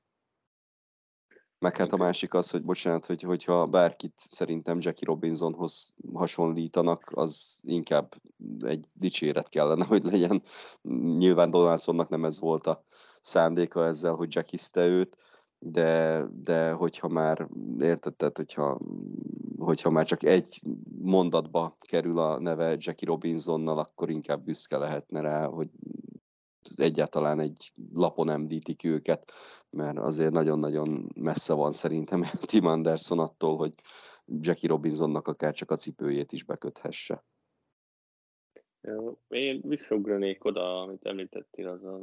Meg 1.60 1.76
hát 1.76 1.94
a 1.94 1.98
másik 1.98 2.34
az, 2.34 2.50
hogy 2.52 2.64
bocsánat, 2.64 3.06
hogy, 3.06 3.22
hogyha 3.22 3.66
bárkit 3.66 4.14
szerintem 4.16 4.78
Jackie 4.82 5.08
Robinsonhoz 5.08 5.94
hasonlítanak, 6.14 7.12
az 7.16 7.62
inkább 7.64 8.16
egy 8.60 8.86
dicséret 8.96 9.50
kellene, 9.50 9.86
hogy 9.86 10.04
legyen. 10.04 10.42
Nyilván 11.18 11.50
Donaldsonnak 11.50 12.10
nem 12.10 12.26
ez 12.26 12.40
volt 12.40 12.68
a 12.68 12.84
szándéka 13.22 13.86
ezzel, 13.86 14.14
hogy 14.14 14.36
Jackie 14.36 14.60
őt, 14.76 15.18
de, 15.60 16.24
de 16.44 16.72
hogyha 16.72 17.08
már 17.08 17.48
érted, 17.80 18.16
tehát 18.16 18.38
hogyha, 18.38 18.80
hogyha 19.58 19.90
már 19.90 20.06
csak 20.06 20.24
egy 20.24 20.62
mondatba 21.02 21.78
kerül 21.80 22.20
a 22.20 22.40
neve 22.40 22.76
Jackie 22.78 23.08
Robinsonnal, 23.08 23.78
akkor 23.78 24.10
inkább 24.10 24.44
büszke 24.44 24.78
lehetne 24.78 25.22
rá, 25.22 25.46
hogy 25.48 25.70
egyáltalán 26.76 27.40
egy 27.40 27.72
lapon 27.94 28.30
említik 28.30 28.84
őket, 28.84 29.32
mert 29.70 29.98
azért 29.98 30.32
nagyon-nagyon 30.32 31.10
messze 31.16 31.54
van 31.54 31.72
szerintem 31.72 32.22
Tim 32.52 32.66
Anderson 32.66 33.20
attól, 33.20 33.58
hogy 33.58 33.74
Jackie 34.26 34.70
Robinsonnak 34.70 35.28
akár 35.28 35.54
csak 35.54 35.72
a 35.72 35.76
cipőjét 35.76 36.32
is 36.32 36.44
beköthesse. 36.44 37.24
Én 39.28 39.62
visszaugranék 39.62 40.46
oda, 40.46 40.82
amit 40.82 41.06
említettél, 41.06 41.68
az 41.68 41.84
a, 41.84 42.02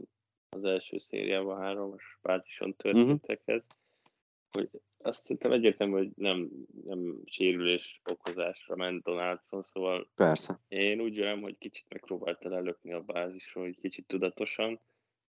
az 0.49 0.65
első 0.65 0.99
szériában 0.99 1.59
háromos 1.59 2.19
bázison 2.23 2.77
történtekhez, 2.77 3.63
uh-huh. 3.63 4.71
hogy 4.71 4.81
azt 5.07 5.27
hiszem 5.27 5.53
egyértelmű, 5.53 5.93
hogy 5.93 6.11
nem, 6.17 6.51
nem 6.85 7.23
sérülés 7.25 8.01
okozásra 8.11 8.77
ment 8.77 9.03
Donaldson, 9.03 9.63
szóval 9.73 10.09
Persze. 10.15 10.59
én 10.69 11.01
úgy 11.01 11.15
vélem, 11.15 11.43
hogy 11.43 11.59
kicsit 11.59 11.85
megpróbálta 11.89 12.49
lelökni 12.49 12.93
a 12.93 13.01
bázisról, 13.01 13.65
hogy 13.65 13.79
kicsit 13.81 14.07
tudatosan, 14.07 14.81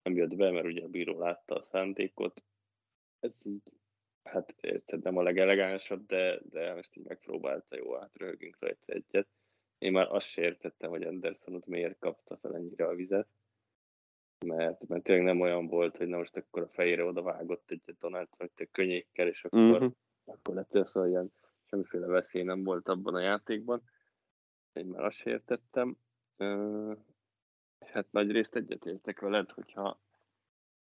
nem 0.03 0.15
jött 0.15 0.35
be, 0.35 0.51
mert 0.51 0.65
ugye 0.65 0.83
a 0.83 0.87
bíró 0.87 1.19
látta 1.19 1.55
a 1.55 1.63
szándékot. 1.63 2.43
Ez 3.19 3.31
így, 3.43 3.71
hát 4.23 4.55
érted, 4.61 5.03
nem 5.03 5.17
a 5.17 5.23
legelegánsabb, 5.23 6.05
de, 6.05 6.39
de 6.49 6.73
most 6.73 6.95
így 6.95 7.05
megpróbálta, 7.07 7.75
jó, 7.75 7.93
hát 7.93 8.17
röhögünk 8.17 8.57
rajta 8.59 8.93
egyet. 8.93 9.27
Én 9.77 9.91
már 9.91 10.07
azt 10.11 10.29
se 10.29 10.41
értettem, 10.41 10.89
hogy 10.89 11.03
Andersonot 11.03 11.65
miért 11.65 11.99
kapta 11.99 12.37
fel 12.37 12.55
ennyire 12.55 12.85
a 12.87 12.95
vizet 12.95 13.27
mert, 14.45 14.87
mert 14.87 15.03
tényleg 15.03 15.25
nem 15.25 15.41
olyan 15.41 15.67
volt, 15.67 15.97
hogy 15.97 16.07
na 16.07 16.17
most 16.17 16.37
akkor 16.37 16.61
a 16.61 16.67
fejére 16.67 17.03
oda 17.03 17.21
vágott 17.21 17.71
egy 17.71 17.95
Donald 17.99 18.27
Trump 18.29 18.71
könnyékkel, 18.71 19.27
és 19.27 19.43
akkor, 19.43 19.59
uh-huh. 19.59 19.91
akkor 20.25 20.55
lett 20.55 20.87
szóval 20.87 21.09
ilyen 21.09 21.31
semmiféle 21.63 22.07
veszély 22.07 22.43
nem 22.43 22.63
volt 22.63 22.87
abban 22.87 23.15
a 23.15 23.19
játékban. 23.19 23.81
Én 24.73 24.85
már 24.85 25.03
azt 25.03 25.25
értettem. 25.25 25.97
Hát 27.85 28.11
nagy 28.11 28.31
részt 28.31 28.55
egyetértek 28.55 29.19
veled, 29.19 29.51
hogyha, 29.51 30.01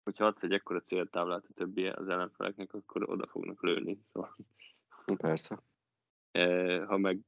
hogyha 0.02 0.26
adsz 0.26 0.42
egy 0.42 0.52
ekkora 0.52 0.80
céltáblát 0.80 1.44
a 1.48 1.52
többi 1.54 1.86
az 1.86 2.08
ellenfeleknek, 2.08 2.72
akkor 2.72 3.10
oda 3.10 3.26
fognak 3.26 3.62
lőni. 3.62 4.02
Szóval. 4.12 4.36
Persze. 5.16 5.62
Ha 6.86 6.96
meg 6.96 7.18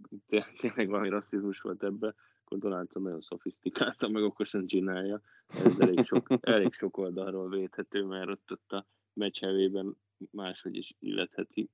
tényleg 0.60 0.88
valami 0.88 1.08
rasszizmus 1.08 1.60
volt 1.60 1.82
ebbe, 1.82 2.14
akkor 2.50 2.70
Donaldson 2.70 3.02
nagyon 3.02 3.20
szofisztikáltan, 3.20 4.10
meg 4.10 4.22
okosan 4.22 4.66
csinálja. 4.66 5.20
Ez 5.46 5.80
elég 5.80 6.04
sok, 6.04 6.26
elég 6.40 6.72
sok 6.72 6.96
oldalról 6.96 7.48
védhető, 7.48 8.04
mert 8.04 8.28
ott, 8.28 8.50
ott 8.50 8.72
a 8.72 8.86
meccs 9.12 9.40
hevében 9.40 9.96
máshogy 10.30 10.76
is 10.76 10.94
illetheti. 10.98 11.70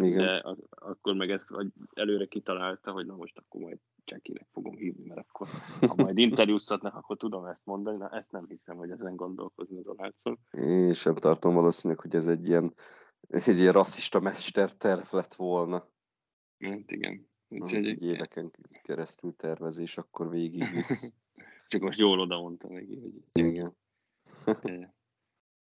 Igen. 0.00 0.18
De 0.18 0.40
az, 0.44 0.58
akkor 0.68 1.14
meg 1.14 1.30
ezt 1.30 1.48
vagy 1.48 1.72
előre 1.92 2.26
kitalálta, 2.26 2.92
hogy 2.92 3.06
na 3.06 3.16
most 3.16 3.38
akkor 3.38 3.60
majd 3.60 3.78
Csekinek 4.04 4.46
fogom 4.52 4.76
hívni, 4.76 5.04
mert 5.06 5.20
akkor 5.28 5.46
ha 5.88 5.94
majd 5.96 6.18
interjúztatnak, 6.18 6.94
akkor 6.94 7.16
tudom 7.16 7.44
ezt 7.44 7.64
mondani, 7.64 7.96
na 7.96 8.08
ezt 8.08 8.30
nem 8.30 8.46
hiszem, 8.48 8.76
hogy 8.76 8.90
ezen 8.90 9.16
gondolkozni 9.16 9.82
Donaldson. 9.82 10.38
Én 10.50 10.92
sem 10.92 11.14
tartom 11.14 11.54
valószínűleg, 11.54 12.02
hogy 12.02 12.14
ez 12.14 12.26
egy 12.26 12.46
ilyen, 12.46 12.72
egy 13.28 13.58
ilyen 13.58 13.72
rasszista 13.72 14.20
mesterterv 14.20 15.12
lett 15.12 15.34
volna. 15.34 15.88
Hát 16.58 16.90
igen. 16.90 17.32
Úgyhogy 17.48 17.88
egy 17.88 18.02
éveken 18.02 18.50
keresztül 18.82 19.36
tervezés, 19.36 19.96
akkor 19.96 20.30
végig 20.30 20.70
visz. 20.70 21.12
Csak 21.68 21.80
most 21.80 21.98
jól 21.98 22.20
oda 22.20 22.40
mondtam 22.40 22.72
neki, 22.72 23.00
hogy... 23.00 23.12
Igen. 23.32 23.76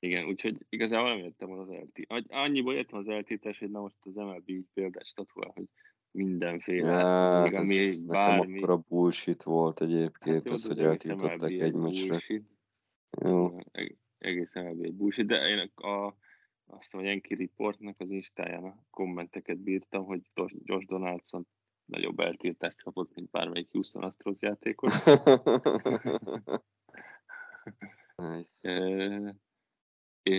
Igen, 0.00 0.24
úgyhogy 0.24 0.66
igazából 0.68 1.08
nem 1.08 1.18
jöttem 1.18 1.50
az 1.50 1.68
LT. 1.68 2.24
Annyiból 2.28 2.74
jöttem 2.74 2.98
az 2.98 3.08
eltétes, 3.08 3.58
hogy 3.58 3.70
na 3.70 3.80
most 3.80 3.96
az 4.00 4.14
MLB 4.14 4.48
így 4.48 4.66
példát 4.74 5.06
statuál, 5.06 5.50
hogy 5.54 5.68
mindenféle, 6.10 6.90
ja, 6.90 7.42
még 7.42 7.54
ami 7.54 7.78
ez 7.78 8.04
bármi... 8.04 8.38
Nekem 8.38 8.56
akkora 8.56 8.84
bullshit 8.88 9.42
volt 9.42 9.80
egyébként, 9.80 10.36
hát, 10.36 10.52
az, 10.52 10.66
hogy 10.66 10.78
eltiltották 10.78 11.50
egy 11.50 11.74
meccsre. 11.74 12.22
Jó. 13.22 13.58
Egész 14.18 14.54
MLB 14.54 14.92
bullshit, 14.92 15.26
de 15.26 15.48
én 15.48 15.70
a, 15.74 16.14
azt 16.66 16.94
a 16.94 17.00
Yankee 17.00 17.36
Reportnak 17.36 18.00
az 18.00 18.10
Instáján 18.10 18.64
a 18.64 18.84
kommenteket 18.90 19.58
bírtam, 19.58 20.04
hogy 20.04 20.20
Josh 20.64 20.86
Donaldson 20.86 21.46
nagyobb 21.88 22.20
eltiltást 22.20 22.82
kapott, 22.82 23.14
mint 23.14 23.30
bármelyik 23.30 23.70
Houston 23.70 24.02
Astros 24.02 24.36
játékos. 24.40 24.92
nice. 28.16 28.70
e, 28.70 28.74
e, 30.22 30.34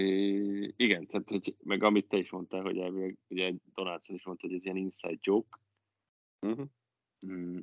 igen, 0.76 1.08
tehát 1.08 1.30
hogy, 1.30 1.56
meg 1.64 1.84
amit 1.84 2.08
te 2.08 2.18
is 2.18 2.32
mondtál, 2.32 2.62
hogy 2.62 2.78
elvileg, 2.78 3.18
ugye 3.28 3.54
Donaldson 3.74 4.16
is 4.16 4.26
mondta, 4.26 4.48
hogy 4.48 4.56
ez 4.56 4.64
ilyen 4.64 4.78
inside 4.78 5.18
joke. 5.22 5.60
Uh-huh. 6.40 6.68
Mm, 7.26 7.60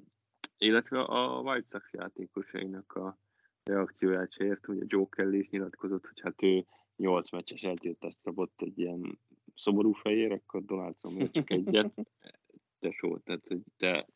illetve 0.59 1.01
a 1.01 1.41
White 1.41 1.67
Sox 1.71 1.93
játékosainak 1.93 2.93
a 2.93 3.19
reakcióját 3.65 4.33
se 4.33 4.45
ért, 4.45 4.65
hogy 4.65 4.79
a 4.81 4.85
Joe 4.87 5.07
Kelly 5.11 5.39
is 5.39 5.49
nyilatkozott, 5.49 6.07
hogy 6.07 6.21
hát 6.21 6.43
ő 6.43 6.67
8 6.97 7.31
meccses 7.31 7.63
eltiltást 7.63 8.19
szabott 8.19 8.63
egy 8.63 8.79
ilyen 8.79 9.19
szomorú 9.55 9.93
fejér, 9.93 10.33
akkor 10.33 10.65
Donaldson 10.65 11.13
még 11.13 11.31
csak 11.31 11.51
egyet 11.51 11.95
tesó, 12.79 13.19
tehát 13.19 13.47
hogy 13.49 13.63
te 13.77 14.07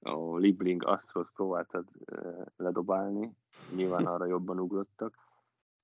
a 0.00 0.36
Libling 0.36 0.84
Astros 0.84 1.28
próbáltad 1.34 1.84
ledobálni, 2.56 3.32
nyilván 3.74 4.06
arra 4.06 4.26
jobban 4.26 4.60
ugrottak, 4.60 5.28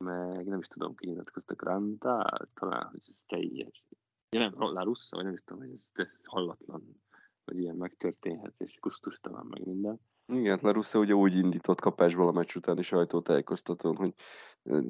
meg 0.05 0.47
nem 0.47 0.59
is 0.59 0.67
tudom, 0.67 0.95
ki 0.95 1.07
nyilatkoztak 1.07 1.63
Randall, 1.63 2.49
talán, 2.55 2.89
hogy 2.91 3.01
ez 3.07 3.15
teljes. 3.27 3.85
Ja 4.31 4.41
nem, 4.41 4.53
La 4.57 4.83
Russa, 4.83 5.17
vagy 5.17 5.25
nem 5.25 5.33
is 5.33 5.43
tudom, 5.45 5.63
hogy 5.63 5.73
ez, 5.73 6.07
ez 6.07 6.13
hallatlan, 6.25 7.01
hogy 7.45 7.59
ilyen 7.59 7.77
megtörténhet, 7.77 8.55
és 8.59 8.77
kusztustalan, 8.81 9.47
meg 9.47 9.67
minden. 9.67 10.01
Igen, 10.33 10.59
La 10.63 10.71
Russa 10.71 10.99
ugye 10.99 11.15
úgy 11.15 11.37
indított 11.37 11.81
kapásból 11.81 12.29
a 12.29 12.33
meccs 12.33 12.57
utáni 12.57 12.83
sajtótájékoztatón, 12.83 13.97
hogy 13.97 14.15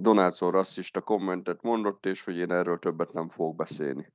Donaldson 0.00 0.50
rasszista 0.50 1.00
kommentet 1.00 1.62
mondott, 1.62 2.06
és 2.06 2.24
hogy 2.24 2.36
én 2.36 2.50
erről 2.50 2.78
többet 2.78 3.12
nem 3.12 3.28
fogok 3.28 3.56
beszélni. 3.56 4.12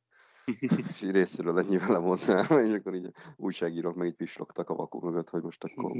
És 0.59 1.01
így 1.01 1.11
részéről 1.11 1.59
ennyi 1.59 1.77
vele 1.77 1.97
hozzá, 1.97 2.39
és 2.67 2.73
akkor 2.73 2.95
így 2.95 3.11
újságírók 3.37 3.95
meg 3.95 4.07
így 4.07 4.15
pislogtak 4.15 4.69
a 4.69 4.75
vakok 4.75 5.03
mögött, 5.03 5.29
hogy 5.29 5.43
most 5.43 5.63
akkor 5.63 5.97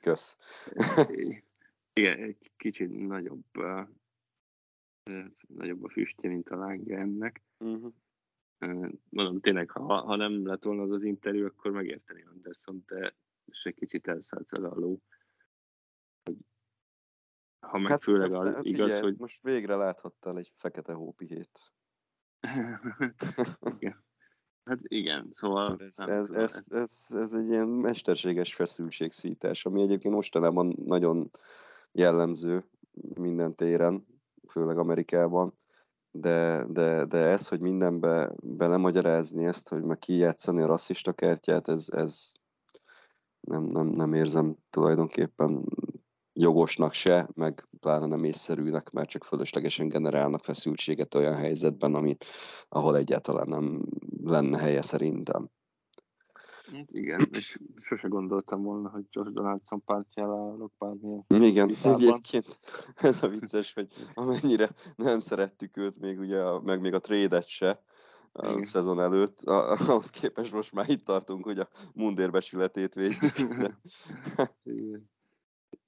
kösz. 0.00 0.36
Igen, 1.92 2.18
egy 2.18 2.50
kicsit 2.56 3.06
nagyobb, 3.06 3.44
uh, 3.58 3.88
nagyobb 5.48 5.84
a 5.84 5.88
füstje, 5.88 6.28
mint 6.28 6.48
a 6.48 6.56
lángja 6.56 6.98
ennek. 6.98 7.42
Uh-huh. 7.58 7.92
Uh, 8.60 8.92
mondom, 9.08 9.40
tényleg, 9.40 9.70
ha, 9.70 10.00
ha 10.00 10.16
nem 10.16 10.46
lett 10.46 10.62
volna 10.62 10.82
az 10.82 10.90
az 10.90 11.02
interjú, 11.02 11.46
akkor 11.46 11.70
megérteni 11.70 12.22
Anderson, 12.22 12.84
de 12.86 13.16
és 13.44 13.62
egy 13.62 13.74
kicsit 13.74 14.08
elszállt 14.08 14.50
vele 14.50 14.68
a 14.68 14.78
ló. 14.78 15.00
Hogy, 16.22 16.36
ha 17.60 17.78
meg 17.78 17.90
hát, 17.90 18.02
főleg 18.02 18.32
az 18.32 18.54
hát 18.54 18.64
igaz, 18.64 18.88
igen, 18.88 19.02
hogy... 19.02 19.16
Most 19.18 19.42
végre 19.42 19.76
láthattál 19.76 20.38
egy 20.38 20.50
fekete 20.54 20.92
hópihét. 20.92 21.72
Igen. 23.78 24.06
Hát 24.64 24.78
igen, 24.82 25.32
szóval... 25.34 25.76
Ez, 25.80 25.96
nem, 25.96 26.08
ez, 26.08 26.30
ez, 26.30 26.54
ez, 26.54 26.66
ez, 26.70 27.06
ez 27.10 27.32
egy 27.32 27.48
ilyen 27.48 27.68
mesterséges 27.68 28.54
feszültségszítás, 28.54 29.64
ami 29.64 29.82
egyébként 29.82 30.14
mostanában 30.14 30.76
nagyon 30.84 31.30
jellemző 31.92 32.64
minden 33.14 33.54
téren, 33.54 34.06
főleg 34.48 34.78
Amerikában, 34.78 35.58
de, 36.10 36.64
de, 36.68 37.04
de 37.04 37.18
ez, 37.18 37.48
hogy 37.48 37.60
mindenbe 37.60 38.32
belemagyarázni 38.42 39.44
ezt, 39.44 39.68
hogy 39.68 39.82
meg 39.82 39.98
kijátszani 39.98 40.62
a 40.62 40.66
rasszista 40.66 41.12
kertját, 41.12 41.68
ez, 41.68 41.86
ez 41.90 42.34
nem, 43.40 43.62
nem, 43.62 43.86
nem 43.86 44.12
érzem 44.12 44.56
tulajdonképpen 44.70 45.64
jogosnak 46.40 46.92
se, 46.92 47.28
meg 47.34 47.68
pláne 47.80 48.06
nem 48.06 48.24
észszerűnek, 48.24 48.90
mert 48.90 49.08
csak 49.08 49.24
fölöslegesen 49.24 49.88
generálnak 49.88 50.44
feszültséget 50.44 51.14
olyan 51.14 51.34
helyzetben, 51.34 51.94
amit, 51.94 52.24
ahol 52.68 52.96
egyáltalán 52.96 53.48
nem 53.48 53.82
lenne 54.22 54.58
helye 54.58 54.82
szerintem. 54.82 55.50
Hát 56.72 56.90
igen, 56.90 57.28
és 57.30 57.58
sose 57.76 58.08
gondoltam 58.08 58.62
volna, 58.62 58.88
hogy 58.88 59.04
Josh 59.10 59.30
Donaldson 59.30 59.84
pártjára 59.84 60.32
állok 60.32 60.72
bármilyen. 60.78 61.24
Igen, 61.28 61.66
vitában. 61.66 62.00
egyébként 62.00 62.58
ez 62.96 63.22
a 63.22 63.28
vicces, 63.28 63.72
hogy 63.72 63.86
amennyire 64.14 64.68
nem 64.96 65.18
szerettük 65.18 65.76
őt, 65.76 66.00
még 66.00 66.18
ugye, 66.18 66.60
meg 66.60 66.80
még 66.80 66.94
a 66.94 66.98
trédet 66.98 67.48
se, 67.48 67.82
a 68.32 68.48
Igen. 68.48 68.62
szezon 68.62 69.00
előtt, 69.00 69.40
ahhoz 69.42 70.10
képest 70.10 70.52
most 70.52 70.72
már 70.72 70.88
itt 70.88 71.04
tartunk, 71.04 71.44
hogy 71.44 71.58
a 71.58 71.68
mundérbecsületét 71.94 72.94
védjük. 72.94 73.38
Igen. 73.38 75.10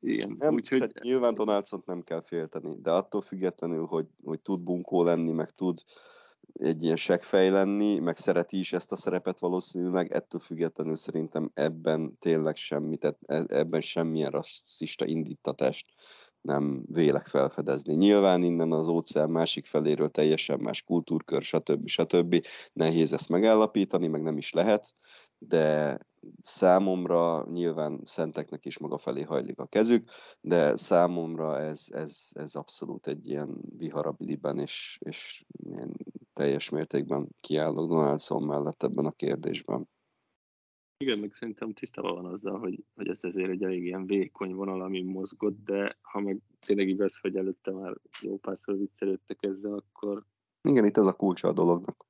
Igen, 0.01 0.37
nem, 0.39 0.55
úgyhogy... 0.55 0.79
Tehát 0.79 1.03
nyilván 1.03 1.35
donaldson 1.35 1.83
nem 1.87 2.03
kell 2.03 2.21
félteni, 2.21 2.75
de 2.83 2.91
attól 2.91 3.23
függetlenül, 3.23 3.87
hogy, 3.87 4.07
hogy 4.25 4.41
tud 4.41 4.61
bunkó 4.61 5.03
lenni, 5.03 5.33
meg 5.33 5.51
tud 5.51 5.83
egy 6.53 6.83
ilyen 6.83 6.97
segfej 6.97 7.51
lenni, 7.51 7.99
meg 7.99 8.17
szereti 8.17 8.59
is 8.59 8.73
ezt 8.73 8.93
a 8.93 8.97
szerepet 8.97 9.39
valószínűleg, 9.39 10.13
ettől 10.13 10.41
függetlenül 10.41 10.97
szerintem 10.97 11.51
ebben 11.55 12.17
tényleg 12.19 12.57
semmi, 12.57 12.97
tehát 12.97 13.19
e, 13.27 13.45
ebben 13.49 13.81
semmilyen 13.81 14.31
rasszista 14.31 15.07
indítatást 15.07 15.87
nem 16.41 16.85
vélek 16.87 17.27
felfedezni. 17.27 17.95
Nyilván 17.95 18.43
innen 18.43 18.73
az 18.73 18.89
óceán 18.89 19.31
másik 19.31 19.67
feléről 19.67 20.09
teljesen 20.09 20.61
más 20.61 20.83
kultúrkör, 20.83 21.43
stb. 21.43 21.89
stb. 21.89 22.47
Nehéz 22.73 23.13
ezt 23.13 23.29
megállapítani, 23.29 24.07
meg 24.07 24.23
nem 24.23 24.37
is 24.37 24.53
lehet, 24.53 24.95
de 25.39 25.99
számomra 26.41 27.47
nyilván 27.51 28.01
szenteknek 28.05 28.65
is 28.65 28.79
maga 28.79 28.99
felé 28.99 29.23
hajlik 29.23 29.59
a 29.59 29.67
kezük, 29.67 30.11
de 30.41 30.77
számomra 30.77 31.59
ez, 31.59 31.87
ez, 31.89 32.29
ez 32.33 32.55
abszolút 32.55 33.07
egy 33.07 33.29
ilyen 33.29 33.61
viharabiliben, 33.77 34.59
és, 34.59 34.99
és 35.01 35.45
ilyen 35.65 35.97
teljes 36.33 36.69
mértékben 36.69 37.29
kiállok 37.41 37.89
Donaldson 37.89 38.43
mellett 38.43 38.83
ebben 38.83 39.07
a 39.07 39.11
kérdésben. 39.11 39.89
Igen, 41.05 41.19
meg 41.19 41.33
szerintem 41.39 41.73
tisztában 41.73 42.23
van 42.23 42.33
azzal, 42.33 42.59
hogy, 42.59 42.85
hogy 42.95 43.09
ez 43.09 43.25
azért 43.25 43.51
egy 43.51 43.63
elég 43.63 43.85
ilyen 43.85 44.07
vékony 44.07 44.55
vonal, 44.55 44.81
ami 44.81 45.03
mozgott, 45.03 45.65
de 45.65 45.99
ha 46.01 46.21
meg 46.21 46.41
tényleg 46.67 46.89
igaz, 46.89 47.17
hogy 47.17 47.37
előtte 47.37 47.71
már 47.73 47.97
jó 48.21 48.39
párszor 48.39 48.77
viccelődtek 48.77 49.39
ezzel, 49.41 49.73
akkor... 49.73 50.25
Igen, 50.69 50.85
itt 50.85 50.97
ez 50.97 51.07
a 51.07 51.13
kulcsa 51.13 51.49
a 51.49 51.53
dolognak. 51.53 52.10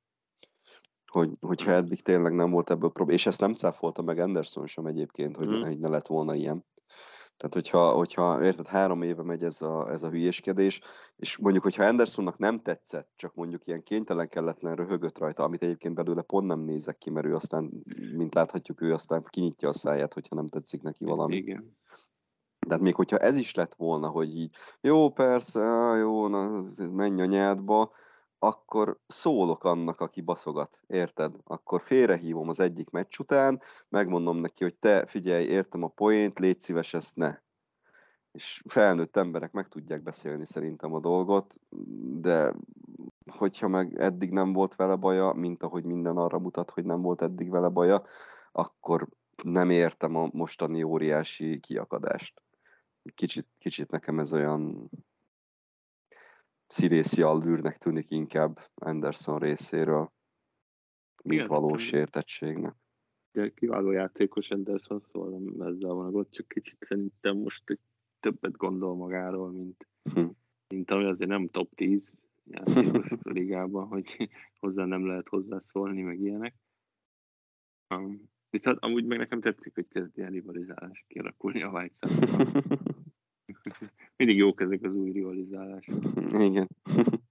Hogy, 1.11 1.30
hogyha 1.40 1.70
eddig 1.70 2.02
tényleg 2.02 2.32
nem 2.32 2.50
volt 2.50 2.70
ebből 2.70 2.90
probléma, 2.90 3.18
és 3.18 3.26
ezt 3.26 3.40
nem 3.40 3.54
cáfolta 3.54 4.02
meg 4.02 4.18
Anderson 4.18 4.66
sem 4.66 4.86
egyébként, 4.86 5.36
hogy, 5.36 5.46
hmm. 5.46 5.62
hogy 5.62 5.78
ne 5.78 5.88
lett 5.88 6.06
volna 6.06 6.34
ilyen. 6.34 6.64
Tehát, 7.40 7.54
hogyha, 7.54 7.92
hogyha 7.92 8.44
érted, 8.44 8.66
három 8.66 9.02
éve 9.02 9.22
megy 9.22 9.44
ez 9.44 9.62
a, 9.62 9.90
ez 9.90 10.02
a 10.02 10.11
hülyéskedés, 10.11 10.80
és 11.16 11.36
mondjuk, 11.36 11.64
hogyha 11.64 11.84
Andersonnak 11.84 12.38
nem 12.38 12.62
tetszett, 12.62 13.11
csak 13.16 13.34
mondjuk 13.34 13.66
ilyen 13.66 13.82
kénytelen 13.82 14.28
kelletlen 14.28 14.74
röhögött 14.74 15.18
rajta, 15.18 15.42
amit 15.42 15.62
egyébként 15.62 15.94
belőle 15.94 16.22
pont 16.22 16.46
nem 16.46 16.61
nézek 16.61 16.98
ki, 16.98 17.11
mert 17.11 17.26
ő 17.26 17.34
aztán, 17.34 17.84
mint 18.16 18.34
láthatjuk, 18.34 18.80
ő 18.80 18.92
aztán 18.92 19.22
kinyitja 19.30 19.68
a 19.68 19.72
száját, 19.72 20.14
hogyha 20.14 20.34
nem 20.34 20.48
tetszik 20.48 20.82
neki 20.82 21.04
valami. 21.04 21.36
Igen. 21.36 21.78
De 22.66 22.74
hát 22.74 22.80
még 22.80 22.94
hogyha 22.94 23.16
ez 23.16 23.36
is 23.36 23.54
lett 23.54 23.74
volna, 23.74 24.08
hogy 24.08 24.36
így, 24.36 24.54
jó, 24.80 25.11
persze, 25.11 25.61
jó, 25.98 26.28
na, 26.28 26.62
menj 26.92 27.20
a 27.20 27.24
nyádba, 27.24 27.90
akkor 28.43 28.99
szólok 29.07 29.64
annak, 29.64 30.01
aki 30.01 30.20
baszogat, 30.20 30.80
érted? 30.86 31.34
Akkor 31.45 31.80
félrehívom 31.80 32.49
az 32.49 32.61
egyik 32.61 32.91
meccs 32.91 33.18
után, 33.18 33.61
megmondom 33.88 34.36
neki, 34.36 34.62
hogy 34.62 34.74
te 34.74 35.07
figyelj, 35.07 35.45
értem 35.45 35.82
a 35.82 35.88
poént, 35.88 36.38
légy 36.38 36.61
szíves, 36.61 36.95
ezt 36.95 37.16
ne. 37.16 37.38
És 38.32 38.62
felnőtt 38.68 39.16
emberek 39.16 39.53
meg 39.53 39.68
tudják 39.68 40.03
beszélni 40.03 40.47
szerintem 40.47 40.95
a 40.95 41.01
dolgot, 41.01 41.61
de 42.20 42.55
hogyha 43.30 43.68
meg 43.68 43.95
eddig 43.99 44.30
nem 44.30 44.53
volt 44.53 44.74
vele 44.74 44.95
baja, 44.95 45.32
mint 45.32 45.62
ahogy 45.62 45.84
minden 45.84 46.16
arra 46.16 46.38
mutat, 46.38 46.70
hogy 46.70 46.84
nem 46.84 47.03
volt 47.03 47.22
eddig 47.22 47.51
vele 47.51 47.68
baja, 47.68 48.03
akkor 48.53 49.09
nem 49.43 49.70
értem 49.70 50.16
a 50.16 50.28
mostani 50.32 50.82
óriási 50.82 51.61
kiakadást. 51.61 52.43
Kicsit, 53.14 53.47
kicsit 53.59 53.91
nekem 53.91 54.18
ez 54.18 54.32
olyan 54.32 54.91
színészi 56.70 57.22
allűrnek 57.22 57.76
tűnik 57.76 58.10
inkább 58.10 58.58
Anderson 58.74 59.38
részéről, 59.38 60.12
mint 61.24 61.40
Igen, 61.40 61.60
valós 61.60 61.92
értettségnek. 61.92 62.74
De 63.32 63.48
kiváló 63.48 63.90
játékos 63.90 64.50
Anderson, 64.50 65.02
szóval 65.12 65.38
nem 65.38 65.68
ezzel 65.68 65.92
van 65.92 66.06
a 66.06 66.10
gond, 66.10 66.28
csak 66.30 66.48
kicsit 66.48 66.84
szerintem 66.84 67.36
most 67.36 67.70
egy 67.70 67.78
többet 68.20 68.56
gondol 68.56 68.96
magáról, 68.96 69.50
mint, 69.50 69.86
hm. 70.14 70.26
mint 70.68 70.90
ami 70.90 71.04
azért 71.04 71.30
nem 71.30 71.48
top 71.48 71.74
10 71.74 72.14
játékos 72.44 73.10
a 73.10 73.30
ligában, 73.38 73.86
hogy 73.86 74.30
hozzá 74.58 74.84
nem 74.84 75.06
lehet 75.06 75.28
hozzászólni, 75.28 76.02
meg 76.02 76.20
ilyenek. 76.20 76.54
Um, 77.94 78.30
viszont 78.50 78.78
amúgy 78.80 79.04
meg 79.04 79.18
nekem 79.18 79.40
tetszik, 79.40 79.74
hogy 79.74 79.88
kezdi 79.88 80.22
el 80.22 80.30
rivalizálás 80.30 81.04
kialakulni 81.08 81.62
a 81.62 81.70
White 81.70 82.08
Mindig 84.16 84.36
jók 84.36 84.61
ezek 84.61 84.82
az 84.82 84.94
új 84.94 85.11
rivalizálások. 85.11 85.98
Igen. 86.32 86.68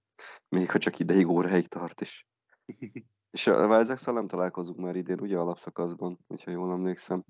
Még 0.48 0.70
ha 0.70 0.78
csak 0.78 0.98
ideig 0.98 1.28
óráig 1.28 1.66
tart 1.66 2.00
is. 2.00 2.26
És 3.30 3.44
Vázex 3.44 4.04
nem 4.06 4.26
találkozunk 4.26 4.78
már 4.78 4.96
idén, 4.96 5.20
ugye 5.20 5.36
alapszakaszban, 5.36 6.18
hogyha 6.26 6.50
jól 6.50 6.72
emlékszem. 6.72 7.24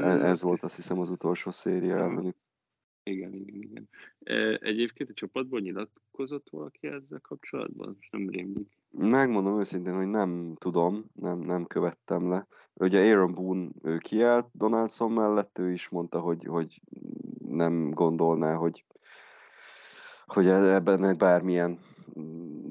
Ez, 0.00 0.16
ez 0.16 0.42
volt 0.42 0.62
azt 0.62 0.76
hiszem 0.76 0.98
az 0.98 1.10
utolsó 1.10 1.50
széria 1.50 1.96
elmenük. 1.96 2.36
Igen, 3.02 3.34
igen, 3.34 3.62
igen. 3.62 3.88
E, 4.18 4.58
egyébként 4.62 5.10
a 5.10 5.14
csapatból 5.14 5.60
nyilatkozott 5.60 6.48
valaki 6.50 6.86
ezzel 6.86 7.20
kapcsolatban? 7.20 7.94
Most 7.96 8.12
nem 8.12 8.28
rémlik. 8.28 8.68
Megmondom 8.90 9.58
őszintén, 9.58 9.96
hogy 9.96 10.06
nem 10.06 10.54
tudom, 10.58 11.04
nem, 11.14 11.38
nem 11.38 11.66
követtem 11.66 12.28
le. 12.28 12.46
Ugye 12.74 13.10
Aaron 13.10 13.34
Boone 13.34 13.68
ő 13.82 13.98
kiállt 13.98 14.48
Donaldson 14.52 15.12
mellett, 15.12 15.58
ő 15.58 15.72
is 15.72 15.88
mondta, 15.88 16.20
hogy, 16.20 16.44
hogy 16.44 16.80
nem 17.50 17.90
gondolná, 17.90 18.54
hogy, 18.54 18.84
hogy 20.26 20.46
e- 20.46 20.74
ebben 20.74 21.18
bármilyen 21.18 21.80
mm, 22.18 22.68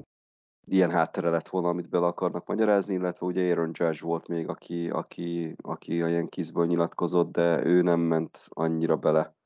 ilyen 0.64 0.90
háttere 0.90 1.30
lett 1.30 1.48
volna, 1.48 1.68
amit 1.68 1.88
bele 1.88 2.06
akarnak 2.06 2.46
magyarázni, 2.46 2.94
illetve 2.94 3.26
ugye 3.26 3.48
Aaron 3.48 3.70
Judge 3.72 3.98
volt 4.00 4.28
még, 4.28 4.48
aki, 4.48 4.90
aki, 4.90 5.54
aki 5.62 6.02
a 6.02 6.06
Yankeesből 6.06 6.66
nyilatkozott, 6.66 7.32
de 7.32 7.66
ő 7.66 7.82
nem 7.82 8.00
ment 8.00 8.48
annyira 8.48 8.96
bele 8.96 9.36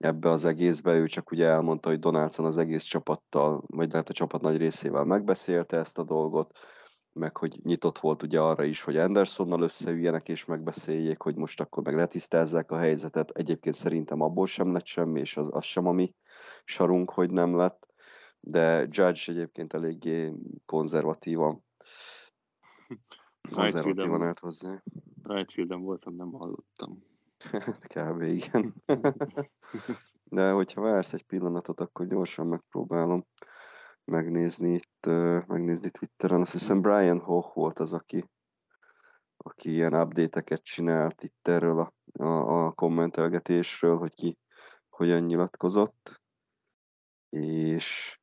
ebbe 0.00 0.30
az 0.30 0.44
egészbe, 0.44 0.94
ő 0.94 1.06
csak 1.06 1.30
ugye 1.30 1.46
elmondta, 1.46 1.88
hogy 1.88 1.98
Donaldson 1.98 2.46
az 2.46 2.56
egész 2.56 2.82
csapattal, 2.82 3.62
vagy 3.66 3.92
lehet 3.92 4.08
a 4.08 4.12
csapat 4.12 4.40
nagy 4.40 4.56
részével 4.56 5.04
megbeszélte 5.04 5.76
ezt 5.76 5.98
a 5.98 6.04
dolgot, 6.04 6.58
meg 7.12 7.36
hogy 7.36 7.60
nyitott 7.62 7.98
volt 7.98 8.22
ugye 8.22 8.40
arra 8.40 8.64
is, 8.64 8.82
hogy 8.82 8.96
Andersonnal 8.96 9.62
összeüljenek 9.62 10.28
és 10.28 10.44
megbeszéljék, 10.44 11.20
hogy 11.20 11.36
most 11.36 11.60
akkor 11.60 11.82
meg 11.82 11.94
letisztázzák 11.94 12.70
a 12.70 12.76
helyzetet. 12.76 13.30
Egyébként 13.30 13.74
szerintem 13.74 14.20
abból 14.20 14.46
sem 14.46 14.72
lett 14.72 14.86
semmi, 14.86 15.20
és 15.20 15.36
az, 15.36 15.50
az 15.52 15.64
sem 15.64 15.86
a 15.86 15.92
mi 15.92 16.14
sarunk, 16.64 17.10
hogy 17.10 17.30
nem 17.30 17.56
lett. 17.56 17.90
De 18.40 18.78
Judge 18.78 19.22
egyébként 19.26 19.72
eléggé 19.72 20.32
konzervatívan 20.66 21.64
konzervatívan 23.50 24.22
állt 24.22 24.38
hozzá. 24.38 24.82
Rightfielden 25.22 25.80
voltam, 25.80 26.14
nem 26.14 26.32
hallottam. 26.32 27.04
Kb. 27.94 28.22
igen. 28.22 28.74
De 30.24 30.50
hogyha 30.50 30.80
vársz 30.80 31.12
egy 31.12 31.22
pillanatot, 31.22 31.80
akkor 31.80 32.06
gyorsan 32.06 32.46
megpróbálom 32.46 33.26
megnézni 34.04 34.72
itt, 34.72 35.06
megnézni 35.46 35.90
Twitteren. 35.90 36.40
Azt 36.40 36.52
hiszem 36.52 36.80
Brian 36.80 37.18
Hoch 37.18 37.54
volt 37.54 37.78
az, 37.78 37.92
aki, 37.92 38.30
aki 39.36 39.70
ilyen 39.70 39.94
update-eket 39.94 40.62
csinált 40.62 41.22
itt 41.22 41.48
erről 41.48 41.78
a, 41.78 41.92
a, 42.24 42.64
a 42.66 42.72
kommentelgetésről, 42.72 43.96
hogy 43.96 44.14
ki 44.14 44.38
hogyan 44.88 45.22
nyilatkozott. 45.22 46.22
És 47.28 48.18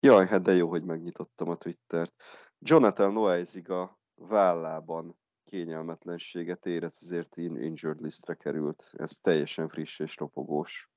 jaj, 0.00 0.26
hát 0.26 0.42
de 0.42 0.52
jó, 0.52 0.68
hogy 0.68 0.84
megnyitottam 0.84 1.48
a 1.48 1.56
Twittert. 1.56 2.14
Jonathan 2.58 3.12
Noaizig 3.12 3.70
a 3.70 3.98
vállában 4.14 5.18
kényelmetlenséget 5.44 6.66
érez, 6.66 6.98
ezért 7.00 7.36
injured 7.36 8.00
listre 8.00 8.34
került. 8.34 8.90
Ez 8.92 9.16
teljesen 9.16 9.68
friss 9.68 9.98
és 9.98 10.16
ropogós. 10.16 10.90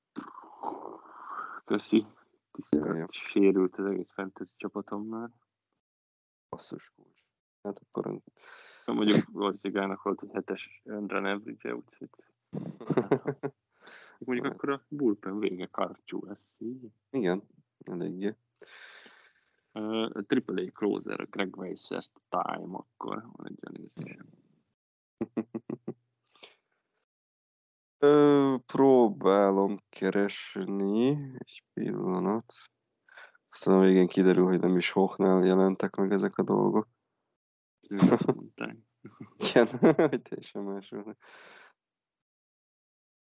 Köszi. 1.64 2.06
Sérült 3.10 3.76
az 3.76 3.84
egész 3.84 4.12
fantasy 4.12 4.52
csapatom 4.56 5.06
már. 5.06 5.30
Basszus 6.48 6.92
kulcs. 6.96 7.24
Hát 7.62 7.78
akkor... 7.78 8.20
Na, 8.86 8.92
mondjuk 8.92 9.28
Orzigának 9.32 10.02
volt 10.02 10.22
egy 10.22 10.30
hetes 10.32 10.82
run 10.84 11.10
average 11.10 11.74
úgyhogy... 11.74 12.10
Hát, 12.94 13.54
mondjuk 14.26 14.46
hát. 14.46 14.54
akkor 14.54 14.70
a 14.70 14.84
bullpen 14.88 15.38
vége 15.38 15.66
karcsú 15.66 16.24
lesz 16.24 16.54
így. 16.58 16.90
Igen, 17.10 17.42
eléggé. 17.84 18.36
Uh, 19.72 20.10
a 20.14 20.24
AAA 20.28 20.70
closer, 20.72 21.20
a 21.20 21.24
Greg 21.24 21.56
Weiss 21.56 21.88
time, 22.28 22.76
akkor 22.76 23.22
van 23.32 23.46
egy 23.46 23.58
olyan 23.62 23.80
érzésem. 23.80 24.26
Ö, 28.02 28.56
próbálom 28.66 29.78
keresni 29.88 31.08
egy 31.38 31.64
pillanat. 31.72 32.52
Aztán 33.48 33.74
a 33.74 33.80
végén 33.80 34.06
kiderül, 34.06 34.44
hogy 34.44 34.60
nem 34.60 34.76
is 34.76 34.90
Hochnál 34.90 35.44
jelentek 35.44 35.96
meg 35.96 36.12
ezek 36.12 36.36
a 36.38 36.42
dolgok. 36.42 36.88
Igen, 39.36 39.66
hogy 40.10 40.22
teljesen 40.22 40.62
más 40.62 40.90
volt. 40.90 41.18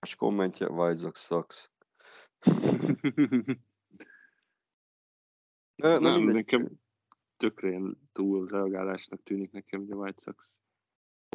Most 0.01 0.17
kommentje, 0.17 0.67
Vajzok 0.69 1.17
sucks. 1.17 1.71
Na, 5.75 5.99
nem, 5.99 6.23
nekem 6.23 6.71
tökre 7.37 7.81
túl 8.13 8.47
reagálásnak 8.47 9.23
tűnik 9.23 9.53
nekem, 9.53 9.87
a 9.91 9.95
White 9.95 10.21
Sox 10.21 10.55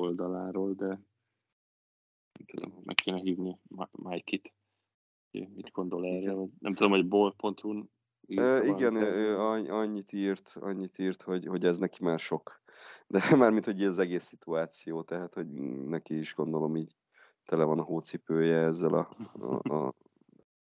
oldaláról, 0.02 0.74
de 0.74 1.00
tudom, 2.46 2.82
meg 2.84 2.96
kéne 2.96 3.18
hívni 3.18 3.60
Mike-it. 3.92 4.54
Mit 5.32 5.72
gondol 5.72 6.06
erre? 6.06 6.18
Igen. 6.18 6.54
Nem 6.60 6.74
tudom, 6.74 6.92
hogy 6.92 7.08
bol.hu 7.08 7.84
igen, 8.28 8.96
ő 8.96 9.38
annyit 9.70 10.14
írt, 10.14 10.58
annyit 10.60 10.98
írt, 10.98 11.22
hogy, 11.22 11.46
hogy 11.46 11.66
ez 11.66 11.78
neki 11.78 12.04
már 12.04 12.20
sok. 12.20 12.62
De 13.08 13.36
már 13.36 13.52
mint 13.52 13.66
hogy 13.66 13.84
ez 13.84 13.98
egész 13.98 14.24
szituáció, 14.24 15.04
tehát 15.04 15.34
hogy 15.34 15.48
neki 15.88 16.18
is 16.18 16.36
gondolom 16.36 16.76
így 16.76 16.96
tele 17.46 17.64
van 17.64 17.80
a 17.80 17.84
hócipője 17.84 18.58
ezzel 18.58 18.94
a, 18.94 19.16
a, 19.34 19.76
a 19.76 19.94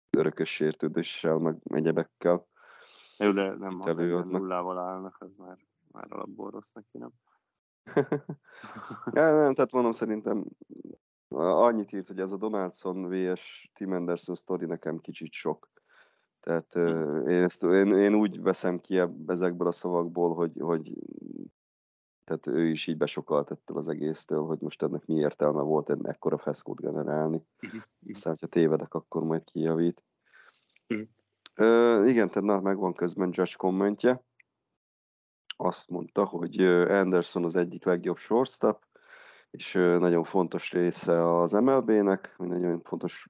örökös 0.10 0.50
sértődéssel, 0.50 1.38
meg 1.38 1.58
egyebekkel. 1.64 2.48
Jó, 3.18 3.32
de 3.32 3.56
nem 3.56 3.80
ha 3.80 3.94
nullával 4.24 4.78
állnak, 4.78 5.16
az 5.20 5.36
már, 5.38 5.58
már 5.92 6.06
alapból 6.10 6.50
rossz 6.50 6.72
neki, 6.74 6.98
nem? 6.98 7.12
ja, 9.14 9.32
nem, 9.32 9.54
tehát 9.54 9.72
mondom, 9.72 9.92
szerintem 9.92 10.46
annyit 11.40 11.92
írt, 11.92 12.08
hogy 12.08 12.20
ez 12.20 12.32
a 12.32 12.38
Donaldson 12.38 13.10
vs. 13.10 13.72
Tim 13.74 13.92
Anderson 13.92 14.36
sztori 14.36 14.66
nekem 14.66 14.98
kicsit 14.98 15.32
sok. 15.32 15.70
Tehát 16.40 16.74
hm. 16.74 17.28
én, 17.28 17.42
ezt, 17.44 17.64
én, 17.64 17.98
én 17.98 18.16
úgy 18.16 18.42
veszem 18.42 18.80
ki 18.80 19.02
ezekből 19.28 19.68
a 19.68 19.72
szavakból, 19.72 20.34
hogy, 20.34 20.52
hogy 20.60 20.94
tehát 22.24 22.48
ő 22.48 22.70
is 22.70 22.88
így 22.88 22.98
besokalt 22.98 23.52
ettől 23.52 23.78
az 23.78 23.88
egésztől, 23.88 24.44
hogy 24.44 24.60
most 24.62 24.82
ennek 24.82 25.06
mi 25.06 25.16
értelme 25.16 25.62
volt 25.62 25.98
ekkora 26.04 26.38
feszkót 26.38 26.82
generálni. 26.82 27.46
Hm. 27.60 27.78
Aztán, 28.12 28.34
hogyha 28.34 28.48
tévedek, 28.48 28.94
akkor 28.94 29.24
majd 29.24 29.44
kijavít. 29.44 30.04
Mm. 30.94 31.02
Uh, 31.58 32.10
igen, 32.10 32.30
tehát 32.30 32.44
na, 32.44 32.62
megvan 32.62 32.94
közben 32.94 33.30
Judge 33.32 33.54
kommentje. 33.58 34.24
Azt 35.58 35.90
mondta, 35.90 36.26
hogy 36.26 36.62
Anderson 36.62 37.44
az 37.44 37.56
egyik 37.56 37.86
legjobb 37.86 38.18
shortstop, 38.18 38.86
és 39.52 39.74
nagyon 39.74 40.24
fontos 40.24 40.72
része 40.72 41.40
az 41.40 41.52
MLB-nek, 41.52 42.36
nagyon 42.38 42.82
fontos 42.84 43.28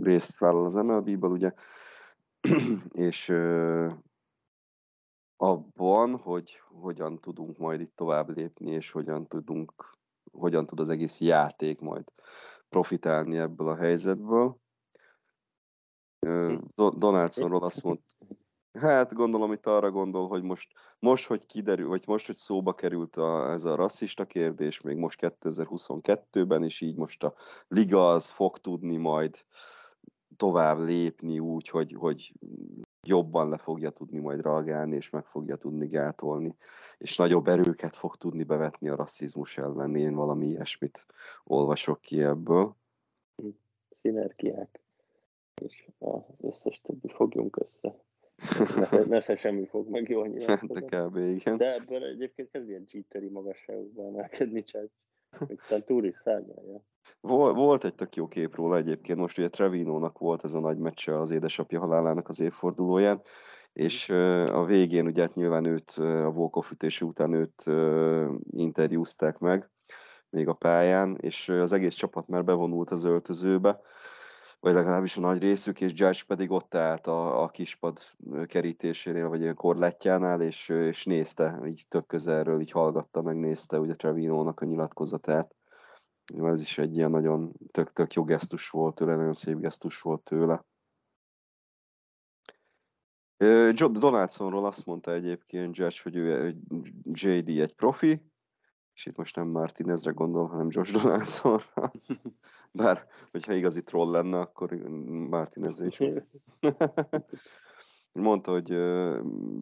részt 0.00 0.38
vállal 0.38 0.64
az 0.64 0.74
MLB-ből, 0.74 1.30
ugye, 1.30 1.52
és 3.08 3.28
abban, 5.36 6.16
hogy 6.16 6.60
hogyan 6.68 7.20
tudunk 7.20 7.58
majd 7.58 7.80
itt 7.80 7.96
tovább 7.96 8.36
lépni, 8.36 8.70
és 8.70 8.90
hogyan 8.90 9.26
tudunk, 9.26 9.72
hogyan 10.32 10.66
tud 10.66 10.80
az 10.80 10.88
egész 10.88 11.20
játék 11.20 11.80
majd 11.80 12.12
profitálni 12.68 13.36
ebből 13.38 13.68
a 13.68 13.76
helyzetből. 13.76 14.58
Donaldsonról 16.74 17.62
azt 17.62 17.82
mondta, 17.82 18.05
hát 18.78 19.14
gondolom 19.14 19.52
itt 19.52 19.66
arra 19.66 19.90
gondol, 19.90 20.28
hogy 20.28 20.42
most, 20.42 20.72
most 20.98 21.26
hogy 21.26 21.46
kiderül, 21.46 21.88
vagy 21.88 22.02
most, 22.06 22.26
hogy 22.26 22.34
szóba 22.34 22.74
került 22.74 23.16
a, 23.16 23.50
ez 23.50 23.64
a 23.64 23.74
rasszista 23.74 24.24
kérdés, 24.24 24.80
még 24.80 24.96
most 24.96 25.18
2022-ben 25.22 26.64
is 26.64 26.80
így 26.80 26.96
most 26.96 27.24
a 27.24 27.34
liga 27.68 28.10
az 28.10 28.30
fog 28.30 28.58
tudni 28.58 28.96
majd 28.96 29.34
tovább 30.36 30.78
lépni 30.78 31.38
úgy, 31.38 31.68
hogy, 31.68 31.94
hogy 31.98 32.32
jobban 33.06 33.48
le 33.48 33.58
fogja 33.58 33.90
tudni 33.90 34.18
majd 34.18 34.40
reagálni, 34.40 34.94
és 34.94 35.10
meg 35.10 35.24
fogja 35.24 35.56
tudni 35.56 35.86
gátolni, 35.86 36.56
és 36.98 37.16
nagyobb 37.16 37.48
erőket 37.48 37.96
fog 37.96 38.16
tudni 38.16 38.42
bevetni 38.42 38.88
a 38.88 38.96
rasszizmus 38.96 39.58
ellen. 39.58 39.94
Én 39.94 40.14
valami 40.14 40.46
ilyesmit 40.46 41.06
olvasok 41.44 42.00
ki 42.00 42.22
ebből. 42.22 42.76
Szinergiák 44.00 44.80
és 45.62 45.88
az 45.98 46.22
összes 46.40 46.80
többi 46.80 47.08
fogjunk 47.08 47.56
össze. 47.56 48.05
Nesze, 48.76 49.04
nesze 49.08 49.36
semmi 49.36 49.66
fog 49.66 49.88
meg 49.88 50.08
jól 50.08 50.26
nyilván. 50.26 50.60
De 50.62 50.80
kb. 50.80 51.16
igen. 51.16 51.56
De 51.56 51.74
ebből 51.74 52.04
egyébként 52.04 52.50
kezd 52.50 52.68
ilyen 52.68 52.86
cheateri 52.86 53.28
magasságokban 53.28 54.06
emelkedni, 54.06 54.62
csak 54.62 54.90
Aztán 55.58 55.84
túl 55.84 56.04
is 56.04 56.16
szárnyalja. 56.24 56.82
Volt, 57.20 57.56
volt 57.56 57.84
egy 57.84 57.94
tök 57.94 58.16
jó 58.16 58.28
kép 58.28 58.54
róla 58.54 58.76
egyébként, 58.76 59.18
most 59.18 59.38
ugye 59.38 59.48
Trevinónak 59.48 60.18
volt 60.18 60.44
ez 60.44 60.54
a 60.54 60.60
nagy 60.60 60.78
meccse 60.78 61.18
az 61.18 61.30
édesapja 61.30 61.80
halálának 61.80 62.28
az 62.28 62.40
évfordulóján, 62.40 63.20
és 63.72 64.08
a 64.48 64.64
végén 64.64 65.06
ugye 65.06 65.22
hát 65.22 65.34
nyilván 65.34 65.64
őt, 65.64 65.90
a 65.98 66.30
Volkov 66.30 66.66
ütése 66.72 67.04
után 67.04 67.32
őt 67.32 67.64
interjúzták 68.50 69.38
meg, 69.38 69.70
még 70.30 70.48
a 70.48 70.52
pályán, 70.52 71.16
és 71.20 71.48
az 71.48 71.72
egész 71.72 71.94
csapat 71.94 72.28
már 72.28 72.44
bevonult 72.44 72.90
az 72.90 73.04
öltözőbe, 73.04 73.80
vagy 74.66 74.74
legalábbis 74.74 75.16
a 75.16 75.20
nagy 75.20 75.38
részük, 75.38 75.80
és 75.80 75.92
Judge 75.94 76.22
pedig 76.26 76.50
ott 76.50 76.74
állt 76.74 77.06
a, 77.06 77.42
a 77.42 77.48
kispad 77.48 77.98
kerítésénél, 78.46 79.28
vagy 79.28 79.40
ilyen 79.40 79.54
korletjánál, 79.54 80.40
és, 80.40 80.68
és 80.68 81.04
nézte, 81.04 81.60
így 81.66 81.84
tök 81.88 82.06
közelről, 82.06 82.60
így 82.60 82.70
hallgatta, 82.70 83.22
megnézte 83.22 83.78
ugye 83.78 83.94
Trevinónak 83.94 84.60
a 84.60 84.64
nyilatkozatát. 84.64 85.56
Ez 86.42 86.62
is 86.62 86.78
egy 86.78 86.96
ilyen 86.96 87.10
nagyon 87.10 87.52
tök-tök 87.70 88.12
jó 88.12 88.24
gesztus 88.24 88.70
volt 88.70 88.94
tőle, 88.94 89.16
nagyon 89.16 89.32
szép 89.32 89.58
gesztus 89.58 90.00
volt 90.00 90.22
tőle. 90.22 90.64
Donaldsonról 93.90 94.64
azt 94.64 94.86
mondta 94.86 95.12
egyébként 95.12 95.76
Judge, 95.76 96.00
hogy 96.02 96.16
ő 96.16 96.54
JD 97.12 97.48
egy 97.48 97.72
profi, 97.72 98.22
és 98.96 99.06
itt 99.06 99.16
most 99.16 99.36
nem 99.36 99.48
Martinezre 99.48 100.10
gondol, 100.10 100.46
hanem 100.46 100.68
Josh 100.70 100.92
Donaldsonra. 100.92 101.92
Bár, 102.72 103.06
hogyha 103.30 103.52
igazi 103.52 103.82
troll 103.82 104.10
lenne, 104.10 104.38
akkor 104.38 104.72
Martinezre 105.28 105.86
is. 105.86 105.98
Mondta, 108.12 108.50
hogy 108.50 108.76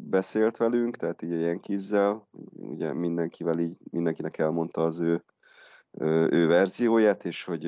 beszélt 0.08 0.56
velünk, 0.56 0.96
tehát 0.96 1.22
így 1.22 1.30
ilyen 1.30 1.60
kizzel, 1.60 2.28
ugye 2.52 2.92
mindenkivel 2.92 3.58
így, 3.58 3.78
mindenkinek 3.90 4.38
elmondta 4.38 4.82
az 4.82 5.00
ő, 5.00 5.24
ő 6.30 6.46
verzióját, 6.46 7.24
és 7.24 7.44
hogy 7.44 7.64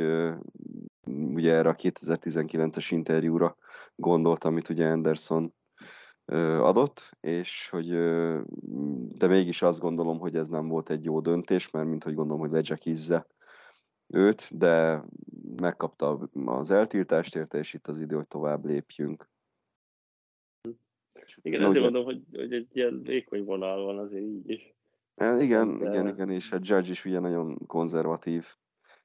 ugye 1.07 1.55
erre 1.55 1.69
a 1.69 1.75
2019-es 1.75 2.87
interjúra 2.91 3.57
gondolt, 3.95 4.45
amit 4.45 4.69
ugye 4.69 4.87
Anderson 4.87 5.55
adott, 6.27 7.17
és 7.21 7.69
hogy 7.71 7.89
de 9.19 9.27
mégis 9.27 9.63
azt 9.63 9.81
gondolom, 9.81 10.19
hogy 10.19 10.37
ez 10.37 10.49
nem 10.49 10.69
volt 10.69 10.91
egy 10.91 11.05
jó 11.05 11.21
döntés, 11.21 11.71
mert 11.71 11.87
mint 11.87 12.05
hogy 12.05 12.15
gondolom, 12.15 12.41
hogy 12.43 12.53
legyekizze 12.53 13.27
őt, 14.07 14.57
de 14.57 15.05
megkapta 15.61 16.29
az 16.45 16.71
eltiltást 16.71 17.37
érte, 17.37 17.59
és 17.59 17.75
itt 17.75 17.87
az 17.87 18.01
idő, 18.01 18.15
hogy 18.15 18.29
tovább 18.29 18.65
lépjünk. 18.65 19.29
Igen, 21.43 21.63
ezért 21.63 21.83
mondom, 21.83 22.05
hogy, 22.05 22.23
hogy 22.33 22.53
egy 22.53 22.69
ilyen 22.73 23.03
vékony 23.03 23.45
vonal 23.45 23.85
van 23.85 23.99
azért 23.99 24.23
így 24.23 24.51
is. 24.51 24.75
E, 25.15 25.43
igen, 25.43 25.79
de... 25.79 25.89
igen, 25.89 26.09
igen, 26.09 26.31
és 26.31 26.53
a 26.53 26.59
Judge 26.61 26.91
is 26.91 27.05
ugye 27.05 27.19
nagyon 27.19 27.67
konzervatív 27.67 28.47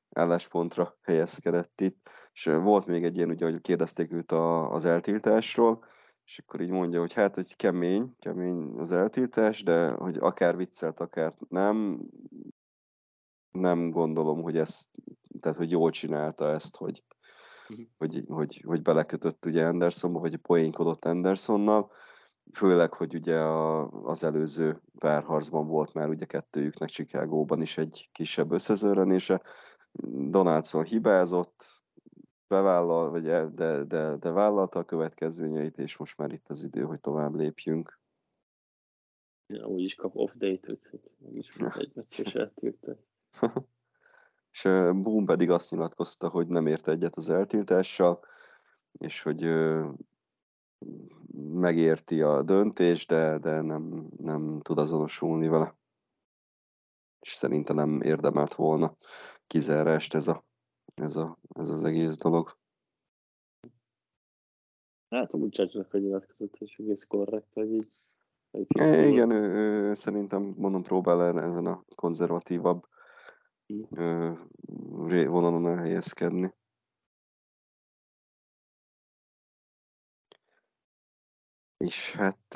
álláspontra 0.09 0.97
helyezkedett 1.01 1.81
itt, 1.81 2.09
és 2.33 2.43
volt 2.43 2.85
még 2.85 3.03
egy 3.03 3.15
ilyen, 3.17 3.29
ugye, 3.29 3.45
hogy 3.45 3.61
kérdezték 3.61 4.11
őt 4.11 4.31
a, 4.31 4.71
az 4.73 4.85
eltiltásról, 4.85 5.83
és 6.31 6.39
akkor 6.39 6.61
így 6.61 6.69
mondja, 6.69 6.99
hogy 6.99 7.13
hát, 7.13 7.35
hogy 7.35 7.55
kemény, 7.55 8.15
kemény 8.19 8.73
az 8.77 8.91
eltiltás, 8.91 9.63
de 9.63 9.91
hogy 9.91 10.17
akár 10.17 10.57
viccelt, 10.57 10.99
akár 10.99 11.33
nem, 11.49 12.01
nem 13.51 13.89
gondolom, 13.89 14.41
hogy 14.41 14.57
ezt, 14.57 14.89
tehát 15.39 15.57
hogy 15.57 15.71
jól 15.71 15.91
csinálta 15.91 16.47
ezt, 16.47 16.75
hogy, 16.75 17.03
uh-huh. 17.69 17.85
hogy, 17.97 18.25
hogy, 18.27 18.63
hogy 18.65 18.81
belekötött 18.81 19.45
ugye 19.45 19.65
Andersonba, 19.65 20.19
vagy 20.19 20.37
poénkodott 20.37 21.05
Andersonnal, 21.05 21.91
főleg, 22.53 22.93
hogy 22.93 23.15
ugye 23.15 23.39
a, 23.39 23.89
az 23.89 24.23
előző 24.23 24.81
párharcban 24.99 25.67
volt 25.67 25.93
már 25.93 26.09
ugye 26.09 26.25
kettőjüknek 26.25 26.89
Chicagóban 26.89 27.61
is 27.61 27.77
egy 27.77 28.09
kisebb 28.11 28.51
összezőrenése, 28.51 29.41
Donaldson 30.29 30.83
hibázott, 30.83 31.80
bevállal, 32.51 33.09
vagy 33.09 33.27
el, 33.27 33.49
de, 33.49 33.83
de, 33.83 34.15
de 34.15 34.31
vállalta 34.31 34.79
a 34.79 34.83
következményeit, 34.83 35.77
és 35.77 35.97
most 35.97 36.17
már 36.17 36.31
itt 36.31 36.47
az 36.47 36.63
idő, 36.63 36.81
hogy 36.81 36.99
tovább 36.99 37.35
lépjünk. 37.35 37.99
Ja, 39.47 39.65
úgy 39.67 39.83
is 39.83 39.95
kap 39.95 40.15
off 40.15 40.31
date-ot, 40.35 40.87
hogy 40.91 40.99
megismert 41.17 41.77
egy 41.77 41.91
meccses 41.93 42.33
eltiltás. 42.33 42.97
és 44.51 44.61
Boom 45.03 45.25
pedig 45.25 45.49
azt 45.49 45.71
nyilatkozta, 45.71 46.29
hogy 46.29 46.47
nem 46.47 46.67
ért 46.67 46.87
egyet 46.87 47.15
az 47.15 47.29
eltiltással, 47.29 48.19
és 48.91 49.21
hogy 49.21 49.41
megérti 51.51 52.21
a 52.21 52.41
döntés, 52.41 53.05
de, 53.05 53.37
de 53.37 53.61
nem, 53.61 54.09
nem 54.17 54.59
tud 54.61 54.77
azonosulni 54.77 55.47
vele. 55.47 55.75
És 57.19 57.33
szerintem 57.33 57.75
nem 57.75 58.01
érdemelt 58.01 58.53
volna 58.53 58.95
kizárást 59.47 60.13
ez, 60.13 60.27
a, 60.27 60.43
ez, 60.93 61.15
a, 61.15 61.37
ez 61.49 61.69
az 61.69 61.83
egész 61.83 62.17
dolog. 62.17 62.59
Hát 65.09 65.33
amúgy 65.33 65.57
Judge-nak 65.57 65.93
a 65.93 65.97
nyilatkozott, 65.97 66.55
és 66.55 66.77
egész 66.77 67.03
korrekt, 67.07 67.53
hogy 67.53 67.73
így... 67.73 67.87
É, 68.67 69.07
igen, 69.07 69.31
ő, 69.31 69.53
ő, 69.89 69.93
szerintem 69.93 70.53
mondom 70.57 70.83
próbál 70.83 71.23
erre 71.23 71.41
ezen 71.41 71.65
a 71.65 71.83
konzervatívabb 71.95 72.87
mm. 73.73 73.83
vonalon 75.25 75.67
elhelyezkedni. 75.67 76.53
És 81.77 82.13
hát 82.13 82.53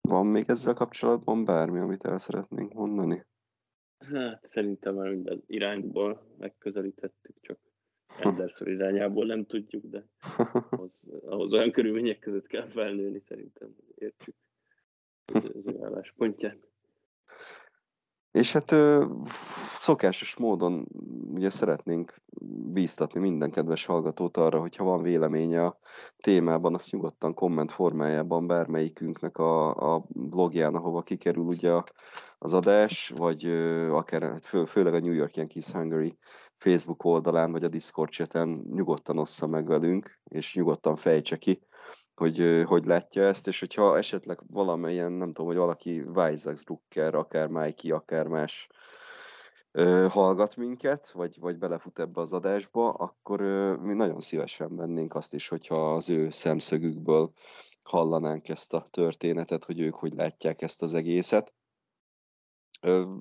van 0.00 0.26
még 0.26 0.44
ezzel 0.48 0.74
kapcsolatban 0.74 1.44
bármi, 1.44 1.78
amit 1.78 2.04
el 2.04 2.18
szeretnénk 2.18 2.72
mondani? 2.72 3.26
Hát 3.98 4.48
szerintem 4.48 4.94
már 4.94 5.10
minden 5.10 5.42
irányból 5.46 6.22
megközelítettük, 6.38 7.36
csak 7.40 7.58
Anderson 8.22 8.68
irányából 8.68 9.26
nem 9.26 9.46
tudjuk, 9.46 9.84
de 9.84 10.06
ahhoz, 10.70 11.02
ahhoz 11.24 11.52
olyan 11.52 11.70
körülmények 11.70 12.18
között 12.18 12.46
kell 12.46 12.68
felnőni, 12.68 13.22
szerintem 13.28 13.76
értjük 13.94 14.36
az 15.34 15.52
ő 15.66 15.82
álláspontját. 15.82 16.68
És 18.36 18.52
hát 18.52 18.74
szokásos 19.78 20.36
módon 20.36 20.88
ugye 21.34 21.50
szeretnénk 21.50 22.14
bíztatni 22.72 23.20
minden 23.20 23.50
kedves 23.50 23.84
hallgatót 23.84 24.36
arra, 24.36 24.60
hogyha 24.60 24.84
van 24.84 25.02
véleménye 25.02 25.64
a 25.64 25.78
témában, 26.20 26.74
azt 26.74 26.92
nyugodtan 26.92 27.34
komment 27.34 27.72
formájában 27.72 28.46
bármelyikünknek 28.46 29.38
a, 29.38 29.94
a 29.94 30.04
blogján, 30.08 30.74
ahova 30.74 31.02
kikerül 31.02 31.44
ugye 31.44 31.72
az 32.38 32.52
adás, 32.52 33.12
vagy 33.16 33.44
akár 33.90 34.22
hát 34.22 34.44
fő, 34.44 34.64
főleg 34.64 34.94
a 34.94 35.00
New 35.00 35.12
York 35.12 35.36
Yankees 35.36 35.70
Hungary 35.70 36.18
Facebook 36.58 37.04
oldalán, 37.04 37.52
vagy 37.52 37.64
a 37.64 37.68
Discord 37.68 38.10
chaten 38.10 38.66
nyugodtan 38.72 39.18
ossza 39.18 39.46
meg 39.46 39.66
velünk, 39.66 40.18
és 40.24 40.54
nyugodtan 40.54 40.96
fejtse 40.96 41.36
ki, 41.36 41.60
hogy 42.16 42.62
hogy 42.66 42.84
látja 42.84 43.22
ezt, 43.22 43.46
és 43.46 43.60
hogyha 43.60 43.96
esetleg 43.96 44.40
valamilyen, 44.46 45.12
nem 45.12 45.28
tudom, 45.28 45.46
hogy 45.46 45.56
valaki 45.56 46.00
Weizsack 46.00 46.64
Drucker, 46.64 47.14
akár 47.14 47.48
Mikey, 47.48 47.90
akár 47.90 48.26
más 48.26 48.68
hallgat 50.08 50.56
minket, 50.56 51.10
vagy, 51.10 51.36
vagy 51.40 51.58
belefut 51.58 51.98
ebbe 51.98 52.20
az 52.20 52.32
adásba, 52.32 52.90
akkor 52.90 53.40
mi 53.80 53.94
nagyon 53.94 54.20
szívesen 54.20 54.76
vennénk 54.76 55.14
azt 55.14 55.34
is, 55.34 55.48
hogyha 55.48 55.94
az 55.94 56.08
ő 56.08 56.30
szemszögükből 56.30 57.32
hallanánk 57.82 58.48
ezt 58.48 58.74
a 58.74 58.84
történetet, 58.90 59.64
hogy 59.64 59.80
ők 59.80 59.94
hogy 59.94 60.12
látják 60.12 60.62
ezt 60.62 60.82
az 60.82 60.94
egészet. 60.94 61.54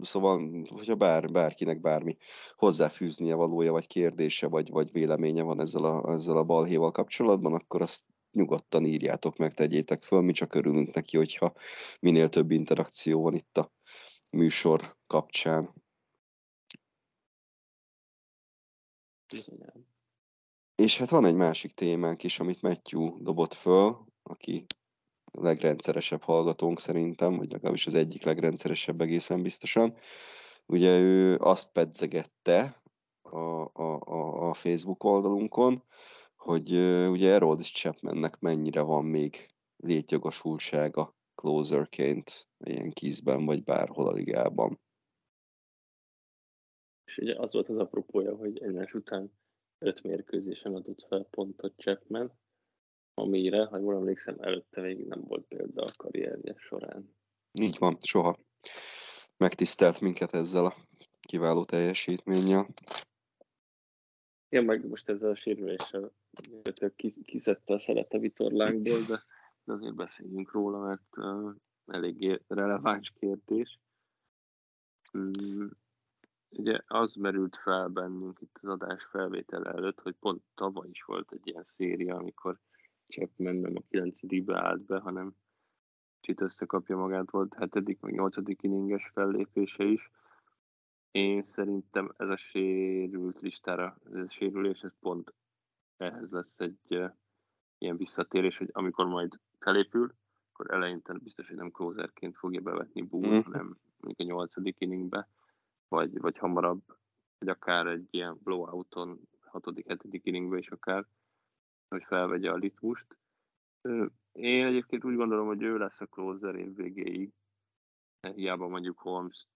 Szóval, 0.02 0.66
hogyha 0.70 0.96
bár, 0.96 1.32
bárkinek 1.32 1.82
bármi 1.82 2.18
hozzáfűznie 2.56 3.36
valója, 3.36 3.72
vagy 3.72 3.88
kérdése, 3.88 4.48
vagy, 4.48 4.70
vagy 4.70 4.92
véleménye 4.92 5.44
van 5.44 5.60
ezzel 5.60 5.84
a, 5.84 6.12
ezzel 6.12 6.38
a 6.38 6.44
balhéval 6.44 6.92
kapcsolatban, 6.92 7.54
akkor 7.54 7.82
azt 7.82 8.06
nyugodtan 8.36 8.86
írjátok 8.86 9.38
meg, 9.38 9.54
tegyétek 9.54 10.04
föl, 10.04 10.22
mi 10.22 10.32
csak 10.32 10.56
örülünk 10.56 10.94
neki, 10.94 11.18
hogyha 11.18 11.54
minél 12.00 12.30
több 12.30 12.52
interakció 12.52 13.22
van 13.22 13.34
itt 13.34 13.58
a 13.58 13.72
műsor 14.32 14.98
kapcsán. 15.08 15.74
És 20.76 20.98
hát 20.98 21.10
van 21.10 21.26
egy 21.26 21.36
másik 21.36 21.72
témánk 21.72 22.24
is, 22.24 22.40
amit 22.40 22.62
Matthew 22.62 23.24
dobott 23.24 23.54
föl, 23.54 24.06
aki 24.24 24.66
a 25.32 25.42
legrendszeresebb 25.42 26.22
hallgatónk 26.22 26.80
szerintem, 26.80 27.38
vagy 27.38 27.52
legalábbis 27.52 27.86
az 27.86 27.94
egyik 27.94 28.24
legrendszeresebb 28.24 29.02
egészen 29.02 29.42
biztosan. 29.42 29.98
Ugye 30.66 30.98
ő 31.00 31.38
azt 31.38 31.72
pedzegette 31.72 32.82
a, 33.22 33.38
a, 33.38 34.00
a, 34.00 34.50
a 34.50 34.54
Facebook 34.54 35.04
oldalunkon, 35.04 35.84
hogy 36.46 36.72
ugye 37.10 37.32
Erodis 37.32 37.72
Chapmannek 37.72 38.40
mennyire 38.40 38.82
van 38.82 39.06
még 39.06 39.54
létjogosultsága 39.78 41.16
closerként 41.36 42.48
ilyen 42.58 42.92
kizben, 42.92 43.46
vagy 43.46 43.64
bárhol 43.64 44.08
a 44.08 44.14
ligában. 44.14 44.80
És 47.06 47.18
ugye 47.18 47.40
az 47.40 47.54
volt 47.54 47.70
az 47.70 47.78
apropója, 47.78 48.36
hogy 48.36 48.62
egymás 48.64 48.94
után 48.94 49.32
öt 49.80 50.04
mérkőzésen 50.04 50.76
adott 50.76 51.06
fel 51.08 51.28
pontot 51.30 51.74
Chapman, 51.78 52.40
amire, 53.14 53.66
ha 53.66 53.78
jól 53.78 53.96
emlékszem, 53.96 54.36
előtte 54.40 54.82
még 54.82 55.06
nem 55.06 55.22
volt 55.22 55.46
példa 55.48 55.82
a 55.82 55.94
karrierje 55.98 56.56
során. 56.58 57.16
Így 57.60 57.78
van, 57.80 57.98
soha. 58.02 58.40
Megtisztelt 59.38 60.02
minket 60.02 60.34
ezzel 60.34 60.66
a 60.66 60.76
kiváló 61.20 61.64
teljesítménnyel. 61.64 62.68
Igen, 64.50 64.66
meg 64.66 64.88
most 64.88 65.10
ezzel 65.10 65.30
a 65.30 65.36
sérüléssel 65.36 66.14
kiszedte 67.24 67.74
a 67.74 67.80
szeret 67.80 68.14
a 68.14 68.20
vitorlánkból, 68.20 69.00
de, 69.08 69.20
de 69.64 69.74
azért 69.74 69.96
beszéljünk 69.96 70.52
róla, 70.52 70.80
mert 70.80 71.18
uh, 71.18 71.56
eléggé 71.86 72.42
releváns 72.48 73.12
kérdés. 73.20 73.80
Um, 75.14 75.70
ugye 76.50 76.80
az 76.88 77.16
merült 77.16 77.58
fel 77.64 77.88
bennünk 77.88 78.42
itt 78.42 78.58
az 78.62 78.70
adás 78.70 79.04
felvétele 79.04 79.72
előtt, 79.72 80.02
hogy 80.02 80.16
pont 80.20 80.44
tavaly 80.56 80.90
is 80.90 81.04
volt 81.04 81.32
egy 81.32 81.48
ilyen 81.48 81.66
széria, 81.70 82.16
amikor 82.16 82.60
Chapman 83.08 83.56
nem 83.56 83.76
a 83.76 83.82
9 83.90 84.16
állt 84.48 84.82
be, 84.82 85.00
hanem 85.00 85.36
kicsit 86.20 86.42
összekapja 86.42 86.98
magát, 86.98 87.32
volt 87.32 87.54
hetedik, 87.54 88.00
meg 88.00 88.14
nyolcadik 88.14 88.64
inninges 88.64 89.12
fellépése 89.14 89.84
is, 89.84 90.12
én 91.12 91.44
szerintem 91.44 92.14
ez 92.18 92.30
a 92.30 92.38
sérült 92.38 93.42
listára, 93.42 93.98
ez 94.06 94.14
a 94.14 94.30
sérülés, 94.30 94.82
ez 94.82 94.92
pont 95.00 95.34
ehhez 95.98 96.30
lesz 96.30 96.54
egy 96.56 96.80
uh, 96.90 97.12
ilyen 97.78 97.98
visszatérés, 97.98 98.58
hogy 98.58 98.70
amikor 98.72 99.06
majd 99.06 99.40
felépül, 99.60 100.14
akkor 100.52 100.72
eleinte 100.72 101.14
biztos, 101.14 101.48
hogy 101.48 101.56
nem 101.56 101.72
closerként 101.72 102.36
fogja 102.36 102.62
bevetni 102.62 103.02
Boone, 103.02 103.38
mm. 103.38 103.42
hanem 103.42 103.78
mondjuk 103.98 104.30
a 104.30 104.34
nyolcadik 104.34 104.80
inningbe, 104.80 105.30
vagy, 105.88 106.20
vagy 106.20 106.38
hamarabb, 106.38 106.82
vagy 107.38 107.50
akár 107.50 107.88
egy 107.88 108.08
ilyen 108.10 108.38
blowouton, 108.44 109.20
hatodik, 109.40 109.88
hetedik 109.88 110.26
inningbe 110.26 110.58
is 110.58 110.70
akár, 110.70 111.06
hogy 111.88 112.04
felvegye 112.04 112.52
a 112.52 112.56
litmust. 112.56 113.18
Én 114.32 114.66
egyébként 114.66 115.04
úgy 115.06 115.16
gondolom, 115.16 115.48
hogy 115.48 115.62
ő 115.62 115.78
lesz 115.78 116.02
a 116.02 116.06
closer 116.06 116.56
év 116.56 116.76
végéig, 116.76 117.32
hiába 118.34 118.68
mondjuk 118.68 119.00
Holmes 119.00 119.48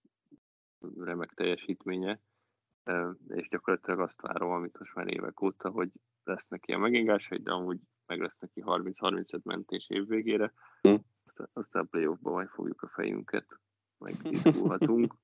remek 0.96 1.34
teljesítménye, 1.34 2.20
és 3.28 3.48
gyakorlatilag 3.48 4.00
azt 4.00 4.20
várom, 4.20 4.50
amit 4.50 4.78
most 4.78 4.94
már 4.94 5.14
évek 5.14 5.40
óta, 5.40 5.70
hogy 5.70 5.90
lesz 6.24 6.46
neki 6.48 6.72
a 6.72 6.78
megingásai, 6.78 7.38
de 7.38 7.52
amúgy 7.52 7.78
meg 8.06 8.20
lesz 8.20 8.38
neki 8.38 8.62
30-35 8.66 9.42
mentés 9.42 9.88
év 9.88 10.06
végére, 10.06 10.52
hm. 10.82 10.94
aztán 11.52 11.82
a 11.82 11.86
playoffban 11.90 12.32
majd 12.32 12.48
fogjuk 12.48 12.82
a 12.82 12.88
fejünket, 12.88 13.46
meg 13.98 14.14
izgulhatunk. 14.22 15.14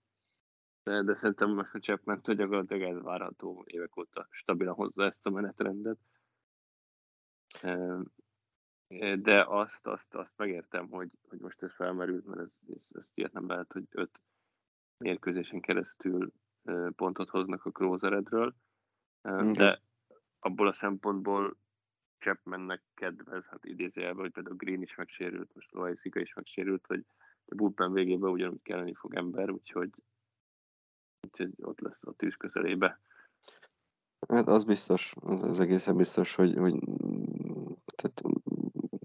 De, 0.82 1.02
de 1.02 1.14
szerintem 1.14 1.50
most 1.50 1.74
a 1.74 1.78
Chapman 1.78 2.20
gyakorlatilag 2.24 2.82
ez 2.82 3.02
várható 3.02 3.64
évek 3.66 3.96
óta 3.96 4.26
stabilan 4.30 4.74
hozza 4.74 5.04
ezt 5.04 5.26
a 5.26 5.30
menetrendet. 5.30 5.98
De 9.16 9.44
azt, 9.48 9.86
azt, 9.86 10.14
azt 10.14 10.32
megértem, 10.36 10.88
hogy, 10.88 11.08
hogy 11.28 11.38
most 11.38 11.62
ez 11.62 11.74
felmerült, 11.74 12.26
mert 12.26 12.40
ez, 12.40 12.50
ez, 12.68 12.82
ez 12.92 13.04
ilyet 13.14 13.32
nem 13.32 13.46
lehet, 13.46 13.72
hogy 13.72 13.84
öt 13.90 14.20
mérkőzésen 14.98 15.60
keresztül 15.60 16.32
pontot 16.96 17.28
hoznak 17.28 17.64
a 17.64 17.70
Closeredről, 17.70 18.54
de 19.52 19.80
abból 20.46 20.68
a 20.68 20.72
szempontból 20.72 21.56
Chapmannek 22.18 22.82
kedvez, 22.94 23.44
hát 23.44 23.64
idézőjelben, 23.64 24.22
hogy 24.22 24.32
például 24.32 24.56
Green 24.56 24.82
is 24.82 24.94
megsérült, 24.94 25.54
most 25.54 25.72
Loaiziga 25.72 26.20
is 26.20 26.34
megsérült, 26.34 26.86
hogy 26.86 27.04
a 27.44 27.54
bullpen 27.54 27.92
végében 27.92 28.30
ugyanúgy 28.30 28.62
kelleni 28.62 28.94
fog 28.94 29.14
ember, 29.14 29.50
úgyhogy, 29.50 29.90
úgyhogy 31.26 31.52
ott 31.60 31.80
lesz 31.80 31.98
a 32.00 32.12
tűz 32.12 32.34
közelébe. 32.34 33.00
Hát 34.28 34.48
az 34.48 34.64
biztos, 34.64 35.14
az, 35.20 35.42
az 35.42 35.60
egészen 35.60 35.96
biztos, 35.96 36.34
hogy, 36.34 36.54
hogy 36.56 36.78
tehát 37.96 38.22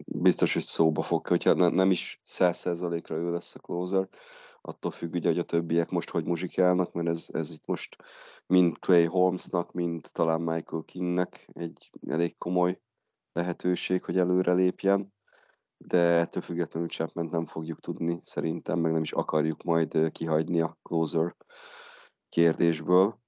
biztos, 0.06 0.54
hogy 0.54 0.62
szóba 0.62 1.02
fog, 1.02 1.28
hogyha 1.28 1.54
ne, 1.54 1.70
nem 1.70 1.92
is 1.92 2.20
száz 2.22 2.58
százalékra 2.58 3.16
ő 3.16 3.32
lesz 3.32 3.56
a 3.56 3.60
closer, 3.60 4.08
attól 4.62 4.92
függ 4.92 5.14
ugye, 5.14 5.28
hogy 5.28 5.40
a 5.40 5.44
többiek 5.44 5.90
most 5.90 6.10
hogy 6.10 6.26
muzsikálnak, 6.26 6.94
mert 6.94 7.08
ez, 7.08 7.28
ez 7.34 7.52
itt 7.52 7.66
most 7.66 7.96
mind 8.48 8.78
Clay 8.80 9.06
Holmesnak, 9.06 9.72
mind 9.72 10.08
talán 10.12 10.42
Michael 10.42 10.84
Kingnek 10.84 11.50
egy 11.54 11.92
elég 12.08 12.38
komoly 12.38 12.82
lehetőség, 13.34 14.04
hogy 14.04 14.18
előre 14.18 14.54
lépjen, 14.54 15.14
de 15.78 15.98
ettől 15.98 16.42
függetlenül 16.42 16.90
chapman 16.90 17.26
nem 17.26 17.46
fogjuk 17.46 17.80
tudni 17.80 18.20
szerintem, 18.22 18.80
meg 18.80 18.92
nem 18.92 19.02
is 19.02 19.12
akarjuk 19.12 19.64
majd 19.64 20.12
kihagyni 20.12 20.62
a 20.62 20.78
closer 20.84 21.36
kérdésből. 22.30 23.21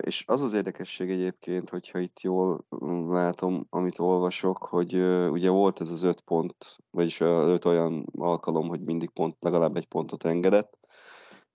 És 0.00 0.24
az 0.26 0.42
az 0.42 0.52
érdekesség 0.52 1.10
egyébként, 1.10 1.70
hogyha 1.70 1.98
itt 1.98 2.20
jól 2.20 2.66
mm, 2.84 3.10
látom, 3.10 3.66
amit 3.70 3.98
olvasok, 3.98 4.58
hogy 4.58 4.94
ugye 5.30 5.50
volt 5.50 5.80
ez 5.80 5.90
az 5.90 6.02
öt 6.02 6.20
pont, 6.20 6.78
vagyis 6.90 7.20
öt 7.20 7.64
olyan 7.64 8.06
alkalom, 8.18 8.68
hogy 8.68 8.80
mindig 8.80 9.10
pont, 9.10 9.36
legalább 9.40 9.76
egy 9.76 9.86
pontot 9.86 10.24
engedett, 10.24 10.78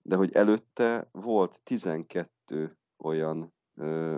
de 0.02 0.16
hogy 0.16 0.34
előtte 0.34 1.08
volt 1.12 1.62
12 1.62 2.78
olyan 2.98 3.54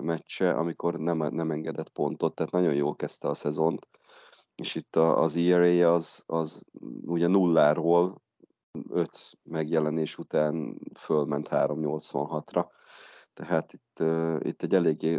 meccse, 0.02 0.52
amikor 0.54 0.98
nem, 0.98 1.16
nem 1.16 1.50
engedett 1.50 1.88
pontot, 1.88 2.34
tehát 2.34 2.52
nagyon 2.52 2.74
jól 2.74 2.94
kezdte 2.94 3.28
a 3.28 3.34
szezont, 3.34 3.88
és 4.54 4.74
itt 4.74 4.96
az 4.96 5.36
ERA 5.36 5.92
az, 5.92 6.22
az 6.26 6.64
ugye 7.06 7.26
nulláról 7.26 8.22
5 8.88 9.38
megjelenés 9.42 10.18
után 10.18 10.78
fölment 10.98 11.48
386-ra, 11.50 12.64
tehát 13.34 13.72
itt, 13.72 14.00
uh, 14.00 14.36
itt 14.42 14.62
egy 14.62 14.74
eléggé, 14.74 15.18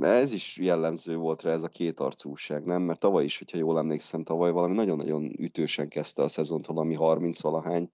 ez 0.00 0.32
is 0.32 0.58
jellemző 0.58 1.16
volt 1.16 1.42
rá 1.42 1.50
ez 1.50 1.62
a 1.62 1.68
két 1.68 2.00
arcúság, 2.00 2.64
nem? 2.64 2.82
Mert 2.82 3.00
tavaly 3.00 3.24
is, 3.24 3.38
hogyha 3.38 3.58
jól 3.58 3.78
emlékszem, 3.78 4.22
tavaly 4.22 4.50
valami 4.50 4.74
nagyon-nagyon 4.74 5.32
ütősen 5.38 5.88
kezdte 5.88 6.22
a 6.22 6.28
szezont, 6.28 6.66
valami 6.66 6.96
30-valahány 6.98 7.88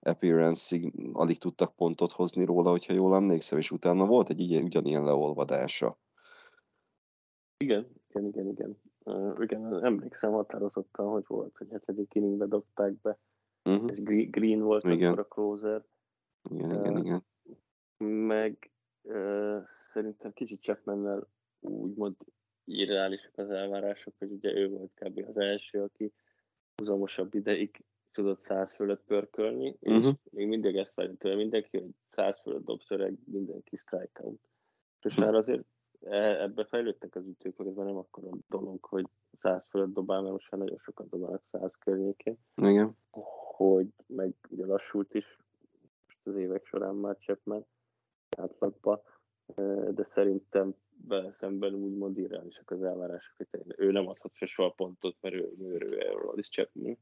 appearance-ig 0.00 0.92
alig 1.12 1.38
tudtak 1.38 1.76
pontot 1.76 2.12
hozni 2.12 2.44
róla, 2.44 2.70
hogyha 2.70 2.92
jól 2.92 3.14
emlékszem, 3.14 3.58
és 3.58 3.70
utána 3.70 4.06
volt 4.06 4.28
egy 4.28 4.40
ilyen, 4.40 4.64
ugyanilyen 4.64 5.04
leolvadása. 5.04 5.98
Igen, 7.56 7.86
igen, 8.08 8.26
igen, 8.26 8.48
igen. 8.48 8.80
Uh, 9.04 9.42
igen, 9.42 9.84
emlékszem 9.84 10.32
határozottan, 10.32 11.06
hogy 11.06 11.24
volt, 11.26 11.56
hogy 11.56 11.68
hetedik 11.70 12.14
inningbe 12.14 12.46
dobták 12.46 13.00
be, 13.00 13.18
uh-huh. 13.64 13.90
és 13.90 14.30
Green 14.30 14.60
volt 14.60 14.84
igen. 14.84 15.12
akkor 15.12 15.26
a 15.30 15.34
closer. 15.34 15.84
Igen, 16.50 16.70
uh, 16.70 16.76
igen, 16.76 16.96
igen. 17.04 17.24
Meg 18.26 18.71
szerintem 19.92 20.32
kicsit 20.32 20.60
Chapmannel 20.60 21.28
úgymond 21.60 22.16
irreálisak 22.64 23.38
az 23.38 23.50
elvárások, 23.50 24.14
hogy 24.18 24.30
ugye 24.30 24.54
ő 24.54 24.68
volt 24.68 24.90
kb. 24.94 25.24
az 25.28 25.36
első, 25.36 25.82
aki 25.82 26.12
húzamosabb 26.76 27.34
ideig 27.34 27.84
tudott 28.12 28.40
száz 28.40 28.74
fölött 28.74 29.04
pörkölni, 29.04 29.76
és 29.80 29.96
uh-huh. 29.96 30.14
még 30.30 30.46
mindig 30.46 30.76
ezt 30.76 30.94
várjuk 30.94 31.18
tőle 31.18 31.34
mindenki, 31.34 31.78
hogy 31.78 31.90
száz 32.10 32.40
fölött 32.40 32.64
dob 32.64 32.82
szöreg, 32.82 33.18
mindenki 33.24 33.76
strikeout. 33.76 34.48
És 35.02 35.14
már 35.14 35.34
azért 35.34 35.64
e, 36.00 36.42
ebbe 36.42 36.64
fejlődtek 36.64 37.14
az 37.14 37.26
ütők, 37.26 37.56
meg 37.56 37.66
ez 37.66 37.74
már 37.74 37.86
nem 37.86 37.96
akkor 37.96 38.24
a 38.24 38.36
dolog, 38.48 38.84
hogy 38.84 39.06
száz 39.40 39.62
fölött 39.68 39.92
dobál, 39.92 40.20
mert 40.20 40.32
most 40.32 40.50
már 40.50 40.60
nagyon 40.60 40.78
sokan 40.78 41.06
dobálnak 41.10 41.42
száz 41.50 41.72
környékén. 41.78 42.38
Igen. 42.54 42.96
Hogy 43.56 43.88
meg 44.06 44.34
ugye 44.48 44.66
lassult 44.66 45.14
is 45.14 45.38
most 46.04 46.26
az 46.26 46.36
évek 46.36 46.66
során 46.66 46.94
már 46.94 47.16
Chapman, 47.18 47.66
átlagba, 48.36 49.02
de 49.90 50.08
szerintem 50.14 50.74
vele 51.08 51.36
szemben 51.40 51.74
úgymond 51.74 52.18
irreálisak 52.18 52.70
az 52.70 52.82
elvárások, 52.82 53.34
hogy 53.36 53.74
ő 53.76 53.90
nem 53.90 54.08
adhat 54.08 54.32
fel 54.34 54.48
soha 54.48 54.70
pontot, 54.70 55.16
mert 55.20 55.34
ő, 55.34 55.54
ő, 55.58 55.86
ő 55.90 55.98
Aerodis 55.98 56.48
Chapman. 56.48 56.98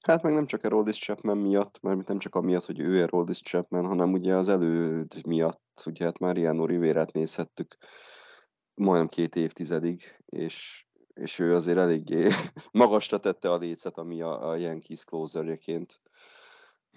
Hát 0.00 0.22
meg 0.22 0.34
nem 0.34 0.46
csak 0.46 0.62
Aerodis 0.62 0.98
Chapman 0.98 1.38
miatt, 1.38 1.82
mert 1.82 2.08
nem 2.08 2.18
csak 2.18 2.34
amiatt, 2.34 2.64
hogy 2.64 2.80
ő 2.80 2.96
Aerodis 2.96 3.40
Chapman, 3.40 3.86
hanem 3.86 4.12
ugye 4.12 4.34
az 4.34 4.48
előd 4.48 5.26
miatt, 5.26 5.82
ugye 5.86 6.04
hát 6.04 6.18
Mariano 6.18 6.66
Rivera-t 6.66 7.12
nézhettük 7.12 7.76
majdnem 8.74 9.08
két 9.08 9.36
évtizedig, 9.36 10.02
és, 10.26 10.86
és 11.14 11.38
ő 11.38 11.54
azért 11.54 11.78
eléggé 11.78 12.28
magasra 12.72 13.18
tette 13.18 13.50
a 13.50 13.58
lécet, 13.58 13.98
ami 13.98 14.22
a, 14.22 14.48
a 14.48 14.56
Yankees 14.56 15.04
closerjeként 15.04 16.00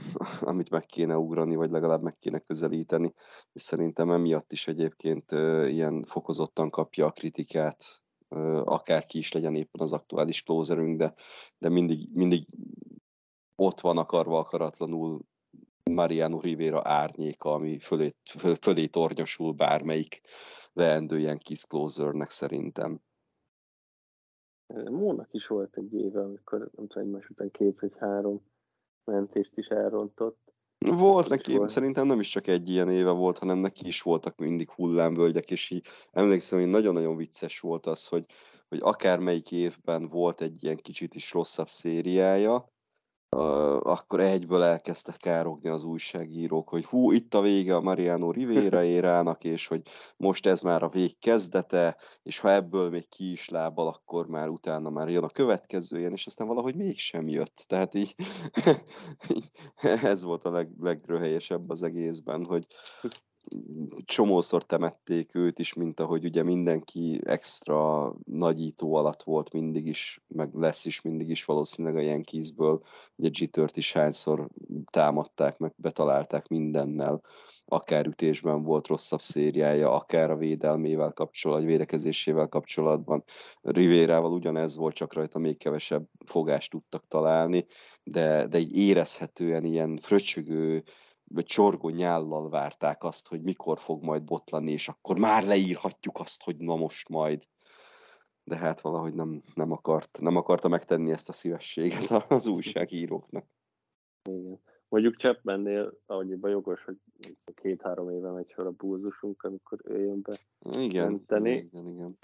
amit 0.41 0.69
meg 0.69 0.85
kéne 0.85 1.17
ugrani, 1.17 1.55
vagy 1.55 1.69
legalább 1.69 2.01
meg 2.01 2.17
kéne 2.17 2.39
közelíteni, 2.39 3.13
és 3.53 3.61
szerintem 3.61 4.11
emiatt 4.11 4.51
is 4.51 4.67
egyébként 4.67 5.31
ilyen 5.67 6.03
fokozottan 6.03 6.69
kapja 6.69 7.05
a 7.05 7.11
kritikát, 7.11 7.83
akárki 8.63 9.17
is 9.17 9.31
legyen 9.31 9.55
éppen 9.55 9.81
az 9.81 9.93
aktuális 9.93 10.43
closerünk, 10.43 10.97
de, 10.97 11.13
de 11.57 11.69
mindig, 11.69 12.09
mindig 12.13 12.47
ott 13.55 13.79
van 13.79 13.97
akarva 13.97 14.39
akaratlanul 14.39 15.21
Mariano 15.83 16.39
Rivera 16.39 16.81
árnyéka, 16.83 17.53
ami 17.53 17.79
fölé, 17.79 18.09
fölé 18.61 18.85
tornyosul 18.85 19.53
bármelyik 19.53 20.21
leendő 20.73 21.19
ilyen 21.19 21.37
kis 21.37 21.65
closernek 21.65 22.29
szerintem. 22.29 23.01
Mónak 24.89 25.33
is 25.33 25.47
volt 25.47 25.77
egy 25.77 25.93
éve, 25.93 26.21
amikor 26.21 26.59
nem 26.59 26.87
tudom, 26.87 27.07
egymás 27.07 27.29
után 27.29 27.51
két 27.51 27.79
vagy 27.79 27.93
három 27.99 28.41
mentést 29.07 29.51
is 29.55 29.67
elrontott. 29.67 30.37
Volt 30.77 31.29
neki, 31.29 31.57
volt. 31.57 31.69
szerintem 31.69 32.07
nem 32.07 32.19
is 32.19 32.29
csak 32.29 32.47
egy 32.47 32.69
ilyen 32.69 32.89
éve 32.89 33.11
volt, 33.11 33.37
hanem 33.37 33.57
neki 33.57 33.87
is 33.87 34.01
voltak 34.01 34.37
mindig 34.37 34.69
hullámvölgyek, 34.69 35.51
és 35.51 35.69
így 35.69 35.85
emlékszem, 36.11 36.59
hogy 36.59 36.69
nagyon-nagyon 36.69 37.15
vicces 37.15 37.59
volt 37.59 37.85
az, 37.85 38.07
hogy, 38.07 38.25
hogy 38.69 38.79
akármelyik 38.81 39.51
évben 39.51 40.07
volt 40.07 40.41
egy 40.41 40.63
ilyen 40.63 40.75
kicsit 40.75 41.15
is 41.15 41.33
rosszabb 41.33 41.69
szériája, 41.69 42.71
akkor 43.29 44.19
egyből 44.19 44.63
elkezdtek 44.63 45.17
károgni 45.17 45.69
az 45.69 45.83
újságírók, 45.83 46.69
hogy 46.69 46.85
hú, 46.85 47.11
itt 47.11 47.33
a 47.33 47.41
vége 47.41 47.75
a 47.75 47.81
Mariano 47.81 48.31
Rivera 48.31 48.83
érának, 48.97 49.43
és 49.43 49.67
hogy 49.67 49.81
most 50.17 50.45
ez 50.45 50.61
már 50.61 50.83
a 50.83 50.89
vég 50.89 51.19
kezdete, 51.19 51.97
és 52.23 52.39
ha 52.39 52.51
ebből 52.51 52.89
még 52.89 53.09
ki 53.09 53.31
is 53.31 53.49
lábal, 53.49 53.87
akkor 53.87 54.27
már 54.27 54.47
utána 54.49 54.89
már 54.89 55.09
jön 55.09 55.23
a 55.23 55.29
következő 55.29 55.99
ilyen, 55.99 56.11
és 56.13 56.25
aztán 56.25 56.47
valahogy 56.47 56.75
mégsem 56.75 57.27
jött. 57.27 57.63
Tehát 57.67 57.95
így, 57.95 58.15
ez 60.03 60.23
volt 60.23 60.43
a 60.43 60.49
leg, 60.49 60.69
legröhelyesebb 60.79 61.69
az 61.69 61.83
egészben, 61.83 62.45
hogy 62.45 62.67
csomószor 64.05 64.63
temették 64.63 65.35
őt 65.35 65.59
is, 65.59 65.73
mint 65.73 65.99
ahogy 65.99 66.25
ugye 66.25 66.43
mindenki 66.43 67.19
extra 67.23 68.13
nagyító 68.25 68.95
alatt 68.95 69.23
volt 69.23 69.53
mindig 69.53 69.85
is, 69.87 70.21
meg 70.27 70.53
lesz 70.53 70.85
is 70.85 71.01
mindig 71.01 71.29
is 71.29 71.45
valószínűleg 71.45 71.97
a 71.97 72.01
Yankeesből. 72.01 72.83
Ugye 73.15 73.29
Jittert 73.31 73.77
is 73.77 73.93
hányszor 73.93 74.47
támadták, 74.91 75.57
meg 75.57 75.73
betalálták 75.75 76.47
mindennel, 76.47 77.21
akár 77.65 78.05
ütésben 78.05 78.63
volt 78.63 78.87
rosszabb 78.87 79.21
szériája, 79.21 79.91
akár 79.91 80.31
a 80.31 80.37
védelmével 80.37 81.11
kapcsolatban, 81.11 81.65
vagy 81.65 81.71
védekezésével 81.71 82.47
kapcsolatban. 82.47 83.23
Rivérával 83.61 84.31
ugyanez 84.31 84.75
volt, 84.75 84.95
csak 84.95 85.13
rajta 85.13 85.39
még 85.39 85.57
kevesebb 85.57 86.07
fogást 86.25 86.71
tudtak 86.71 87.07
találni, 87.07 87.65
de, 88.03 88.47
de 88.47 88.57
így 88.57 88.77
érezhetően 88.77 89.65
ilyen 89.65 89.97
fröcsögő, 90.01 90.83
vagy 91.29 91.45
csorgó 91.45 91.89
nyállal 91.89 92.49
várták 92.49 93.03
azt, 93.03 93.27
hogy 93.27 93.41
mikor 93.41 93.79
fog 93.79 94.03
majd 94.03 94.23
botlani, 94.23 94.71
és 94.71 94.87
akkor 94.87 95.17
már 95.17 95.43
leírhatjuk 95.43 96.19
azt, 96.19 96.43
hogy 96.43 96.57
na 96.57 96.75
most 96.75 97.09
majd. 97.09 97.43
De 98.43 98.57
hát 98.57 98.81
valahogy 98.81 99.13
nem, 99.13 99.41
nem, 99.53 99.71
akart, 99.71 100.19
nem 100.21 100.35
akarta 100.35 100.67
megtenni 100.67 101.11
ezt 101.11 101.29
a 101.29 101.33
szívességet 101.33 102.09
az 102.29 102.47
újságíróknak. 102.47 103.45
Igen. 104.29 104.59
Mondjuk 104.89 105.15
Chapmannél, 105.15 105.97
ahogy 106.05 106.29
jogos, 106.41 106.83
hogy 106.83 106.97
két-három 107.55 108.09
éve 108.09 108.31
megy 108.31 108.51
fel 108.55 108.65
a 108.65 108.71
búzusunk, 108.71 109.43
amikor 109.43 109.79
ő 109.83 109.99
jön 109.99 110.21
be 110.21 110.37
igen, 110.81 111.11
menteni. 111.11 111.51
Igen, 111.51 111.85
igen. 111.85 112.17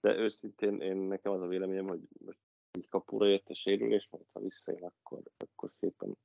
De 0.00 0.16
őszintén 0.16 0.80
én 0.80 0.96
nekem 0.96 1.32
az 1.32 1.40
a 1.40 1.46
véleményem, 1.46 1.86
hogy 1.86 2.00
most 2.24 2.38
így 2.78 2.88
kapura 2.88 3.26
jött 3.26 3.48
a 3.48 3.54
sérülés, 3.54 4.08
majd 4.10 4.24
ha 4.32 4.40
visszajön, 4.40 4.82
akkor, 4.82 5.22
akkor 5.36 5.70
szépen 5.72 6.16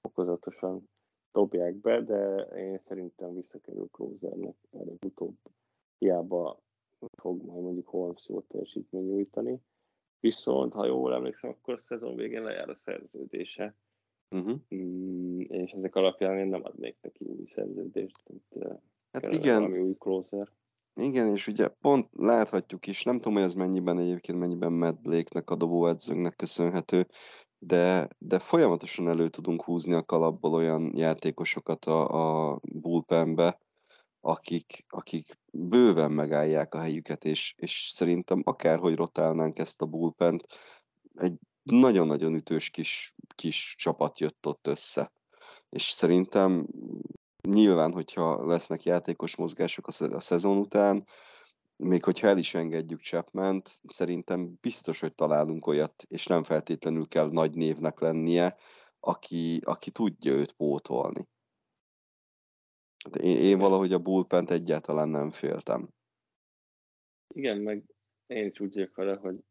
fokozatosan 0.00 0.88
dobják 1.32 1.74
be, 1.74 2.02
de 2.02 2.36
én 2.56 2.80
szerintem 2.88 3.34
visszakerül 3.34 3.88
Closernek 3.92 4.56
előbb-utóbb. 4.72 5.36
Hiába 5.98 6.60
fog 7.16 7.42
majd 7.44 7.62
mondjuk 7.62 7.88
Holmes 7.88 8.28
jó 8.28 8.40
teljesítmény 8.40 9.04
nyújtani. 9.04 9.60
Viszont, 10.20 10.72
ha 10.72 10.86
jól 10.86 11.14
emlékszem, 11.14 11.50
akkor 11.50 11.74
a 11.74 11.82
szezon 11.88 12.16
végén 12.16 12.42
lejár 12.42 12.68
a 12.68 12.80
szerződése. 12.84 13.74
Uh-huh. 14.30 14.58
Mm, 14.74 15.40
és 15.40 15.70
ezek 15.70 15.94
alapján 15.94 16.38
én 16.38 16.46
nem 16.46 16.64
adnék 16.64 16.96
neki 17.00 17.24
új 17.24 17.44
szerződést. 17.54 18.22
Tehát, 18.48 18.82
hát 19.12 19.32
igen. 19.32 19.80
új 19.80 19.94
closer. 19.98 20.48
Igen, 20.94 21.26
és 21.32 21.46
ugye 21.46 21.68
pont 21.68 22.08
láthatjuk 22.12 22.86
is, 22.86 23.02
nem 23.02 23.16
tudom, 23.16 23.34
hogy 23.34 23.42
ez 23.42 23.54
mennyiben 23.54 23.98
egyébként, 23.98 24.38
mennyiben 24.38 24.72
Matt 24.72 25.00
Blake-nek 25.00 25.50
a 25.50 25.56
dobóedzőnknek 25.56 26.36
köszönhető, 26.36 27.06
de, 27.62 28.08
de 28.18 28.38
folyamatosan 28.38 29.08
elő 29.08 29.28
tudunk 29.28 29.62
húzni 29.62 29.94
a 29.94 30.04
kalapból 30.04 30.52
olyan 30.52 30.92
játékosokat 30.96 31.84
a, 31.84 32.52
a 32.52 32.58
bullpenbe, 32.62 33.58
akik, 34.20 34.84
akik 34.88 35.38
bőven 35.52 36.12
megállják 36.12 36.74
a 36.74 36.80
helyüket, 36.80 37.24
és, 37.24 37.54
és 37.56 37.88
szerintem 37.92 38.42
akárhogy 38.44 38.94
rotálnánk 38.94 39.58
ezt 39.58 39.82
a 39.82 39.86
bullpent, 39.86 40.46
egy 41.14 41.34
nagyon-nagyon 41.62 42.34
ütős 42.34 42.70
kis, 42.70 43.14
kis 43.34 43.74
csapat 43.78 44.18
jött 44.18 44.46
ott 44.46 44.66
össze. 44.66 45.12
És 45.68 45.82
szerintem 45.82 46.66
nyilván, 47.48 47.92
hogyha 47.92 48.46
lesznek 48.46 48.82
játékos 48.82 49.36
mozgások 49.36 49.86
a 49.86 50.20
szezon 50.20 50.56
után, 50.56 51.06
még 51.80 52.04
hogyha 52.04 52.28
el 52.28 52.38
is 52.38 52.54
engedjük 52.54 53.00
chapman 53.00 53.62
szerintem 53.86 54.58
biztos, 54.60 55.00
hogy 55.00 55.14
találunk 55.14 55.66
olyat, 55.66 56.02
és 56.08 56.26
nem 56.26 56.42
feltétlenül 56.42 57.06
kell 57.06 57.30
nagy 57.30 57.54
névnek 57.54 58.00
lennie, 58.00 58.56
aki, 59.00 59.60
aki 59.64 59.90
tudja 59.90 60.32
őt 60.32 60.52
pótolni. 60.52 61.28
Én, 63.20 63.36
én 63.36 63.58
valahogy 63.58 63.92
a 63.92 63.98
bullpent 63.98 64.50
egyáltalán 64.50 65.08
nem 65.08 65.30
féltem. 65.30 65.88
Igen, 67.34 67.58
meg 67.58 67.84
én 68.26 68.46
is 68.46 68.60
úgy 68.60 68.74
vagyok 68.74 68.94
vele, 68.94 69.14
hogy 69.16 69.44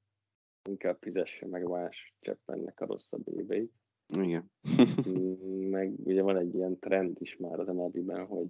inkább 0.69 0.97
fizesse 1.01 1.45
meg 1.45 1.67
más 1.67 2.13
Chapmannek 2.19 2.79
a 2.79 2.85
rosszabb 2.85 3.27
éveit. 3.27 3.73
Igen. 4.17 4.51
meg 5.77 5.93
ugye 6.03 6.21
van 6.21 6.37
egy 6.37 6.55
ilyen 6.55 6.79
trend 6.79 7.17
is 7.21 7.35
már 7.37 7.59
az 7.59 7.67
MLB-ben, 7.67 8.25
hogy 8.25 8.47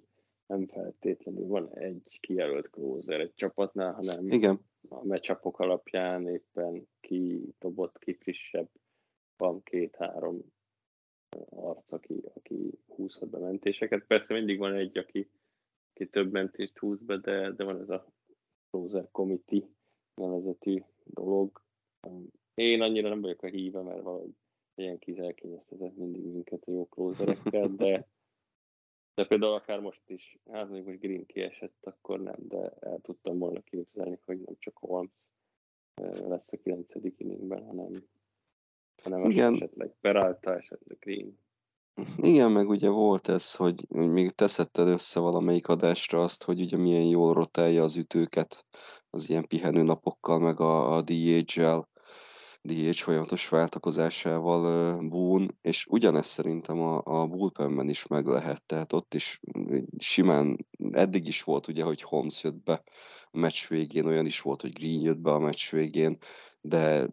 nem 0.49 0.67
feltétlenül 0.67 1.47
van 1.47 1.75
egy 1.75 2.17
kijelölt 2.19 2.69
closer 2.69 3.19
egy 3.19 3.33
csapatnál, 3.35 3.93
hanem 3.93 4.27
Igen. 4.27 4.59
a 4.89 5.05
meccsapok 5.05 5.59
alapján 5.59 6.27
éppen 6.27 6.87
ki 6.99 7.53
dobott, 7.59 7.99
ki 7.99 8.13
frissebb, 8.13 8.69
van 9.37 9.63
két-három 9.63 10.41
arc, 11.49 11.91
aki, 11.91 12.21
aki 12.33 12.79
húzhat 12.87 13.29
be 13.29 13.37
mentéseket. 13.37 14.05
Persze 14.05 14.33
mindig 14.33 14.57
van 14.57 14.73
egy, 14.73 14.97
aki, 14.97 15.29
aki 15.93 16.09
több 16.09 16.31
mentést 16.31 16.77
húz 16.77 16.99
be, 17.01 17.17
de, 17.17 17.51
de 17.51 17.63
van 17.63 17.81
ez 17.81 17.89
a 17.89 18.05
closer 18.69 19.07
committee 19.11 19.69
nevezetű 20.15 20.83
dolog. 21.03 21.63
Én 22.53 22.81
annyira 22.81 23.09
nem 23.09 23.21
vagyok 23.21 23.41
a 23.41 23.47
híve, 23.47 23.81
mert 23.81 24.01
valahogy 24.01 24.33
ilyen 24.75 24.99
kizelkényeztetett 24.99 25.95
mindig 25.95 26.25
minket 26.25 26.63
a 26.65 26.71
jó 26.71 26.85
closerekkel, 26.93 27.67
de, 27.67 28.07
de 29.19 29.25
például 29.25 29.53
akár 29.53 29.79
most 29.79 30.01
is, 30.07 30.39
hát 30.51 30.65
mondjuk 30.65 30.87
most 30.87 30.99
Green 30.99 31.25
kiesett, 31.25 31.77
akkor 31.81 32.19
nem, 32.19 32.35
de 32.37 32.73
el 32.79 32.99
tudtam 33.01 33.37
volna 33.37 33.61
képzelni, 33.61 34.19
hogy 34.25 34.37
nem 34.37 34.55
csak 34.59 34.77
Holmes 34.77 35.11
lesz 36.27 36.51
a 36.51 36.57
9. 36.63 36.87
inningben, 37.17 37.65
hanem, 37.65 37.91
hanem 39.03 39.29
Igen. 39.29 39.53
esetleg 39.53 39.95
Peralta, 40.01 40.57
esetleg 40.57 40.97
Green. 40.99 41.39
Igen, 42.17 42.51
meg 42.51 42.69
ugye 42.69 42.89
volt 42.89 43.27
ez, 43.27 43.55
hogy 43.55 43.85
még 43.89 44.29
teszetted 44.29 44.87
össze 44.87 45.19
valamelyik 45.19 45.67
adásra 45.67 46.23
azt, 46.23 46.43
hogy 46.43 46.61
ugye 46.61 46.77
milyen 46.77 47.05
jól 47.05 47.33
rotálja 47.33 47.83
az 47.83 47.95
ütőket 47.95 48.65
az 49.09 49.29
ilyen 49.29 49.47
pihenő 49.47 49.81
napokkal, 49.81 50.39
meg 50.39 50.59
a, 50.59 50.95
a 50.95 51.01
DH-el, 51.01 51.89
DH 52.61 52.93
folyamatos 52.93 53.49
váltakozásával 53.49 54.97
Boone, 55.07 55.47
és 55.61 55.85
ugyanezt 55.89 56.29
szerintem 56.29 56.79
a, 56.79 57.01
a 57.03 57.27
bullpenben 57.27 57.89
is 57.89 58.07
meg 58.07 58.25
lehet, 58.25 58.63
tehát 58.63 58.93
ott 58.93 59.13
is 59.13 59.39
simán, 59.97 60.67
eddig 60.91 61.27
is 61.27 61.43
volt 61.43 61.67
ugye, 61.67 61.83
hogy 61.83 62.01
Holmes 62.01 62.43
jött 62.43 62.63
be 62.63 62.83
a 63.31 63.37
meccs 63.37 63.67
végén, 63.67 64.05
olyan 64.05 64.25
is 64.25 64.41
volt, 64.41 64.61
hogy 64.61 64.73
Green 64.73 65.01
jött 65.01 65.19
be 65.19 65.31
a 65.31 65.39
meccs 65.39 65.71
végén, 65.71 66.17
de 66.61 67.09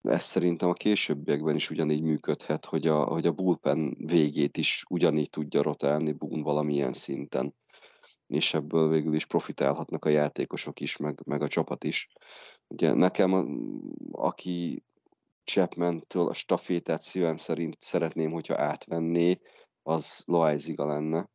ez 0.00 0.22
szerintem 0.22 0.68
a 0.68 0.72
későbbiekben 0.72 1.54
is 1.54 1.70
ugyanígy 1.70 2.02
működhet, 2.02 2.64
hogy 2.64 2.86
a, 2.86 3.04
hogy 3.04 3.26
a 3.26 3.32
bullpen 3.32 3.96
végét 3.98 4.56
is 4.56 4.84
ugyanígy 4.88 5.30
tudja 5.30 5.62
rotálni 5.62 6.12
Boone 6.12 6.42
valamilyen 6.42 6.92
szinten 6.92 7.54
és 8.26 8.54
ebből 8.54 8.88
végül 8.88 9.14
is 9.14 9.26
profitálhatnak 9.26 10.04
a 10.04 10.08
játékosok 10.08 10.80
is, 10.80 10.96
meg, 10.96 11.20
meg 11.24 11.42
a 11.42 11.48
csapat 11.48 11.84
is. 11.84 12.08
Ugye 12.68 12.94
nekem, 12.94 13.32
a, 13.32 13.44
aki 14.10 14.84
Chapman-től 15.44 16.28
a 16.28 16.34
stafétát 16.34 17.02
szívem 17.02 17.36
szerint 17.36 17.76
szeretném, 17.78 18.30
hogyha 18.30 18.60
átvenné, 18.62 19.40
az 19.82 20.22
Loaiziga 20.26 20.86
lenne. 20.86 21.30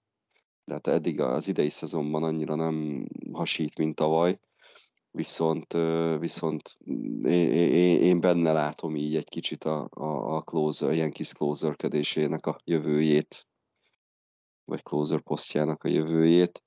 Tehát 0.66 0.88
eddig 0.88 1.22
az 1.22 1.48
idei 1.48 1.70
szezonban 1.70 2.24
annyira 2.24 2.56
nem 2.56 3.08
hasít, 3.32 3.78
mint 3.78 3.96
tavaly, 3.96 4.40
viszont, 5.12 5.74
viszont 6.20 6.78
én, 7.24 8.02
én 8.02 8.20
benne 8.20 8.52
látom 8.52 8.96
így 8.96 9.16
egy 9.16 9.30
kicsit 9.30 9.64
a, 9.64 9.88
a, 9.90 10.36
a 10.36 10.42
closer, 10.42 10.94
ilyen 10.94 11.12
kis 11.12 11.32
closerkedésének 11.34 12.46
a 12.46 12.60
jövőjét, 12.64 13.48
vagy 14.66 14.84
closer 14.84 15.22
posztjának 15.22 15.84
a 15.84 15.88
jövőjét. 15.88 16.64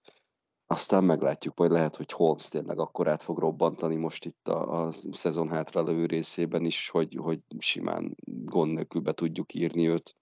Aztán 0.73 1.05
meglátjuk, 1.05 1.59
majd 1.59 1.71
lehet, 1.71 1.97
hogy 1.97 2.13
Holmes 2.13 2.49
tényleg 2.49 2.79
akkor 2.79 3.09
át 3.09 3.23
fog 3.23 3.39
robbantani 3.39 3.97
most 3.97 4.25
itt 4.25 4.49
a, 4.49 4.87
a 4.87 4.93
szezon 5.11 5.49
hátra 5.49 6.07
részében 6.07 6.65
is, 6.65 6.89
hogy, 6.89 7.17
hogy 7.21 7.41
simán 7.59 8.17
gond 8.25 8.73
nélkül 8.73 9.01
be 9.01 9.13
tudjuk 9.13 9.55
írni 9.55 9.89
őt, 9.89 10.17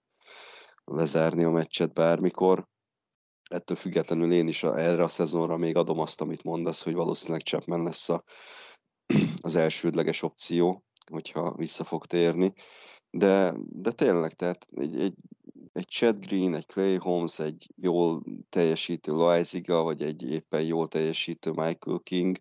lezárni 0.83 1.43
a 1.43 1.49
meccset 1.49 1.93
bármikor. 1.93 2.67
Ettől 3.49 3.77
függetlenül 3.77 4.33
én 4.33 4.47
is 4.47 4.63
a, 4.63 4.79
erre 4.79 5.03
a 5.03 5.07
szezonra 5.07 5.57
még 5.57 5.75
adom 5.75 5.99
azt, 5.99 6.21
amit 6.21 6.43
mondasz, 6.43 6.83
hogy 6.83 6.93
valószínűleg 6.93 7.41
Chapman 7.41 7.83
lesz 7.83 8.09
a, 8.09 8.23
az 9.41 9.55
elsődleges 9.55 10.21
opció, 10.21 10.83
hogyha 11.11 11.53
vissza 11.55 11.83
fog 11.83 12.05
térni. 12.05 12.53
De, 13.09 13.53
de 13.57 13.91
tényleg, 13.91 14.33
tehát 14.33 14.67
egy, 14.75 15.01
egy 15.01 15.15
egy 15.71 15.87
Chad 15.87 16.25
Green, 16.25 16.53
egy 16.53 16.65
Clay 16.65 16.95
Holmes, 16.95 17.39
egy 17.39 17.67
jól 17.75 18.23
teljesítő 18.49 19.11
Loaiziga, 19.11 19.83
vagy 19.83 20.01
egy 20.01 20.31
éppen 20.31 20.63
jól 20.63 20.87
teljesítő 20.87 21.51
Michael 21.51 21.99
King, 22.03 22.37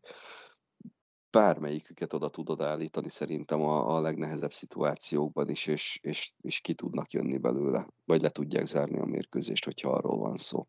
bármelyiküket 1.30 2.12
oda 2.12 2.28
tudod 2.28 2.60
állítani 2.60 3.08
szerintem 3.08 3.60
a, 3.60 3.96
a 3.96 4.00
legnehezebb 4.00 4.52
szituációkban 4.52 5.48
is, 5.48 5.66
és, 5.66 5.98
és, 6.02 6.32
és 6.40 6.60
ki 6.60 6.74
tudnak 6.74 7.10
jönni 7.10 7.38
belőle, 7.38 7.88
vagy 8.04 8.20
le 8.20 8.28
tudják 8.28 8.64
zárni 8.64 8.98
a 8.98 9.04
mérkőzést, 9.04 9.64
hogyha 9.64 9.90
arról 9.90 10.18
van 10.18 10.36
szó. 10.36 10.66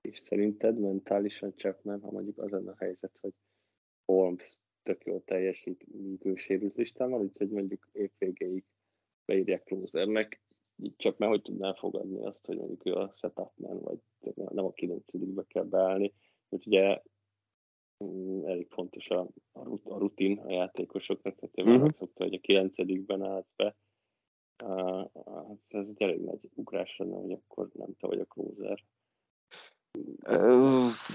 És 0.00 0.18
szerinted 0.18 0.78
mentálisan 0.78 1.54
Chapman, 1.56 2.00
ha 2.00 2.10
mondjuk 2.10 2.38
az 2.38 2.52
a 2.52 2.74
helyzet, 2.78 3.18
hogy 3.20 3.32
Holmes 4.04 4.58
tök 4.82 5.04
jól 5.04 5.22
teljesít, 5.24 5.86
míg 5.86 6.24
ő 6.24 6.36
sérült 6.36 6.76
listán 6.76 7.10
van, 7.10 7.20
úgyhogy 7.20 7.50
mondjuk 7.50 7.88
évvégéig 7.92 8.64
beírják 9.24 9.62
closernek, 9.64 10.40
csak 10.96 11.18
mert 11.18 11.30
hogy 11.30 11.42
tudnál 11.42 11.74
fogadni 11.74 12.24
azt, 12.24 12.46
hogy 12.46 12.56
mondjuk 12.56 12.86
ő 12.86 12.94
a 12.94 13.12
setupman, 13.14 13.80
vagy 13.80 13.98
nem 14.34 14.64
a 14.64 14.72
kilencedikbe 14.72 15.44
kell 15.46 15.64
beállni. 15.64 16.12
Úgyhogy 16.48 16.72
ugye 16.72 17.02
mm, 18.04 18.44
elég 18.44 18.68
fontos 18.68 19.08
a, 19.08 19.28
a 19.52 19.98
rutin 19.98 20.38
a 20.38 20.50
játékosoknak, 20.52 21.34
tehát 21.34 21.70
ő 21.70 21.74
uh-huh. 21.74 21.90
szokta, 21.90 22.24
hogy 22.24 22.34
a 22.34 22.40
kilencedikben 22.40 23.22
állt 23.22 23.46
be. 23.56 23.76
Hát 25.24 25.60
ez 25.68 25.88
egy 25.88 26.02
elég 26.02 26.20
nagy 26.20 26.50
ugrás 26.54 26.96
lenne, 26.96 27.16
hogy 27.16 27.32
akkor 27.32 27.70
nem 27.72 27.94
te 27.98 28.06
vagy 28.06 28.20
a 28.20 28.24
closer. 28.24 28.84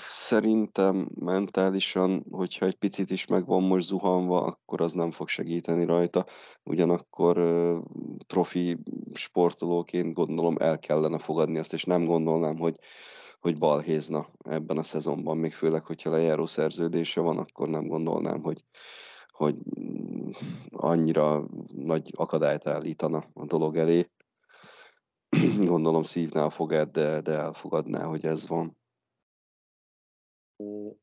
Szerintem 0.04 1.10
mentálisan, 1.20 2.26
hogyha 2.32 2.66
egy 2.66 2.76
picit 2.76 3.12
is 3.12 3.26
meg 3.26 3.46
van 3.46 3.64
most 3.64 3.86
zuhanva, 3.86 4.42
akkor 4.42 4.82
az 4.82 4.94
nem 4.94 5.12
fog 5.12 5.28
segíteni 5.28 5.86
rajta. 5.86 6.26
Ugyanakkor 6.64 7.42
profi 8.28 8.78
sportolóként 9.14 10.14
gondolom 10.14 10.56
el 10.60 10.80
kellene 10.80 11.20
fogadni 11.20 11.58
azt, 11.58 11.74
és 11.74 11.84
nem 11.84 12.06
gondolnám, 12.06 12.58
hogy, 12.58 12.80
hogy 13.40 13.58
balhézna 13.58 14.28
ebben 14.44 14.78
a 14.78 14.84
szezonban, 14.84 15.38
még 15.38 15.54
főleg, 15.54 15.86
hogyha 15.86 16.10
lejáró 16.10 16.46
szerződése 16.46 17.22
van, 17.22 17.38
akkor 17.38 17.70
nem 17.70 17.88
gondolnám, 17.88 18.42
hogy, 18.42 18.64
hogy 19.28 19.56
annyira 20.70 21.48
nagy 21.74 22.12
akadályt 22.16 22.68
állítana 22.68 23.24
a 23.34 23.46
dolog 23.46 23.78
elé. 23.78 24.10
Gondolom 25.74 26.04
szívná 26.04 26.44
a 26.44 26.50
fogát, 26.50 26.92
de, 26.92 27.22
de 27.22 27.32
elfogadná, 27.32 28.04
hogy 28.04 28.26
ez 28.26 28.48
van. 28.48 28.78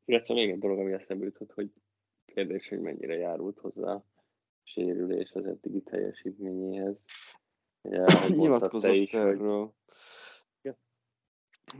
Illetve 0.04 0.34
még 0.34 0.50
egy 0.50 0.58
dolog, 0.58 0.78
ami 0.78 0.92
eszembe 0.92 1.24
jutott, 1.24 1.52
hogy 1.52 1.72
kérdés, 2.24 2.68
hogy 2.68 2.80
mennyire 2.80 3.14
járult 3.16 3.58
hozzá 3.58 3.92
a 3.92 4.04
sérülés 4.62 5.32
az 5.32 5.44
eddigi 5.44 5.80
teljesítményéhez. 5.80 7.02
Ugye, 7.82 8.04
nyilatkozott 8.28 8.94
is, 8.94 9.12
erről. 9.12 9.74
Hogy... 10.62 10.74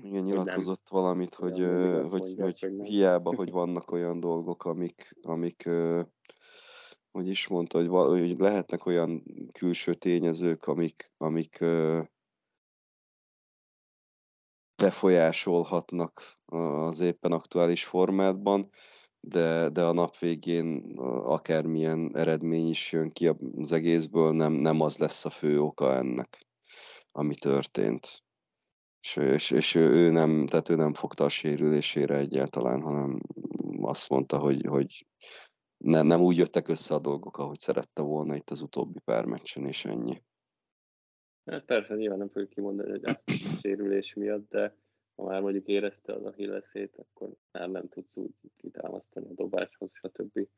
Igen, 0.03 0.23
nyilatkozott 0.23 0.91
nem. 0.91 1.03
valamit, 1.03 1.35
hogy, 1.35 1.59
hogy, 1.59 2.09
hogy, 2.11 2.35
hogy, 2.39 2.61
hogy 2.61 2.89
hiába, 2.89 3.35
hogy 3.41 3.51
vannak 3.51 3.91
olyan 3.91 4.21
dolgok, 4.21 4.65
amik, 4.65 5.17
amik 5.23 5.69
hogy 7.11 7.29
is 7.29 7.49
mondta, 7.49 7.79
hogy, 7.79 8.19
hogy 8.21 8.39
lehetnek 8.39 8.87
olyan 8.87 9.23
külső 9.53 9.95
tényezők, 9.95 10.67
amik, 10.67 11.13
amik 11.17 11.65
befolyásolhatnak 14.83 16.39
az 16.45 17.01
éppen 17.01 17.33
aktuális 17.33 17.85
formátban, 17.85 18.71
de, 19.21 19.69
de 19.69 19.85
a 19.85 19.93
nap 19.93 20.19
végén 20.19 20.99
akármilyen 21.23 22.11
eredmény 22.17 22.69
is 22.69 22.93
jön 22.93 23.11
ki 23.11 23.31
az 23.57 23.73
egészből, 23.73 24.33
nem, 24.33 24.53
nem 24.53 24.81
az 24.81 24.99
lesz 24.99 25.25
a 25.25 25.31
fő 25.31 25.61
oka 25.61 25.95
ennek, 25.95 26.47
ami 27.11 27.35
történt. 27.35 28.23
És, 29.01 29.17
és, 29.17 29.51
és 29.51 29.75
ő 29.75 30.11
nem, 30.11 30.47
tehát 30.47 30.69
ő 30.69 30.75
nem 30.75 30.95
fogta 30.95 31.25
a 31.25 31.29
sérülésére 31.29 32.17
egyáltalán, 32.17 32.83
hanem 32.83 33.21
azt 33.81 34.09
mondta, 34.09 34.39
hogy, 34.39 34.67
hogy 34.67 35.07
ne, 35.85 36.03
nem 36.03 36.21
úgy 36.21 36.37
jöttek 36.37 36.69
össze 36.69 36.95
a 36.95 36.99
dolgok, 36.99 37.39
ahogy 37.39 37.59
szerette 37.59 38.03
volna 38.03 38.35
itt 38.35 38.51
az 38.51 38.61
utóbbi 38.61 38.99
pár 39.05 39.25
meccsen, 39.25 39.67
és 39.67 39.85
ennyi. 39.85 40.23
Hát 41.51 41.65
persze, 41.65 41.95
nyilván 41.95 42.19
nem 42.19 42.29
fogjuk 42.29 42.51
kimondani, 42.51 42.91
hogy 42.91 43.05
a 43.05 43.21
sérülés 43.63 44.15
miatt, 44.15 44.51
de 44.51 44.75
ha 45.17 45.25
már 45.25 45.41
mondjuk 45.41 45.67
érezte 45.67 46.13
az 46.13 46.25
a 46.25 46.33
hilleszét, 46.33 46.97
akkor 46.97 47.33
már 47.53 47.69
nem 47.71 47.89
tudsz 47.89 48.17
úgy 48.17 48.31
kitámasztani 48.57 49.27
a 49.29 49.35
dobáshoz, 49.35 49.91
stb. 49.93 50.49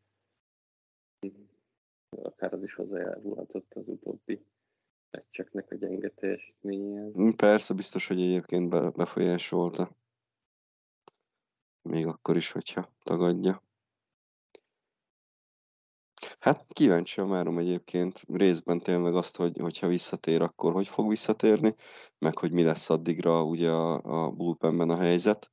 Akár 2.09 2.53
az 2.53 2.63
is 2.63 2.75
hozzájárulhatott 2.75 3.75
az 3.75 3.89
utóbbi 3.89 4.45
meccseknek 5.11 5.71
a 5.71 5.75
gyenge 5.75 6.09
teljesítményéhez. 6.09 7.17
Mm, 7.17 7.31
persze, 7.31 7.75
biztos, 7.75 8.07
hogy 8.07 8.21
egyébként 8.21 8.97
befolyásolta. 8.97 9.97
Még 11.83 12.07
akkor 12.07 12.37
is, 12.37 12.51
hogyha 12.51 12.93
tagadja. 12.99 13.63
Hát 16.41 16.67
kíváncsi 16.69 17.21
a 17.21 17.27
márom 17.27 17.59
egyébként 17.59 18.23
részben 18.29 18.79
tényleg 18.79 19.15
azt, 19.15 19.37
hogy, 19.37 19.59
hogyha 19.61 19.87
visszatér, 19.87 20.43
akkor 20.43 20.73
hogy 20.73 20.89
fog 20.89 21.09
visszatérni, 21.09 21.75
meg 22.19 22.39
hogy 22.39 22.53
mi 22.53 22.63
lesz 22.63 22.91
addigra 22.91 23.45
ugye 23.45 23.71
a, 23.71 24.01
a 24.25 24.31
bullpenben 24.31 24.91
a 24.91 24.97
helyzet, 24.97 25.51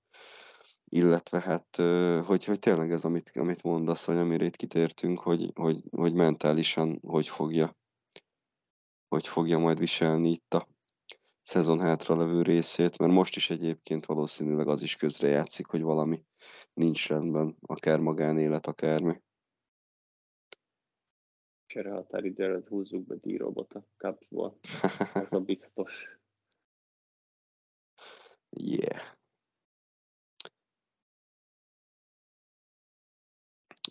illetve 0.85 1.39
hát, 1.39 1.76
hogy, 2.26 2.45
hogy 2.45 2.59
tényleg 2.59 2.91
ez, 2.91 3.05
amit, 3.05 3.31
amit 3.34 3.64
mondasz, 3.64 4.05
vagy 4.05 4.18
amire 4.18 4.45
itt 4.45 4.55
kitértünk, 4.55 5.19
hogy, 5.19 5.51
hogy, 5.55 5.84
hogy 5.91 6.14
mentálisan 6.14 6.99
hogy 7.05 7.27
fogja, 7.27 7.77
hogy 9.07 9.27
fogja 9.27 9.57
majd 9.57 9.80
viselni 9.80 10.30
itt 10.30 10.53
a 10.53 10.68
szezon 11.41 11.80
hátra 11.80 12.15
levő 12.15 12.41
részét, 12.41 12.97
mert 12.97 13.11
most 13.11 13.35
is 13.35 13.49
egyébként 13.49 14.05
valószínűleg 14.05 14.68
az 14.68 14.81
is 14.81 14.95
közrejátszik, 14.95 15.65
hogy 15.65 15.81
valami 15.81 16.23
nincs 16.73 17.07
rendben, 17.07 17.57
akár 17.61 17.99
magánélet, 17.99 18.68
akármi 18.68 19.22
csere 21.78 21.91
határidő 21.91 22.44
előtt 22.44 22.68
húzzuk 22.68 23.06
be 23.08 23.16
D-robot 23.16 23.74
a 23.74 23.86
Cubsból. 23.98 24.58
Ez 25.14 25.28
a 25.30 25.40
biztos. 25.40 25.94
Yeah. 28.49 29.02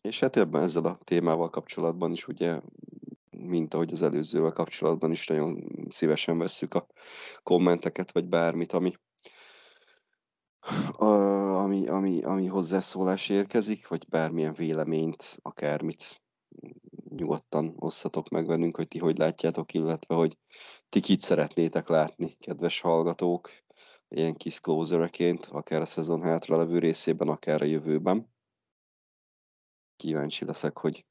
És 0.00 0.20
hát 0.20 0.36
ebben 0.36 0.62
ezzel 0.62 0.84
a 0.84 0.98
témával 1.04 1.50
kapcsolatban 1.50 2.12
is 2.12 2.28
ugye, 2.28 2.60
mint 3.30 3.74
ahogy 3.74 3.92
az 3.92 4.02
előzővel 4.02 4.52
kapcsolatban 4.52 5.10
is 5.10 5.26
nagyon 5.26 5.64
szívesen 5.88 6.38
vesszük 6.38 6.74
a 6.74 6.86
kommenteket, 7.42 8.12
vagy 8.12 8.28
bármit, 8.28 8.72
ami, 8.72 8.92
a, 10.92 11.04
ami, 11.62 11.88
ami, 11.88 12.22
ami 12.22 12.46
hozzászólás 12.46 13.28
érkezik, 13.28 13.88
vagy 13.88 14.06
bármilyen 14.08 14.54
véleményt, 14.54 15.38
akármit 15.42 16.24
nyugodtan 17.16 17.74
osszatok 17.78 18.28
meg 18.28 18.46
velünk, 18.46 18.76
hogy 18.76 18.88
ti 18.88 18.98
hogy 18.98 19.18
látjátok, 19.18 19.74
illetve 19.74 20.14
hogy 20.14 20.38
ti 20.88 21.00
kit 21.00 21.20
szeretnétek 21.20 21.88
látni, 21.88 22.32
kedves 22.32 22.80
hallgatók, 22.80 23.50
ilyen 24.08 24.34
kis 24.34 24.60
closereként, 24.60 25.46
akár 25.46 25.80
a 25.80 25.86
szezon 25.86 26.22
hátra 26.22 26.56
levő 26.56 26.78
részében, 26.78 27.28
akár 27.28 27.62
a 27.62 27.64
jövőben. 27.64 28.34
Kíváncsi 29.96 30.44
leszek, 30.44 30.78
hogy 30.78 31.06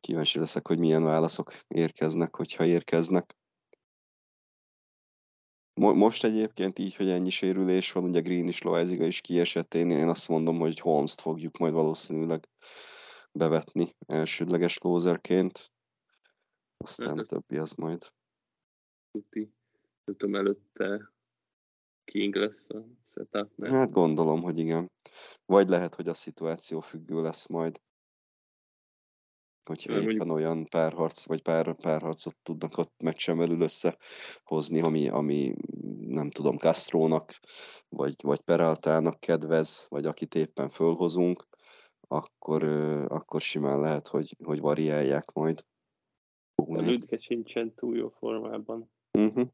kíváncsi 0.00 0.38
leszek, 0.38 0.66
hogy 0.66 0.78
milyen 0.78 1.02
válaszok 1.02 1.52
érkeznek, 1.68 2.36
hogyha 2.36 2.64
érkeznek. 2.64 3.36
Most 5.74 6.24
egyébként 6.24 6.78
így, 6.78 6.96
hogy 6.96 7.08
ennyi 7.08 7.30
sérülés 7.30 7.92
van, 7.92 8.04
ugye 8.04 8.20
Green 8.20 8.48
is, 8.48 8.62
Loaiziga 8.62 9.06
is 9.06 9.20
kiesett, 9.20 9.74
én, 9.74 9.90
én 9.90 10.08
azt 10.08 10.28
mondom, 10.28 10.58
hogy 10.58 10.80
Holmes-t 10.80 11.20
fogjuk 11.20 11.56
majd 11.56 11.72
valószínűleg 11.72 12.48
bevetni 13.38 13.96
elsődleges 14.06 14.78
closerként. 14.78 15.72
Aztán 16.76 17.18
a 17.18 17.24
többi 17.24 17.56
az 17.56 17.72
majd. 17.72 18.02
Tuti. 19.10 19.52
Nem 20.04 20.16
tudom, 20.16 20.34
előtte 20.34 21.12
King 22.04 22.34
lesz 22.34 22.70
a 22.70 22.84
setup. 23.14 23.50
Mert... 23.56 23.72
Hát 23.72 23.90
gondolom, 23.90 24.42
hogy 24.42 24.58
igen. 24.58 24.90
Vagy 25.46 25.68
lehet, 25.68 25.94
hogy 25.94 26.08
a 26.08 26.14
szituáció 26.14 26.80
függő 26.80 27.22
lesz 27.22 27.46
majd. 27.46 27.80
Hogyha 29.68 29.92
éppen 29.92 30.04
mondjuk... 30.04 30.30
olyan 30.30 30.64
párharc, 30.64 31.26
vagy 31.26 31.42
pár, 31.42 31.76
párharcot 31.76 32.36
tudnak 32.42 32.78
ott 32.78 33.02
meccsen 33.02 33.36
belül 33.38 33.60
összehozni, 33.60 34.80
ami, 34.80 35.08
ami 35.08 35.54
nem 36.00 36.30
tudom, 36.30 36.56
Castrónak, 36.56 37.32
vagy, 37.88 38.14
vagy 38.22 38.40
Peraltának 38.40 39.20
kedvez, 39.20 39.86
vagy 39.88 40.06
akit 40.06 40.34
éppen 40.34 40.68
fölhozunk, 40.68 41.47
akkor, 42.08 42.62
akkor 43.08 43.40
simán 43.40 43.80
lehet, 43.80 44.08
hogy, 44.08 44.36
hogy 44.44 44.60
variálják 44.60 45.32
majd. 45.32 45.64
A 46.54 46.80
Lüdke 46.80 47.18
sincsen 47.18 47.74
túl 47.74 47.96
jó 47.96 48.08
formában. 48.08 48.90
Uh-huh. 49.18 49.48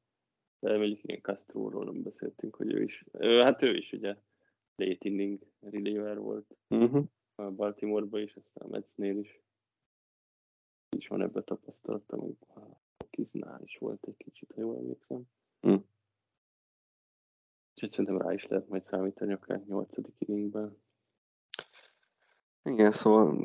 De 0.59 0.76
mondjuk 0.76 1.02
igen, 1.02 1.20
Castro-ról 1.20 1.85
nem 1.85 2.02
beszéltünk, 2.02 2.55
hogy 2.55 2.72
ő 2.72 2.82
is, 2.82 3.05
ő, 3.12 3.40
hát 3.40 3.62
ő 3.62 3.76
is 3.76 3.93
ugye 3.93 4.16
late 4.76 5.09
inning 5.09 5.47
reliever 5.60 6.18
volt 6.18 6.56
uh-huh. 6.68 7.05
a 7.35 7.51
Baltimore-ban 7.51 8.20
is, 8.20 8.35
aztán 8.35 8.68
a 8.68 8.70
Metsnél 8.70 9.18
is. 9.18 9.43
Is 10.97 11.09
van 11.09 11.22
ebbe 11.22 11.43
tapasztalata, 11.43 12.16
meg 12.16 12.36
a 12.55 13.06
Kiznál 13.10 13.60
is 13.62 13.76
volt 13.78 14.06
egy 14.06 14.16
kicsit, 14.16 14.52
ha 14.52 14.60
jól 14.60 14.76
emlékszem. 14.76 15.22
Uh-huh. 15.62 15.82
Úgyhogy 17.74 17.90
szerintem 17.90 18.18
rá 18.18 18.32
is 18.32 18.47
lehet 18.47 18.68
majd 18.68 18.86
számítani 18.86 19.32
akár 19.32 19.64
nyolcadik 19.66 20.14
inningben. 20.18 20.82
Igen, 22.64 22.92
szóval 22.92 23.36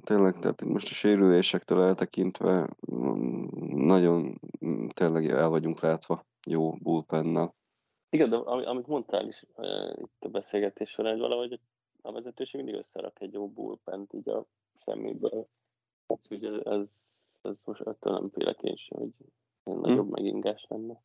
tényleg, 0.00 0.32
tehát 0.38 0.64
most 0.64 0.90
a 0.90 0.94
sérülésektől 0.94 1.80
eltekintve 1.80 2.66
mm, 2.92 3.44
nagyon 3.86 4.40
mm, 4.66 4.86
tényleg 4.86 5.26
el 5.26 5.48
vagyunk 5.48 5.80
látva 5.80 6.26
jó 6.46 6.72
bullpennel. 6.72 7.54
Igen, 8.10 8.30
de 8.30 8.36
amit 8.36 8.86
mondtál 8.86 9.26
is 9.26 9.44
uh, 9.56 9.92
itt 9.96 10.24
a 10.24 10.28
beszélgetés 10.28 10.90
során, 10.90 11.12
hogy 11.12 11.20
valahogy 11.20 11.60
a 12.02 12.12
vezetőség 12.12 12.62
mindig 12.62 12.80
összerak 12.80 13.20
egy 13.20 13.32
jó 13.32 13.48
bullpent 13.48 14.12
így 14.12 14.28
a 14.28 14.46
semmiből. 14.84 15.48
Úgyhogy 16.06 16.44
ez, 16.44 16.60
ez, 16.64 16.80
ez 17.42 17.54
most 17.64 17.80
ettől 17.80 18.12
nem 18.12 18.30
félek 18.30 18.62
én 18.62 18.76
sem, 18.76 18.98
hogy 18.98 19.12
hm. 19.64 19.80
nagyobb 19.80 20.10
megingás 20.10 20.66
lenne. 20.68 21.02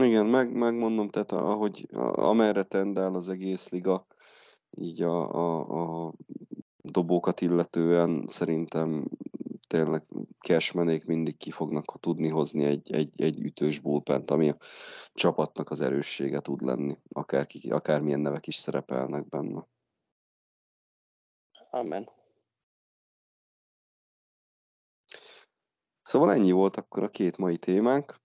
Igen, 0.00 0.26
meg, 0.26 0.52
megmondom, 0.52 1.08
tehát 1.08 1.32
ahogy 1.32 1.86
amerre 2.12 2.62
tendál 2.62 3.14
az 3.14 3.28
egész 3.28 3.70
liga, 3.70 4.06
így 4.70 5.02
a, 5.02 5.34
a, 5.34 6.06
a 6.06 6.12
dobókat 6.90 7.40
illetően 7.40 8.24
szerintem 8.26 9.04
tényleg 9.68 10.02
cashmenék 10.38 11.06
mindig 11.06 11.36
ki 11.36 11.50
fognak 11.50 12.00
tudni 12.00 12.28
hozni 12.28 12.64
egy, 12.64 12.92
egy, 12.92 13.22
egy 13.22 13.40
ütős 13.40 13.78
bullpent, 13.78 14.30
ami 14.30 14.48
a 14.48 14.56
csapatnak 15.14 15.70
az 15.70 15.80
erőssége 15.80 16.40
tud 16.40 16.62
lenni, 16.62 16.98
akár, 17.12 17.46
akármilyen 17.68 18.20
nevek 18.20 18.46
is 18.46 18.54
szerepelnek 18.54 19.28
benne. 19.28 19.66
Amen. 21.70 22.10
Szóval 26.02 26.32
ennyi 26.32 26.50
volt 26.50 26.76
akkor 26.76 27.02
a 27.02 27.08
két 27.08 27.36
mai 27.36 27.56
témánk. 27.56 28.20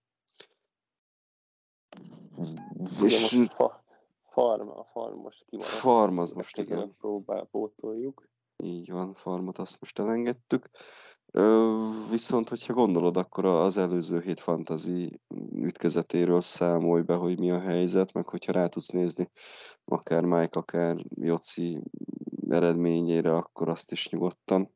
És... 3.03 3.33
Most 3.33 3.53
fa, 3.53 3.83
farm, 4.29 4.69
a 4.69 4.83
farm 4.83 5.17
most 5.17 5.45
kimaradt. 5.45 5.73
Farm 5.73 6.17
az 6.17 6.31
most 6.31 6.57
igen. 6.57 6.95
Próbál, 6.97 7.45
pótoljuk. 7.45 8.27
Így 8.63 8.91
van, 8.91 9.13
farmot 9.13 9.57
azt 9.57 9.79
most 9.79 9.99
elengedtük. 9.99 10.69
Viszont, 12.09 12.49
hogyha 12.49 12.73
gondolod, 12.73 13.17
akkor 13.17 13.45
az 13.45 13.77
előző 13.77 14.21
hét 14.21 14.39
fantazi 14.39 15.21
ütközetéről 15.55 16.41
számolj 16.41 17.01
be, 17.01 17.13
hogy 17.13 17.39
mi 17.39 17.51
a 17.51 17.59
helyzet, 17.59 18.13
meg 18.13 18.27
hogyha 18.27 18.51
rá 18.51 18.67
tudsz 18.67 18.89
nézni 18.89 19.29
akár 19.85 20.23
Mike, 20.23 20.59
akár 20.59 21.05
Joci 21.15 21.81
eredményére, 22.49 23.35
akkor 23.35 23.69
azt 23.69 23.91
is 23.91 24.09
nyugodtan. 24.09 24.69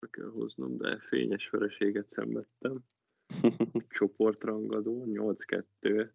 Be 0.00 0.08
kell 0.10 0.30
hoznom, 0.30 0.76
de 0.76 0.98
fényes 1.08 1.48
vereséget 1.50 2.10
szenvedtem. 2.10 2.84
Csoportrangadó, 3.98 5.04
8-2, 5.06 6.10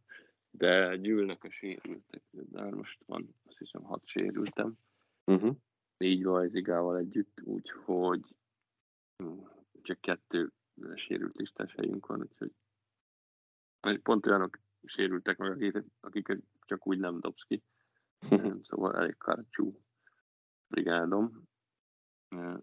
de 0.51 0.95
gyűlnek 0.95 1.43
a 1.43 1.49
sérültek. 1.49 2.23
De 2.31 2.69
most 2.69 2.99
van, 3.05 3.35
azt 3.45 3.57
hiszem, 3.57 3.83
hat 3.83 4.01
sérültem. 4.05 4.77
Uh-huh 5.25 5.55
négy 5.97 6.23
rajzigával 6.23 6.97
együtt, 6.97 7.41
úgyhogy 7.41 8.35
hm, 9.17 9.39
csak 9.81 10.01
kettő 10.01 10.51
sérült 10.95 11.35
listás 11.35 11.73
helyünk 11.73 12.05
van, 12.05 12.21
úgyhogy 12.21 12.51
pont 14.01 14.25
olyanok 14.25 14.59
sérültek 14.83 15.37
meg, 15.37 15.51
akiket, 15.51 15.85
akiket 15.99 16.43
csak 16.59 16.87
úgy 16.87 16.99
nem 16.99 17.19
dobsz 17.19 17.43
ki. 17.43 17.63
szóval 18.69 18.95
elég 18.95 19.17
karcsú 19.17 19.81
brigádom, 20.67 21.43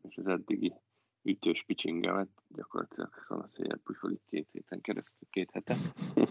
és 0.02 0.16
az 0.16 0.27
eddigi 0.27 0.74
ütős 1.23 1.65
pitchingemet 1.66 2.28
gyakorlatilag 2.48 3.24
szanaszéjjel 3.27 3.78
pusolik 3.78 4.20
két 4.27 4.48
héten 4.52 4.81
keresztül, 4.81 5.28
két 5.31 5.51
hete. 5.51 5.77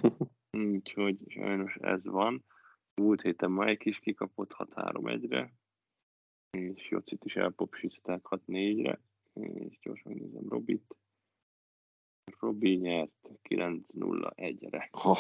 Úgyhogy 0.73 1.23
sajnos 1.27 1.76
ez 1.76 2.03
van. 2.03 2.45
Múlt 2.95 3.21
héten 3.21 3.51
Mike 3.51 3.89
is 3.89 3.99
kikapott 3.99 4.55
6-3-1-re, 4.57 5.53
és 6.51 6.89
Jocit 6.89 7.26
is 7.26 7.35
elpopsizták 7.35 8.21
6-4-re, 8.30 9.01
és 9.34 9.80
gyorsan 9.80 10.13
nézem 10.13 10.49
Robit. 10.49 10.95
Robi 12.39 12.76
nyert 12.76 13.30
9-0-1-re. 13.43 14.89
Oh. 14.91 15.17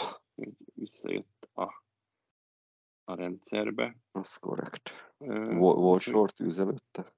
Visszajött 0.73 1.49
a, 1.53 1.83
a 3.03 3.15
rendszerbe. 3.15 3.97
Az 4.11 4.35
korrekt. 4.35 5.13
Volt 5.17 6.01
sort 6.01 6.39
előtte? 6.57 7.15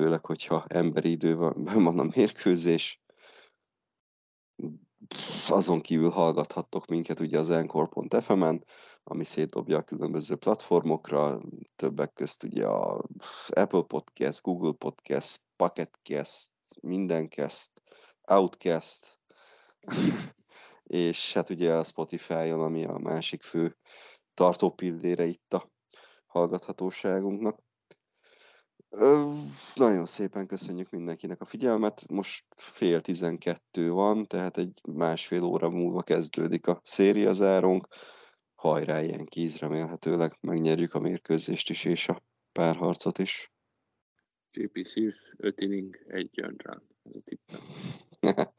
főleg, 0.00 0.26
hogyha 0.26 0.64
emberi 0.68 1.10
időben 1.10 1.64
van 1.84 1.98
a 1.98 2.10
mérkőzés. 2.14 3.02
Azon 5.48 5.80
kívül 5.80 6.10
hallgathattok 6.10 6.86
minket 6.86 7.20
ugye 7.20 7.38
az 7.38 7.50
encore.fm-en, 7.50 8.64
ami 9.02 9.24
szétdobja 9.24 9.78
a 9.78 9.82
különböző 9.82 10.36
platformokra, 10.36 11.40
többek 11.76 12.12
közt 12.12 12.42
ugye 12.42 12.66
a 12.66 13.04
Apple 13.48 13.82
Podcast, 13.82 14.42
Google 14.42 14.72
Podcast, 14.72 15.42
Pocketcast, 15.56 16.50
Mindencast, 16.80 17.70
Outcast, 18.26 19.20
és 20.84 21.32
hát 21.32 21.50
ugye 21.50 21.74
a 21.74 21.84
Spotify-on, 21.84 22.60
ami 22.60 22.84
a 22.84 22.98
másik 22.98 23.42
fő 23.42 23.76
tartópillére 24.34 25.24
itt 25.24 25.54
a 25.54 25.70
hallgathatóságunknak. 26.26 27.68
Ö, 28.92 29.32
nagyon 29.74 30.06
szépen 30.06 30.46
köszönjük 30.46 30.90
mindenkinek 30.90 31.40
a 31.40 31.44
figyelmet. 31.44 32.08
Most 32.08 32.44
fél 32.56 33.00
tizenkettő 33.00 33.90
van, 33.90 34.26
tehát 34.26 34.56
egy 34.56 34.80
másfél 34.92 35.42
óra 35.42 35.70
múlva 35.70 36.02
kezdődik 36.02 36.66
a 36.66 36.80
szériazárunk. 36.84 37.86
Hajrá, 38.54 39.02
ilyen 39.02 39.24
kíz, 39.24 39.58
remélhetőleg 39.58 40.36
megnyerjük 40.40 40.94
a 40.94 41.00
mérkőzést 41.00 41.70
is, 41.70 41.84
és 41.84 42.08
a 42.08 42.22
párharcot 42.52 43.18
is. 43.18 43.52
JP 44.50 44.86
Sears, 44.86 45.34
5 45.36 45.60
inning, 45.60 46.04
egy 46.06 46.30
jön 46.32 46.56
rá. 46.58 46.82
Ez 47.02 47.14
a 47.14 47.20
tippem. 47.24 47.60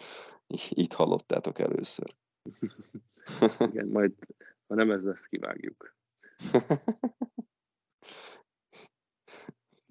Itt 0.69 0.93
hallottátok 0.93 1.59
először. 1.59 2.15
Igen, 3.71 3.87
majd 3.87 4.13
ha 4.67 4.75
nem 4.75 4.91
ez 4.91 5.03
lesz, 5.03 5.25
kivágjuk. 5.25 5.95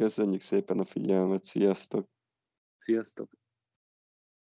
Köszönjük 0.01 0.41
szépen 0.41 0.79
a 0.79 0.85
figyelmet, 0.85 1.45
sziasztok! 1.45 2.09
Sziasztok! 2.79 3.40